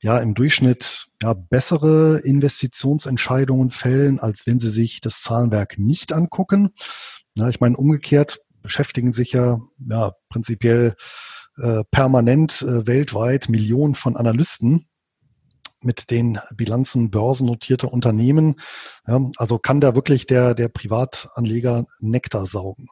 ja 0.00 0.18
im 0.18 0.34
Durchschnitt 0.34 1.08
ja 1.20 1.34
bessere 1.34 2.20
Investitionsentscheidungen 2.20 3.72
fällen, 3.72 4.20
als 4.20 4.46
wenn 4.46 4.60
sie 4.60 4.70
sich 4.70 5.00
das 5.00 5.22
Zahlenwerk 5.22 5.78
nicht 5.78 6.12
angucken? 6.12 6.74
Na, 7.34 7.48
ich 7.48 7.60
meine, 7.60 7.76
umgekehrt 7.76 8.40
beschäftigen 8.62 9.12
sich 9.12 9.32
ja, 9.32 9.60
ja 9.78 10.12
prinzipiell 10.28 10.94
äh, 11.58 11.82
permanent 11.90 12.62
äh, 12.62 12.86
weltweit 12.86 13.48
Millionen 13.48 13.94
von 13.94 14.16
Analysten 14.16 14.86
mit 15.80 16.10
den 16.10 16.38
Bilanzen 16.54 17.10
börsennotierter 17.10 17.92
Unternehmen. 17.92 18.60
Ja, 19.06 19.20
also 19.36 19.58
kann 19.58 19.80
da 19.80 19.94
wirklich 19.94 20.26
der, 20.26 20.54
der 20.54 20.68
Privatanleger 20.68 21.86
Nektar 22.00 22.46
saugen? 22.46 22.86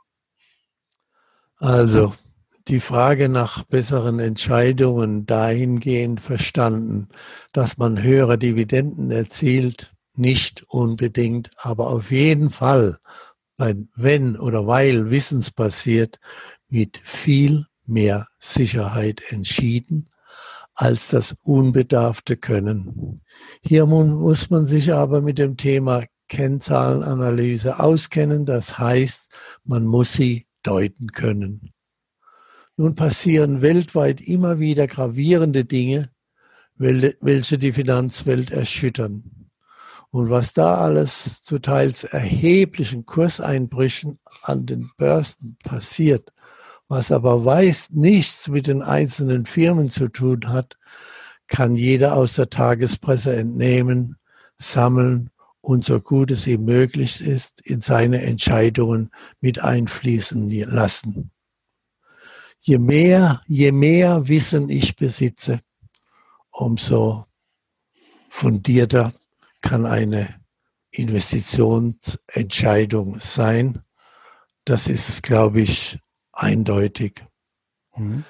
Also 1.59 2.15
die 2.69 2.81
Frage 2.81 3.29
nach 3.29 3.65
besseren 3.65 4.19
Entscheidungen 4.19 5.27
dahingehend 5.27 6.21
verstanden, 6.21 7.09
dass 7.53 7.79
man 7.79 8.03
höhere 8.03 8.39
Dividenden 8.39 9.11
erzielt, 9.11 9.93
nicht 10.15 10.65
unbedingt, 10.69 11.51
aber 11.59 11.89
auf 11.89 12.11
jeden 12.11 12.51
Fall, 12.51 12.99
wenn 13.95 14.37
oder 14.39 14.67
weil 14.67 15.11
wissensbasiert, 15.11 16.19
mit 16.69 17.01
viel 17.05 17.67
mehr 17.87 18.29
Sicherheit 18.39 19.23
entschieden 19.29 20.09
als 20.75 21.09
das 21.09 21.37
unbedarfte 21.43 22.37
Können. 22.37 23.21
Hier 23.63 23.87
muss 23.87 24.51
man 24.51 24.67
sich 24.67 24.93
aber 24.93 25.21
mit 25.21 25.39
dem 25.39 25.57
Thema 25.57 26.05
Kennzahlenanalyse 26.29 27.81
auskennen. 27.81 28.47
Das 28.47 28.79
heißt, 28.79 29.31
man 29.65 29.85
muss 29.85 30.15
sie 30.15 30.47
deuten 30.63 31.09
können. 31.09 31.71
Nun 32.77 32.95
passieren 32.95 33.61
weltweit 33.61 34.23
immer 34.23 34.59
wieder 34.59 34.87
gravierende 34.87 35.67
Dinge, 35.67 36.11
welche 36.77 37.59
die 37.59 37.73
Finanzwelt 37.73 38.51
erschüttern. 38.51 39.40
Und 40.11 40.29
was 40.29 40.53
da 40.53 40.79
alles 40.79 41.45
zu 41.45 41.61
teils 41.61 42.05
erheblichen 42.05 43.07
Kurseinbrüchen 43.07 44.19
an 44.43 44.67
den 44.67 44.91
Börsen 44.97 45.57
passiert, 45.63 46.33
was 46.89 47.13
aber 47.13 47.45
weiß 47.45 47.91
nichts 47.93 48.49
mit 48.49 48.67
den 48.67 48.83
einzelnen 48.83 49.47
Firmen 49.47 49.89
zu 49.89 50.09
tun 50.09 50.49
hat, 50.49 50.77
kann 51.47 51.77
jeder 51.77 52.17
aus 52.17 52.35
der 52.35 52.51
Tagespresse 52.51 53.37
entnehmen, 53.37 54.17
sammeln 54.57 55.31
und 55.61 55.85
so 55.85 56.01
gut 56.01 56.33
es 56.33 56.47
ihm 56.47 56.65
möglich 56.65 57.21
ist, 57.21 57.65
in 57.65 57.81
seine 57.81 58.23
Entscheidungen 58.23 59.11
mit 59.41 59.61
einfließen 59.61 60.51
lassen. 60.51 61.31
Je 62.59 62.79
mehr, 62.79 63.43
je 63.47 63.73
mehr 63.73 64.27
Wissen 64.27 64.69
ich 64.69 64.97
besitze, 64.97 65.61
umso 66.51 67.27
fundierter 68.29 69.13
kann 69.61 69.87
eine 69.87 70.41
Investitionsentscheidung 70.91 73.19
sein. 73.19 73.83
Das 74.65 74.89
ist, 74.89 75.23
glaube 75.23 75.61
ich, 75.61 76.01
eindeutig. 76.33 77.25
Mhm. 77.97 78.25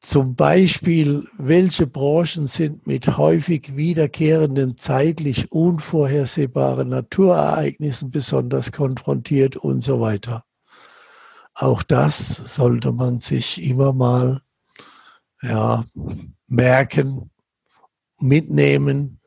Zum 0.00 0.34
Beispiel, 0.34 1.24
welche 1.38 1.86
Branchen 1.86 2.48
sind 2.48 2.88
mit 2.88 3.18
häufig 3.18 3.76
wiederkehrenden, 3.76 4.76
zeitlich 4.76 5.52
unvorhersehbaren 5.52 6.88
Naturereignissen 6.88 8.10
besonders 8.10 8.72
konfrontiert 8.72 9.56
und 9.56 9.80
so 9.80 10.00
weiter. 10.00 10.44
Auch 11.54 11.84
das 11.84 12.28
sollte 12.28 12.90
man 12.90 13.20
sich 13.20 13.62
immer 13.62 13.92
mal 13.92 14.42
ja, 15.40 15.84
merken, 16.48 17.30
mitnehmen, 18.18 19.21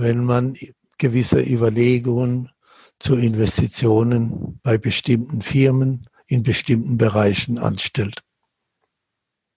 wenn 0.00 0.24
man 0.24 0.56
gewisse 0.98 1.40
Überlegungen 1.40 2.50
zu 2.98 3.16
Investitionen 3.16 4.60
bei 4.62 4.78
bestimmten 4.78 5.42
Firmen 5.42 6.06
in 6.26 6.42
bestimmten 6.42 6.96
Bereichen 6.96 7.58
anstellt. 7.58 8.22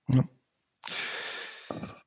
Ja. 0.07 0.23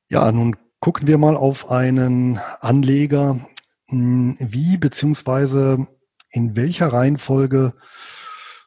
ja, 0.09 0.31
nun 0.31 0.55
gucken 0.79 1.07
wir 1.07 1.17
mal 1.17 1.35
auf 1.35 1.71
einen 1.71 2.39
Anleger. 2.59 3.47
Hm, 3.89 4.35
wie 4.39 4.77
beziehungsweise 4.77 5.87
in 6.31 6.55
welcher 6.55 6.91
Reihenfolge 6.91 7.73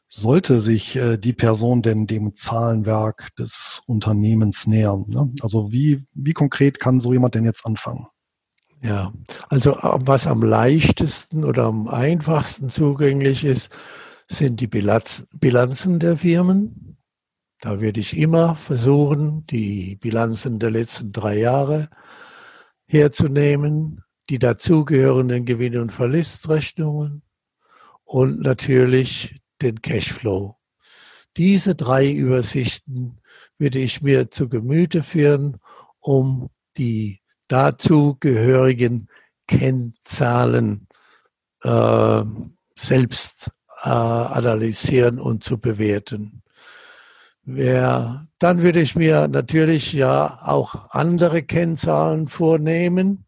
sollte 0.09 0.61
sich 0.61 0.97
äh, 0.97 1.18
die 1.18 1.33
Person 1.33 1.83
denn 1.83 2.07
dem 2.07 2.35
Zahlenwerk 2.35 3.29
des 3.37 3.83
Unternehmens 3.87 4.66
nähern? 4.66 5.05
Ne? 5.09 5.33
Also 5.43 5.71
wie, 5.71 6.07
wie 6.14 6.33
konkret 6.33 6.81
kann 6.81 6.99
so 6.99 7.12
jemand 7.12 7.35
denn 7.35 7.45
jetzt 7.45 7.64
anfangen? 7.66 8.07
Ja, 8.83 9.12
also 9.49 9.72
äh, 9.72 9.99
was 10.01 10.26
am 10.26 10.43
leichtesten 10.43 11.45
oder 11.45 11.64
am 11.64 11.89
einfachsten 11.89 12.68
zugänglich 12.68 13.45
ist, 13.45 13.70
sind 14.26 14.61
die 14.61 14.68
Bilanzen 14.68 15.99
der 15.99 16.16
Firmen. 16.16 16.97
Da 17.61 17.81
würde 17.81 18.01
ich 18.01 18.16
immer 18.16 18.55
versuchen, 18.55 19.45
die 19.47 19.97
Bilanzen 19.97 20.59
der 20.59 20.70
letzten 20.70 21.12
drei 21.12 21.39
Jahre 21.39 21.91
herzunehmen, 22.87 24.03
die 24.31 24.39
dazugehörenden 24.39 25.45
Gewinn- 25.45 25.76
und 25.76 25.93
Verlustrechnungen 25.93 27.22
und 28.05 28.41
natürlich 28.41 29.41
den 29.61 29.83
Cashflow. 29.83 30.57
Diese 31.37 31.74
drei 31.74 32.11
Übersichten 32.11 33.20
würde 33.59 33.78
ich 33.78 34.01
mir 34.01 34.31
zu 34.31 34.49
Gemüte 34.49 35.03
führen, 35.03 35.59
um 36.01 36.49
die 36.78 37.20
dazugehörigen 37.51 39.09
Kennzahlen 39.48 40.86
äh, 41.62 42.22
selbst 42.76 43.51
äh, 43.82 43.88
analysieren 43.88 45.18
und 45.18 45.42
zu 45.42 45.59
bewerten. 45.59 46.42
Wer, 47.42 48.28
dann 48.38 48.62
würde 48.62 48.80
ich 48.80 48.94
mir 48.94 49.26
natürlich 49.26 49.92
ja 49.92 50.40
auch 50.42 50.90
andere 50.90 51.42
Kennzahlen 51.42 52.28
vornehmen, 52.28 53.26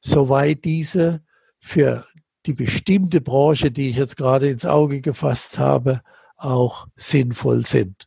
soweit 0.00 0.64
diese 0.64 1.22
für 1.58 2.04
die 2.46 2.52
bestimmte 2.52 3.20
Branche, 3.20 3.72
die 3.72 3.88
ich 3.90 3.96
jetzt 3.96 4.16
gerade 4.16 4.48
ins 4.48 4.64
Auge 4.64 5.00
gefasst 5.00 5.58
habe, 5.58 6.02
auch 6.36 6.86
sinnvoll 6.94 7.66
sind. 7.66 8.06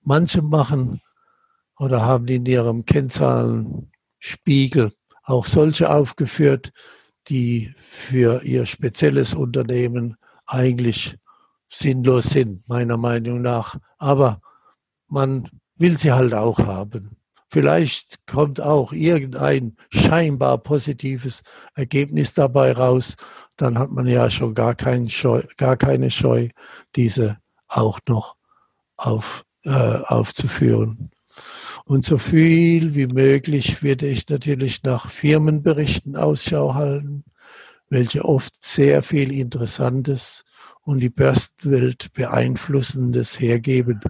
Manche 0.00 0.40
machen 0.40 1.02
oder 1.78 2.02
haben 2.02 2.28
in 2.28 2.46
ihrem 2.46 2.86
Kennzahlenspiegel 4.24 4.92
auch 5.22 5.46
solche 5.46 5.90
aufgeführt, 5.90 6.72
die 7.28 7.72
für 7.76 8.42
ihr 8.42 8.66
spezielles 8.66 9.34
Unternehmen 9.34 10.16
eigentlich 10.46 11.16
sinnlos 11.68 12.30
sind, 12.30 12.68
meiner 12.68 12.96
Meinung 12.96 13.40
nach. 13.42 13.76
Aber 13.98 14.40
man 15.08 15.48
will 15.76 15.98
sie 15.98 16.12
halt 16.12 16.34
auch 16.34 16.58
haben. 16.58 17.16
Vielleicht 17.48 18.26
kommt 18.26 18.60
auch 18.60 18.92
irgendein 18.92 19.76
scheinbar 19.88 20.58
positives 20.58 21.42
Ergebnis 21.74 22.34
dabei 22.34 22.72
raus. 22.72 23.16
Dann 23.56 23.78
hat 23.78 23.90
man 23.90 24.06
ja 24.06 24.28
schon 24.28 24.54
gar, 24.54 24.74
kein 24.74 25.08
Scheu, 25.08 25.42
gar 25.56 25.76
keine 25.76 26.10
Scheu, 26.10 26.48
diese 26.96 27.38
auch 27.68 28.00
noch 28.08 28.36
auf, 28.96 29.44
äh, 29.62 29.70
aufzuführen. 29.70 31.13
Und 31.84 32.04
so 32.04 32.16
viel 32.16 32.94
wie 32.94 33.06
möglich 33.06 33.82
werde 33.82 34.06
ich 34.06 34.28
natürlich 34.28 34.82
nach 34.84 35.10
Firmenberichten 35.10 36.16
Ausschau 36.16 36.74
halten, 36.74 37.24
welche 37.90 38.24
oft 38.24 38.64
sehr 38.64 39.02
viel 39.02 39.30
Interessantes 39.32 40.44
und 40.82 41.00
die 41.00 41.10
Börsenwelt 41.10 42.12
beeinflussendes 42.14 43.38
hergeben. 43.38 44.00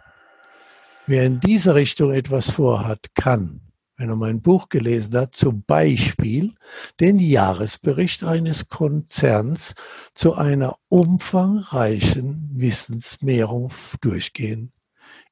Wer 1.07 1.25
in 1.25 1.41
dieser 1.41 1.75
Richtung 1.75 2.13
etwas 2.13 2.53
vorhat, 2.53 3.15
kann, 3.15 3.61
wenn 3.97 4.09
er 4.09 4.17
mein 4.17 4.41
Buch 4.41 4.69
gelesen 4.69 5.17
hat, 5.17 5.35
zum 5.35 5.65
Beispiel 5.65 6.55
den 7.01 7.19
Jahresbericht 7.19 8.23
eines 8.25 8.69
Konzerns 8.69 9.75
zu 10.15 10.35
einer 10.35 10.77
umfangreichen 10.89 12.51
Wissensmehrung 12.55 13.73
durchgehen. 14.01 14.73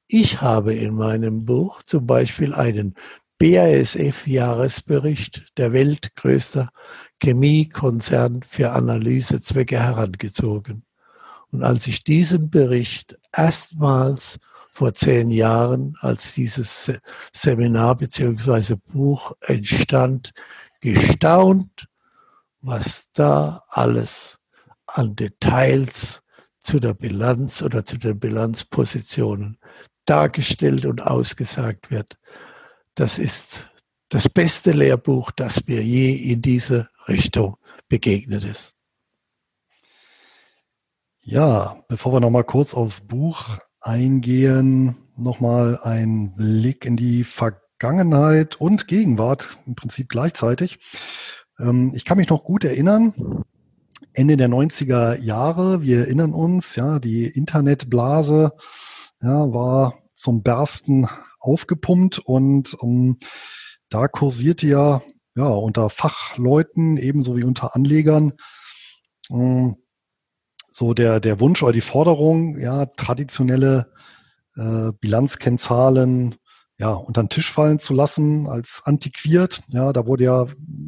Ich 0.07 0.41
habe 0.41 0.73
in 0.73 0.95
meinem 0.95 1.45
Buch 1.45 1.81
zum 1.83 2.05
Beispiel 2.05 2.53
einen 2.53 2.95
BASF-Jahresbericht 3.39 5.57
der 5.57 5.73
weltgrößter 5.73 6.69
Chemiekonzern 7.21 8.43
für 8.43 8.71
Analysezwecke 8.71 9.79
herangezogen. 9.79 10.85
Und 11.51 11.63
als 11.63 11.87
ich 11.87 12.03
diesen 12.03 12.49
Bericht 12.49 13.17
erstmals 13.31 14.39
vor 14.71 14.93
zehn 14.93 15.29
Jahren, 15.29 15.95
als 15.99 16.33
dieses 16.33 16.91
Seminar 17.31 17.95
beziehungsweise 17.95 18.77
Buch 18.77 19.33
entstand, 19.41 20.31
gestaunt, 20.81 21.87
was 22.61 23.09
da 23.13 23.63
alles 23.69 24.39
an 24.87 25.15
Details 25.15 26.21
zu 26.59 26.79
der 26.79 26.93
Bilanz 26.93 27.61
oder 27.61 27.85
zu 27.85 27.97
den 27.97 28.19
Bilanzpositionen 28.19 29.57
dargestellt 30.05 30.85
und 30.85 31.01
ausgesagt 31.01 31.91
wird. 31.91 32.17
Das 32.95 33.19
ist 33.19 33.71
das 34.09 34.29
beste 34.29 34.71
Lehrbuch, 34.71 35.31
das 35.31 35.67
mir 35.67 35.83
je 35.83 36.13
in 36.15 36.41
diese 36.41 36.89
Richtung 37.07 37.57
begegnet 37.89 38.45
ist. 38.45 38.75
Ja, 41.21 41.83
bevor 41.87 42.13
wir 42.13 42.19
nochmal 42.19 42.43
kurz 42.43 42.73
aufs 42.73 42.99
Buch 42.99 43.57
eingehen, 43.79 44.97
nochmal 45.15 45.79
ein 45.81 46.35
Blick 46.35 46.85
in 46.85 46.97
die 46.97 47.23
Vergangenheit 47.23 48.59
und 48.59 48.87
Gegenwart, 48.87 49.57
im 49.65 49.75
Prinzip 49.75 50.09
gleichzeitig. 50.09 50.79
Ähm, 51.59 51.93
ich 51.95 52.05
kann 52.05 52.17
mich 52.17 52.29
noch 52.29 52.43
gut 52.43 52.65
erinnern, 52.65 53.43
Ende 54.13 54.37
der 54.37 54.49
90er 54.49 55.19
Jahre, 55.19 55.81
wir 55.81 55.99
erinnern 55.99 56.33
uns, 56.33 56.75
ja, 56.75 56.99
die 56.99 57.25
Internetblase 57.25 58.51
ja, 59.23 59.53
war 59.53 59.99
zum 60.13 60.43
Bersten 60.43 61.07
aufgepumpt 61.39 62.19
und 62.19 62.73
um, 62.75 62.91
ähm, 62.91 63.19
da 63.89 64.07
kursierte 64.07 64.67
ja, 64.67 65.01
ja 65.35 65.47
unter 65.47 65.89
Fachleuten 65.89 66.97
ebenso 66.97 67.37
wie 67.37 67.43
unter 67.43 67.75
Anlegern 67.75 68.33
ähm, 69.29 69.77
so 70.69 70.93
der, 70.93 71.19
der 71.19 71.39
Wunsch 71.39 71.61
oder 71.61 71.71
die 71.71 71.81
Forderung, 71.81 72.57
ja, 72.57 72.85
traditionelle 72.85 73.91
äh, 74.55 74.91
Bilanzkennzahlen 74.99 76.35
ja, 76.79 76.93
unter 76.93 77.21
den 77.21 77.29
Tisch 77.29 77.51
fallen 77.51 77.79
zu 77.79 77.93
lassen 77.93 78.47
als 78.47 78.81
antiquiert. 78.85 79.61
Ja, 79.67 79.93
da 79.93 80.07
wurde 80.07 80.23
ja 80.23 80.45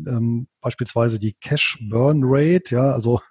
ähm, 0.07 0.47
beispielsweise 0.59 1.19
die 1.19 1.33
Cash 1.33 1.79
Burn 1.89 2.21
Rate, 2.23 2.73
ja, 2.73 2.91
also 2.91 3.21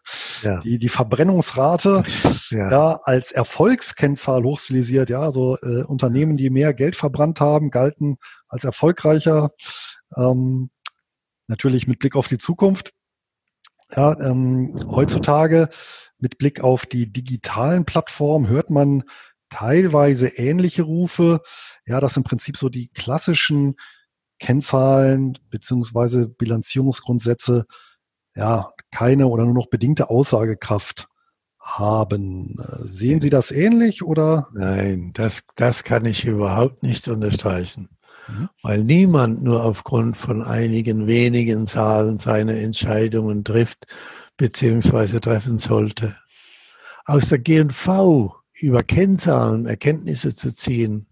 ja. 0.42 0.60
Die, 0.60 0.78
die 0.78 0.88
Verbrennungsrate, 0.88 2.04
ja. 2.50 2.70
ja. 2.70 3.00
als 3.02 3.32
Erfolgskennzahl 3.32 4.44
hochstilisiert. 4.44 5.10
Ja, 5.10 5.20
also 5.20 5.56
äh, 5.62 5.82
Unternehmen, 5.84 6.36
die 6.36 6.50
mehr 6.50 6.74
Geld 6.74 6.96
verbrannt 6.96 7.40
haben, 7.40 7.70
galten 7.70 8.18
als 8.48 8.64
erfolgreicher. 8.64 9.50
Ähm, 10.16 10.70
natürlich 11.48 11.86
mit 11.86 11.98
Blick 11.98 12.14
auf 12.14 12.28
die 12.28 12.38
Zukunft. 12.38 12.92
Ja, 13.96 14.18
ähm, 14.20 14.74
heutzutage 14.86 15.68
mit 16.18 16.38
Blick 16.38 16.62
auf 16.62 16.86
die 16.86 17.12
digitalen 17.12 17.84
Plattformen 17.84 18.48
hört 18.48 18.70
man 18.70 19.04
teilweise 19.54 20.26
ähnliche 20.26 20.82
Rufe. 20.82 21.40
Ja, 21.86 22.00
das 22.00 22.16
im 22.16 22.24
Prinzip 22.24 22.56
so 22.56 22.68
die 22.68 22.88
klassischen 22.88 23.76
Kennzahlen 24.40 25.38
beziehungsweise 25.48 26.28
Bilanzierungsgrundsätze 26.28 27.66
ja 28.34 28.72
keine 28.90 29.28
oder 29.28 29.44
nur 29.44 29.54
noch 29.54 29.68
bedingte 29.68 30.10
Aussagekraft 30.10 31.08
haben. 31.60 32.58
Sehen 32.80 33.20
Sie 33.20 33.30
das 33.30 33.52
ähnlich 33.52 34.02
oder? 34.02 34.48
Nein, 34.54 35.12
das, 35.14 35.46
das 35.54 35.84
kann 35.84 36.04
ich 36.04 36.24
überhaupt 36.24 36.82
nicht 36.82 37.06
unterstreichen. 37.06 37.88
Mhm. 38.26 38.48
Weil 38.60 38.82
niemand 38.82 39.44
nur 39.44 39.62
aufgrund 39.62 40.16
von 40.16 40.42
einigen 40.42 41.06
wenigen 41.06 41.68
Zahlen 41.68 42.16
seine 42.16 42.58
Entscheidungen 42.60 43.44
trifft 43.44 43.86
beziehungsweise 44.36 45.20
treffen 45.20 45.58
sollte. 45.58 46.16
Aus 47.04 47.28
der 47.28 47.38
GV 47.38 48.43
über 48.60 48.82
Kennzahlen 48.82 49.66
Erkenntnisse 49.66 50.34
zu 50.34 50.54
ziehen, 50.54 51.06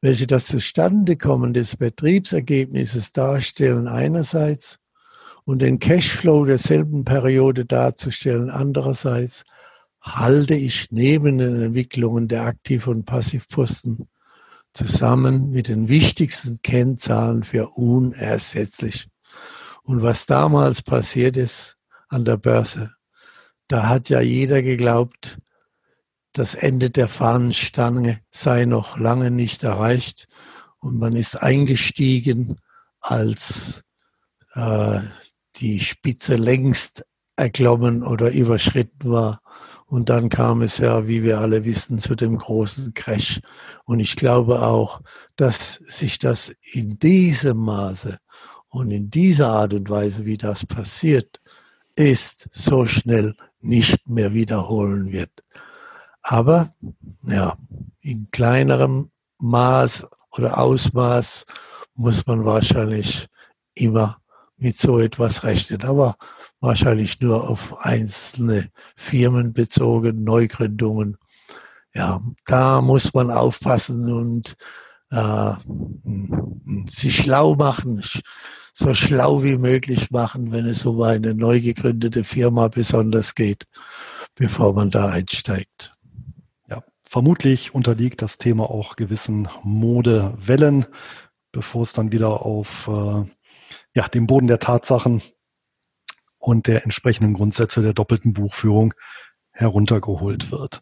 welche 0.00 0.26
das 0.26 0.46
Zustandekommen 0.46 1.52
des 1.52 1.76
Betriebsergebnisses 1.76 3.12
darstellen 3.12 3.86
einerseits 3.86 4.78
und 5.44 5.60
den 5.60 5.78
Cashflow 5.78 6.44
derselben 6.44 7.04
Periode 7.04 7.66
darzustellen 7.66 8.50
andererseits, 8.50 9.44
halte 10.00 10.54
ich 10.54 10.90
neben 10.90 11.38
den 11.38 11.60
Entwicklungen 11.60 12.28
der 12.28 12.44
Aktiv- 12.44 12.86
und 12.86 13.04
Passivposten 13.04 14.08
zusammen 14.72 15.50
mit 15.50 15.68
den 15.68 15.88
wichtigsten 15.88 16.62
Kennzahlen 16.62 17.42
für 17.42 17.68
unersetzlich. 17.68 19.08
Und 19.82 20.02
was 20.02 20.26
damals 20.26 20.82
passiert 20.82 21.36
ist 21.36 21.76
an 22.08 22.24
der 22.24 22.36
Börse, 22.36 22.92
da 23.68 23.88
hat 23.88 24.08
ja 24.08 24.20
jeder 24.20 24.62
geglaubt, 24.62 25.38
das 26.32 26.54
Ende 26.54 26.90
der 26.90 27.08
Fahnenstange 27.08 28.20
sei 28.30 28.64
noch 28.64 28.98
lange 28.98 29.30
nicht 29.30 29.62
erreicht 29.64 30.28
und 30.78 30.98
man 30.98 31.14
ist 31.16 31.36
eingestiegen, 31.36 32.56
als 33.00 33.82
äh, 34.54 35.00
die 35.56 35.80
Spitze 35.80 36.36
längst 36.36 37.04
erklommen 37.36 38.02
oder 38.02 38.30
überschritten 38.30 39.10
war. 39.10 39.40
Und 39.86 40.08
dann 40.08 40.28
kam 40.28 40.62
es 40.62 40.78
ja, 40.78 41.08
wie 41.08 41.22
wir 41.24 41.40
alle 41.40 41.64
wissen, 41.64 41.98
zu 41.98 42.14
dem 42.14 42.38
großen 42.38 42.94
Crash. 42.94 43.40
Und 43.84 43.98
ich 43.98 44.14
glaube 44.14 44.62
auch, 44.62 45.00
dass 45.36 45.74
sich 45.86 46.18
das 46.18 46.52
in 46.72 46.98
diesem 46.98 47.56
Maße 47.56 48.18
und 48.68 48.90
in 48.92 49.10
dieser 49.10 49.48
Art 49.48 49.74
und 49.74 49.90
Weise, 49.90 50.26
wie 50.26 50.36
das 50.36 50.64
passiert 50.64 51.40
ist, 51.96 52.48
so 52.52 52.86
schnell 52.86 53.34
nicht 53.60 54.08
mehr 54.08 54.32
wiederholen 54.32 55.12
wird. 55.12 55.42
Aber 56.22 56.74
ja, 57.22 57.56
in 58.00 58.28
kleinerem 58.30 59.10
Maß 59.38 60.08
oder 60.32 60.58
Ausmaß 60.58 61.46
muss 61.94 62.26
man 62.26 62.44
wahrscheinlich 62.44 63.26
immer 63.74 64.20
mit 64.56 64.78
so 64.78 64.98
etwas 64.98 65.42
rechnen. 65.44 65.82
Aber 65.84 66.16
wahrscheinlich 66.60 67.20
nur 67.20 67.48
auf 67.48 67.78
einzelne 67.80 68.70
Firmen 68.96 69.52
bezogen, 69.52 70.22
Neugründungen. 70.24 71.16
Ja, 71.94 72.20
da 72.46 72.80
muss 72.80 73.14
man 73.14 73.30
aufpassen 73.30 74.12
und 74.12 74.54
äh, 75.10 75.52
sich 76.86 77.16
schlau 77.16 77.56
machen, 77.56 78.02
so 78.72 78.94
schlau 78.94 79.42
wie 79.42 79.58
möglich 79.58 80.10
machen, 80.10 80.52
wenn 80.52 80.66
es 80.66 80.86
um 80.86 81.02
eine 81.02 81.34
neu 81.34 81.60
gegründete 81.60 82.22
Firma 82.22 82.68
besonders 82.68 83.34
geht, 83.34 83.64
bevor 84.36 84.72
man 84.72 84.90
da 84.90 85.08
einsteigt. 85.08 85.96
Vermutlich 87.10 87.74
unterliegt 87.74 88.22
das 88.22 88.38
Thema 88.38 88.70
auch 88.70 88.94
gewissen 88.94 89.48
Modewellen, 89.64 90.86
bevor 91.50 91.82
es 91.82 91.92
dann 91.92 92.12
wieder 92.12 92.46
auf 92.46 92.86
äh, 92.86 93.24
ja, 93.96 94.06
dem 94.06 94.28
Boden 94.28 94.46
der 94.46 94.60
Tatsachen 94.60 95.20
und 96.38 96.68
der 96.68 96.84
entsprechenden 96.84 97.34
Grundsätze 97.34 97.82
der 97.82 97.94
doppelten 97.94 98.32
Buchführung 98.32 98.94
heruntergeholt 99.50 100.52
wird. 100.52 100.80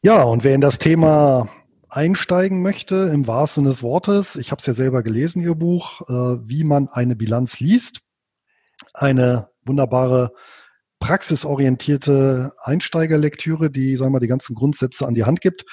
Ja, 0.00 0.22
und 0.22 0.44
wer 0.44 0.54
in 0.54 0.60
das 0.60 0.78
Thema 0.78 1.48
einsteigen 1.88 2.62
möchte, 2.62 3.10
im 3.12 3.26
wahrsten 3.26 3.64
Sinne 3.64 3.72
des 3.72 3.82
Wortes, 3.82 4.36
ich 4.36 4.52
habe 4.52 4.60
es 4.60 4.66
ja 4.66 4.74
selber 4.74 5.02
gelesen, 5.02 5.42
Ihr 5.42 5.56
Buch, 5.56 6.02
äh, 6.02 6.38
wie 6.48 6.62
man 6.62 6.86
eine 6.86 7.16
Bilanz 7.16 7.58
liest, 7.58 8.02
eine 8.94 9.48
wunderbare 9.64 10.34
praxisorientierte 11.02 12.52
Einsteigerlektüre, 12.58 13.72
die, 13.72 13.96
sagen 13.96 14.12
wir, 14.12 14.20
die 14.20 14.28
ganzen 14.28 14.54
Grundsätze 14.54 15.04
an 15.04 15.14
die 15.14 15.24
Hand 15.24 15.40
gibt. 15.40 15.64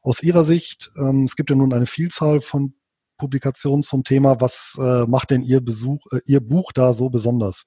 Aus 0.00 0.22
Ihrer 0.22 0.46
Sicht, 0.46 0.90
ähm, 0.96 1.24
es 1.24 1.36
gibt 1.36 1.50
ja 1.50 1.56
nun 1.56 1.74
eine 1.74 1.84
Vielzahl 1.84 2.40
von 2.40 2.72
Publikationen 3.18 3.82
zum 3.82 4.02
Thema. 4.02 4.40
Was 4.40 4.78
äh, 4.80 5.04
macht 5.04 5.30
denn 5.30 5.42
Ihr 5.42 5.60
Besuch, 5.60 6.06
äh, 6.12 6.20
Ihr 6.24 6.40
Buch 6.40 6.72
da 6.72 6.94
so 6.94 7.10
besonders? 7.10 7.66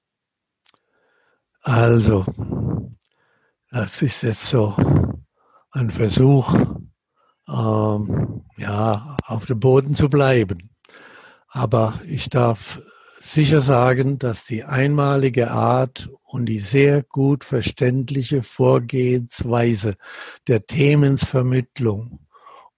Also, 1.60 2.26
das 3.70 4.02
ist 4.02 4.22
jetzt 4.24 4.46
so 4.46 4.74
ein 5.70 5.90
Versuch, 5.90 6.52
ähm, 7.48 8.42
ja, 8.56 9.16
auf 9.26 9.46
dem 9.46 9.60
Boden 9.60 9.94
zu 9.94 10.08
bleiben. 10.08 10.70
Aber 11.46 12.00
ich 12.04 12.30
darf 12.30 12.80
sicher 13.22 13.60
sagen, 13.60 14.18
dass 14.18 14.46
die 14.46 14.64
einmalige 14.64 15.52
Art 15.52 16.10
und 16.24 16.46
die 16.46 16.58
sehr 16.58 17.04
gut 17.04 17.44
verständliche 17.44 18.42
Vorgehensweise 18.42 19.94
der 20.48 20.66
Themensvermittlung, 20.66 22.26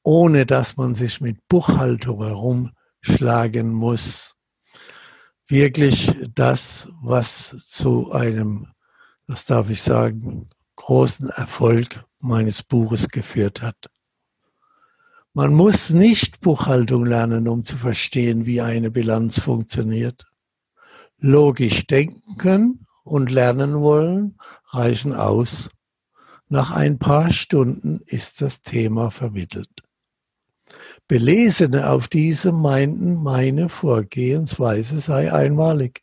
ohne 0.02 0.44
dass 0.44 0.76
man 0.76 0.94
sich 0.94 1.22
mit 1.22 1.48
Buchhaltung 1.48 2.22
herumschlagen 2.22 3.72
muss, 3.72 4.34
wirklich 5.46 6.12
das, 6.34 6.90
was 7.00 7.56
zu 7.66 8.12
einem, 8.12 8.68
das 9.26 9.46
darf 9.46 9.70
ich 9.70 9.80
sagen, 9.80 10.48
großen 10.76 11.30
Erfolg 11.30 12.04
meines 12.18 12.62
Buches 12.62 13.08
geführt 13.08 13.62
hat. 13.62 13.88
Man 15.32 15.54
muss 15.54 15.88
nicht 15.90 16.40
Buchhaltung 16.40 17.06
lernen, 17.06 17.48
um 17.48 17.64
zu 17.64 17.76
verstehen, 17.76 18.44
wie 18.44 18.60
eine 18.60 18.90
Bilanz 18.90 19.40
funktioniert. 19.40 20.26
Logisch 21.18 21.86
denken 21.86 22.86
und 23.04 23.30
lernen 23.30 23.80
wollen 23.80 24.38
reichen 24.68 25.14
aus. 25.14 25.70
Nach 26.48 26.70
ein 26.70 26.98
paar 26.98 27.30
Stunden 27.30 28.00
ist 28.06 28.40
das 28.40 28.62
Thema 28.62 29.10
vermittelt. 29.10 29.82
Belesene 31.08 31.90
auf 31.90 32.08
diesem 32.08 32.60
meinten, 32.60 33.14
meine 33.14 33.68
Vorgehensweise 33.68 35.00
sei 35.00 35.32
einmalig. 35.32 36.02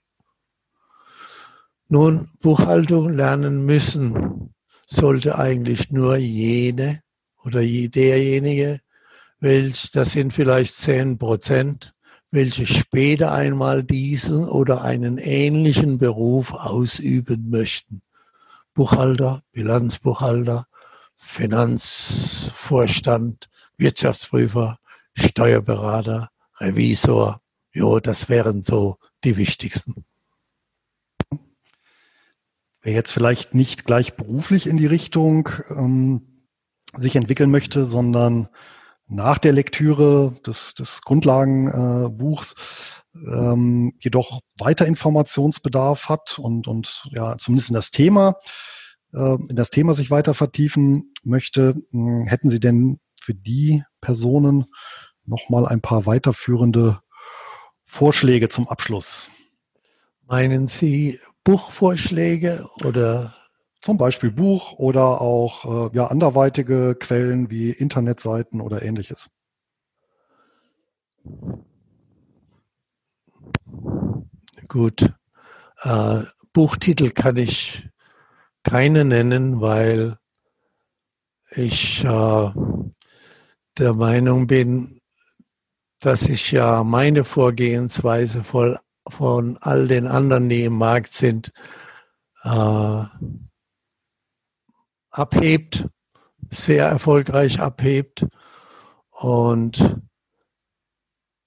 Nun, 1.88 2.28
Buchhaltung 2.40 3.10
lernen 3.14 3.66
müssen 3.66 4.54
sollte 4.86 5.38
eigentlich 5.38 5.92
nur 5.92 6.18
jene 6.18 7.02
oder 7.44 7.62
derjenige, 7.62 8.82
welch, 9.40 9.92
das 9.92 10.12
sind 10.12 10.34
vielleicht 10.34 10.76
zehn 10.76 11.18
Prozent, 11.18 11.94
welche 12.32 12.66
später 12.66 13.34
einmal 13.34 13.84
diesen 13.84 14.48
oder 14.48 14.82
einen 14.82 15.18
ähnlichen 15.18 15.98
Beruf 15.98 16.54
ausüben 16.54 17.50
möchten. 17.50 18.02
Buchhalter, 18.74 19.44
Bilanzbuchhalter, 19.52 20.66
Finanzvorstand, 21.18 23.50
Wirtschaftsprüfer, 23.78 24.80
Steuerberater, 25.14 26.30
Revisor. 26.60 27.42
Jo, 27.74 28.00
das 28.00 28.30
wären 28.30 28.64
so 28.64 28.98
die 29.26 29.36
wichtigsten. 29.38 30.06
Wer 32.82 32.94
jetzt 32.94 33.12
vielleicht 33.12 33.54
nicht 33.54 33.86
gleich 33.86 34.16
beruflich 34.16 34.66
in 34.68 34.78
die 34.78 34.88
Richtung 34.88 35.50
ähm, 35.70 36.46
sich 36.98 37.16
entwickeln 37.16 37.52
möchte, 37.52 37.86
sondern 37.86 38.50
nach 39.12 39.38
der 39.38 39.52
Lektüre 39.52 40.34
des, 40.46 40.74
des 40.74 41.02
Grundlagenbuchs 41.02 43.04
äh, 43.14 43.30
ähm, 43.30 43.94
jedoch 44.00 44.40
weiter 44.58 44.86
Informationsbedarf 44.86 46.08
hat 46.08 46.40
und, 46.40 46.68
und 46.68 47.08
ja 47.12 47.38
zumindest 47.38 47.72
in 47.72 47.76
das 47.76 47.92
Thema, 47.92 48.38
äh, 49.14 49.36
in 49.50 49.56
das 49.56 49.70
Thema 49.70 49.94
sich 49.94 50.12
weiter 50.12 50.34
vertiefen 50.34 51.14
möchte, 51.24 51.76
mh, 51.92 52.30
hätten 52.30 52.50
Sie 52.50 52.62
denn 52.62 53.00
für 53.22 53.36
die 53.36 53.84
Personen 54.00 54.66
nochmal 55.26 55.68
ein 55.68 55.82
paar 55.82 56.06
weiterführende 56.06 57.02
Vorschläge 57.84 58.48
zum 58.48 58.70
Abschluss? 58.70 59.28
Meinen 60.26 60.68
Sie 60.68 61.20
Buchvorschläge 61.44 62.66
oder 62.86 63.36
zum 63.82 63.98
Beispiel 63.98 64.32
Buch 64.32 64.74
oder 64.74 65.22
auch 65.22 65.90
äh, 65.92 65.96
ja, 65.96 66.08
anderweitige 66.08 66.96
Quellen 66.96 67.50
wie 67.50 67.72
Internetseiten 67.72 68.62
oder 68.62 68.84
ähnliches. 68.84 69.30
Gut. 74.68 75.14
Äh, 75.84 76.24
Buchtitel 76.54 77.10
kann 77.12 77.38
ich 77.38 77.90
keine 78.64 79.04
nennen, 79.06 79.62
weil 79.62 80.18
ich 81.56 82.04
äh, 82.04 82.52
der 83.78 83.94
Meinung 83.94 84.48
bin, 84.48 85.02
dass 86.00 86.30
ich 86.30 86.52
ja 86.52 86.84
meine 86.84 87.24
Vorgehensweise 87.24 88.44
voll 88.44 88.78
von 89.08 89.58
all 89.62 89.88
den 89.88 90.08
anderen, 90.08 90.50
die 90.50 90.64
im 90.64 90.78
Markt 90.78 91.14
sind, 91.14 91.52
äh, 92.44 93.04
abhebt, 95.12 95.88
sehr 96.50 96.88
erfolgreich 96.88 97.60
abhebt 97.60 98.26
und 99.10 100.02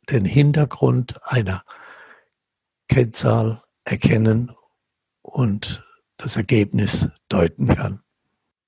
den 0.09 0.25
Hintergrund 0.25 1.21
einer 1.25 1.65
Kennzahl 2.89 3.63
erkennen 3.85 4.53
und 5.23 5.85
das 6.17 6.37
Ergebnis 6.37 7.09
deuten 7.29 7.69
kann. 7.69 8.01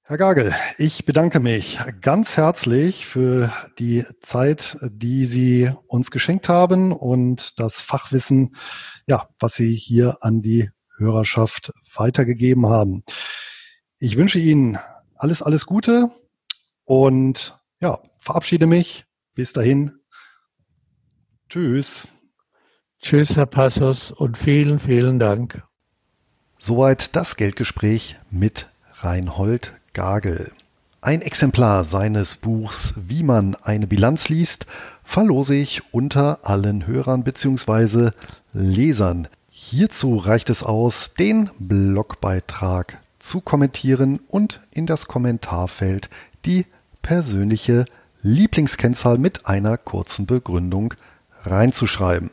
Herr 0.04 0.18
Gagel, 0.18 0.54
ich 0.78 1.06
bedanke 1.06 1.40
mich 1.40 1.78
ganz 2.00 2.36
herzlich 2.36 3.06
für 3.06 3.52
die 3.78 4.04
Zeit, 4.20 4.76
die 4.82 5.26
Sie 5.26 5.70
uns 5.86 6.10
geschenkt 6.10 6.48
haben 6.48 6.90
und 6.92 7.60
das 7.60 7.80
Fachwissen, 7.80 8.56
ja, 9.06 9.28
was 9.38 9.54
Sie 9.54 9.74
hier 9.74 10.18
an 10.20 10.42
die 10.42 10.70
Hörerschaft 11.02 11.72
weitergegeben 11.94 12.66
haben. 12.66 13.04
Ich 13.98 14.16
wünsche 14.16 14.38
Ihnen 14.38 14.78
alles, 15.14 15.42
alles 15.42 15.66
Gute 15.66 16.10
und 16.84 17.58
ja, 17.80 17.98
verabschiede 18.18 18.66
mich. 18.66 19.04
Bis 19.34 19.52
dahin. 19.52 19.92
Tschüss. 21.48 22.08
Tschüss, 23.00 23.36
Herr 23.36 23.46
Passos, 23.46 24.10
und 24.10 24.38
vielen, 24.38 24.78
vielen 24.78 25.18
Dank. 25.18 25.62
Soweit 26.58 27.16
das 27.16 27.36
Geldgespräch 27.36 28.16
mit 28.30 28.68
Reinhold 29.00 29.72
Gagel. 29.92 30.52
Ein 31.00 31.20
Exemplar 31.20 31.84
seines 31.84 32.36
Buchs 32.36 32.94
Wie 33.08 33.24
man 33.24 33.56
eine 33.56 33.88
Bilanz 33.88 34.28
liest, 34.28 34.66
verlose 35.02 35.56
ich 35.56 35.82
unter 35.92 36.38
allen 36.48 36.86
Hörern 36.86 37.24
bzw. 37.24 38.10
Lesern 38.52 39.26
Hierzu 39.72 40.18
reicht 40.18 40.50
es 40.50 40.62
aus, 40.62 41.14
den 41.14 41.48
Blogbeitrag 41.58 42.98
zu 43.18 43.40
kommentieren 43.40 44.20
und 44.28 44.60
in 44.70 44.84
das 44.84 45.06
Kommentarfeld 45.08 46.10
die 46.44 46.66
persönliche 47.00 47.86
Lieblingskennzahl 48.20 49.16
mit 49.16 49.46
einer 49.46 49.78
kurzen 49.78 50.26
Begründung 50.26 50.92
reinzuschreiben. 51.44 52.30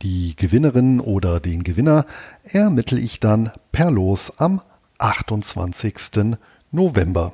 Die 0.00 0.34
Gewinnerin 0.36 1.00
oder 1.00 1.38
den 1.38 1.64
Gewinner 1.64 2.06
ermittle 2.44 2.98
ich 2.98 3.20
dann 3.20 3.52
per 3.72 3.90
Los 3.90 4.38
am 4.38 4.62
28. 4.96 6.38
November. 6.70 7.32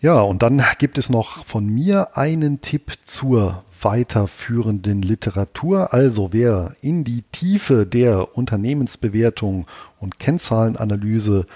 Ja, 0.00 0.20
und 0.20 0.44
dann 0.44 0.62
gibt 0.78 0.96
es 0.96 1.10
noch 1.10 1.44
von 1.44 1.66
mir 1.66 2.16
einen 2.16 2.60
Tipp 2.60 2.98
zur 3.02 3.64
weiterführenden 3.84 5.02
Literatur. 5.02 5.92
Also 5.92 6.32
wer 6.32 6.74
in 6.80 7.04
die 7.04 7.22
Tiefe 7.32 7.86
der 7.86 8.36
Unternehmensbewertung 8.36 9.66
und 10.00 10.18
Kennzahlenanalyse 10.18 11.46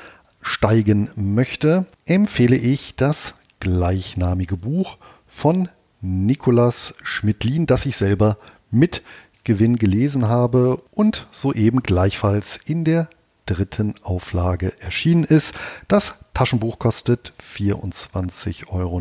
steigen 0.40 1.10
möchte, 1.16 1.86
empfehle 2.06 2.56
ich 2.56 2.96
das 2.96 3.34
gleichnamige 3.60 4.56
Buch 4.56 4.98
von 5.26 5.68
Nicolas 6.00 6.94
Schmidlin, 7.02 7.66
das 7.66 7.86
ich 7.86 7.96
selber 7.96 8.38
mit 8.70 9.02
Gewinn 9.44 9.76
gelesen 9.76 10.28
habe 10.28 10.82
und 10.92 11.26
soeben 11.30 11.82
gleichfalls 11.82 12.56
in 12.56 12.84
der 12.84 13.08
dritten 13.46 13.94
Auflage 14.02 14.72
erschienen 14.80 15.24
ist. 15.24 15.54
Das 15.88 16.16
Taschenbuch 16.34 16.78
kostet 16.78 17.32
24,90 17.56 18.68
Euro. 18.68 18.98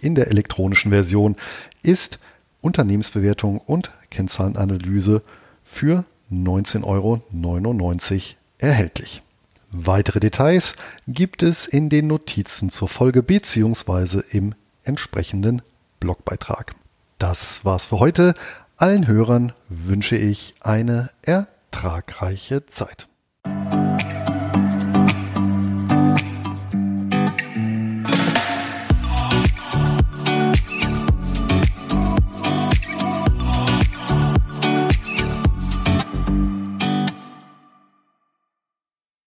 In 0.00 0.14
der 0.14 0.28
elektronischen 0.28 0.90
Version 0.90 1.36
ist 1.82 2.18
Unternehmensbewertung 2.64 3.58
und 3.58 3.90
Kennzahlenanalyse 4.10 5.22
für 5.64 6.04
19,99 6.32 6.84
Euro 6.84 7.22
erhältlich. 8.58 9.22
Weitere 9.70 10.20
Details 10.20 10.74
gibt 11.06 11.42
es 11.42 11.66
in 11.66 11.88
den 11.88 12.06
Notizen 12.06 12.70
zur 12.70 12.88
Folge 12.88 13.22
bzw. 13.22 14.22
im 14.30 14.54
entsprechenden 14.84 15.62
Blogbeitrag. 16.00 16.74
Das 17.18 17.64
war's 17.64 17.86
für 17.86 17.98
heute. 17.98 18.34
Allen 18.76 19.06
Hörern 19.06 19.52
wünsche 19.68 20.16
ich 20.16 20.54
eine 20.60 21.10
ertragreiche 21.22 22.66
Zeit. 22.66 23.08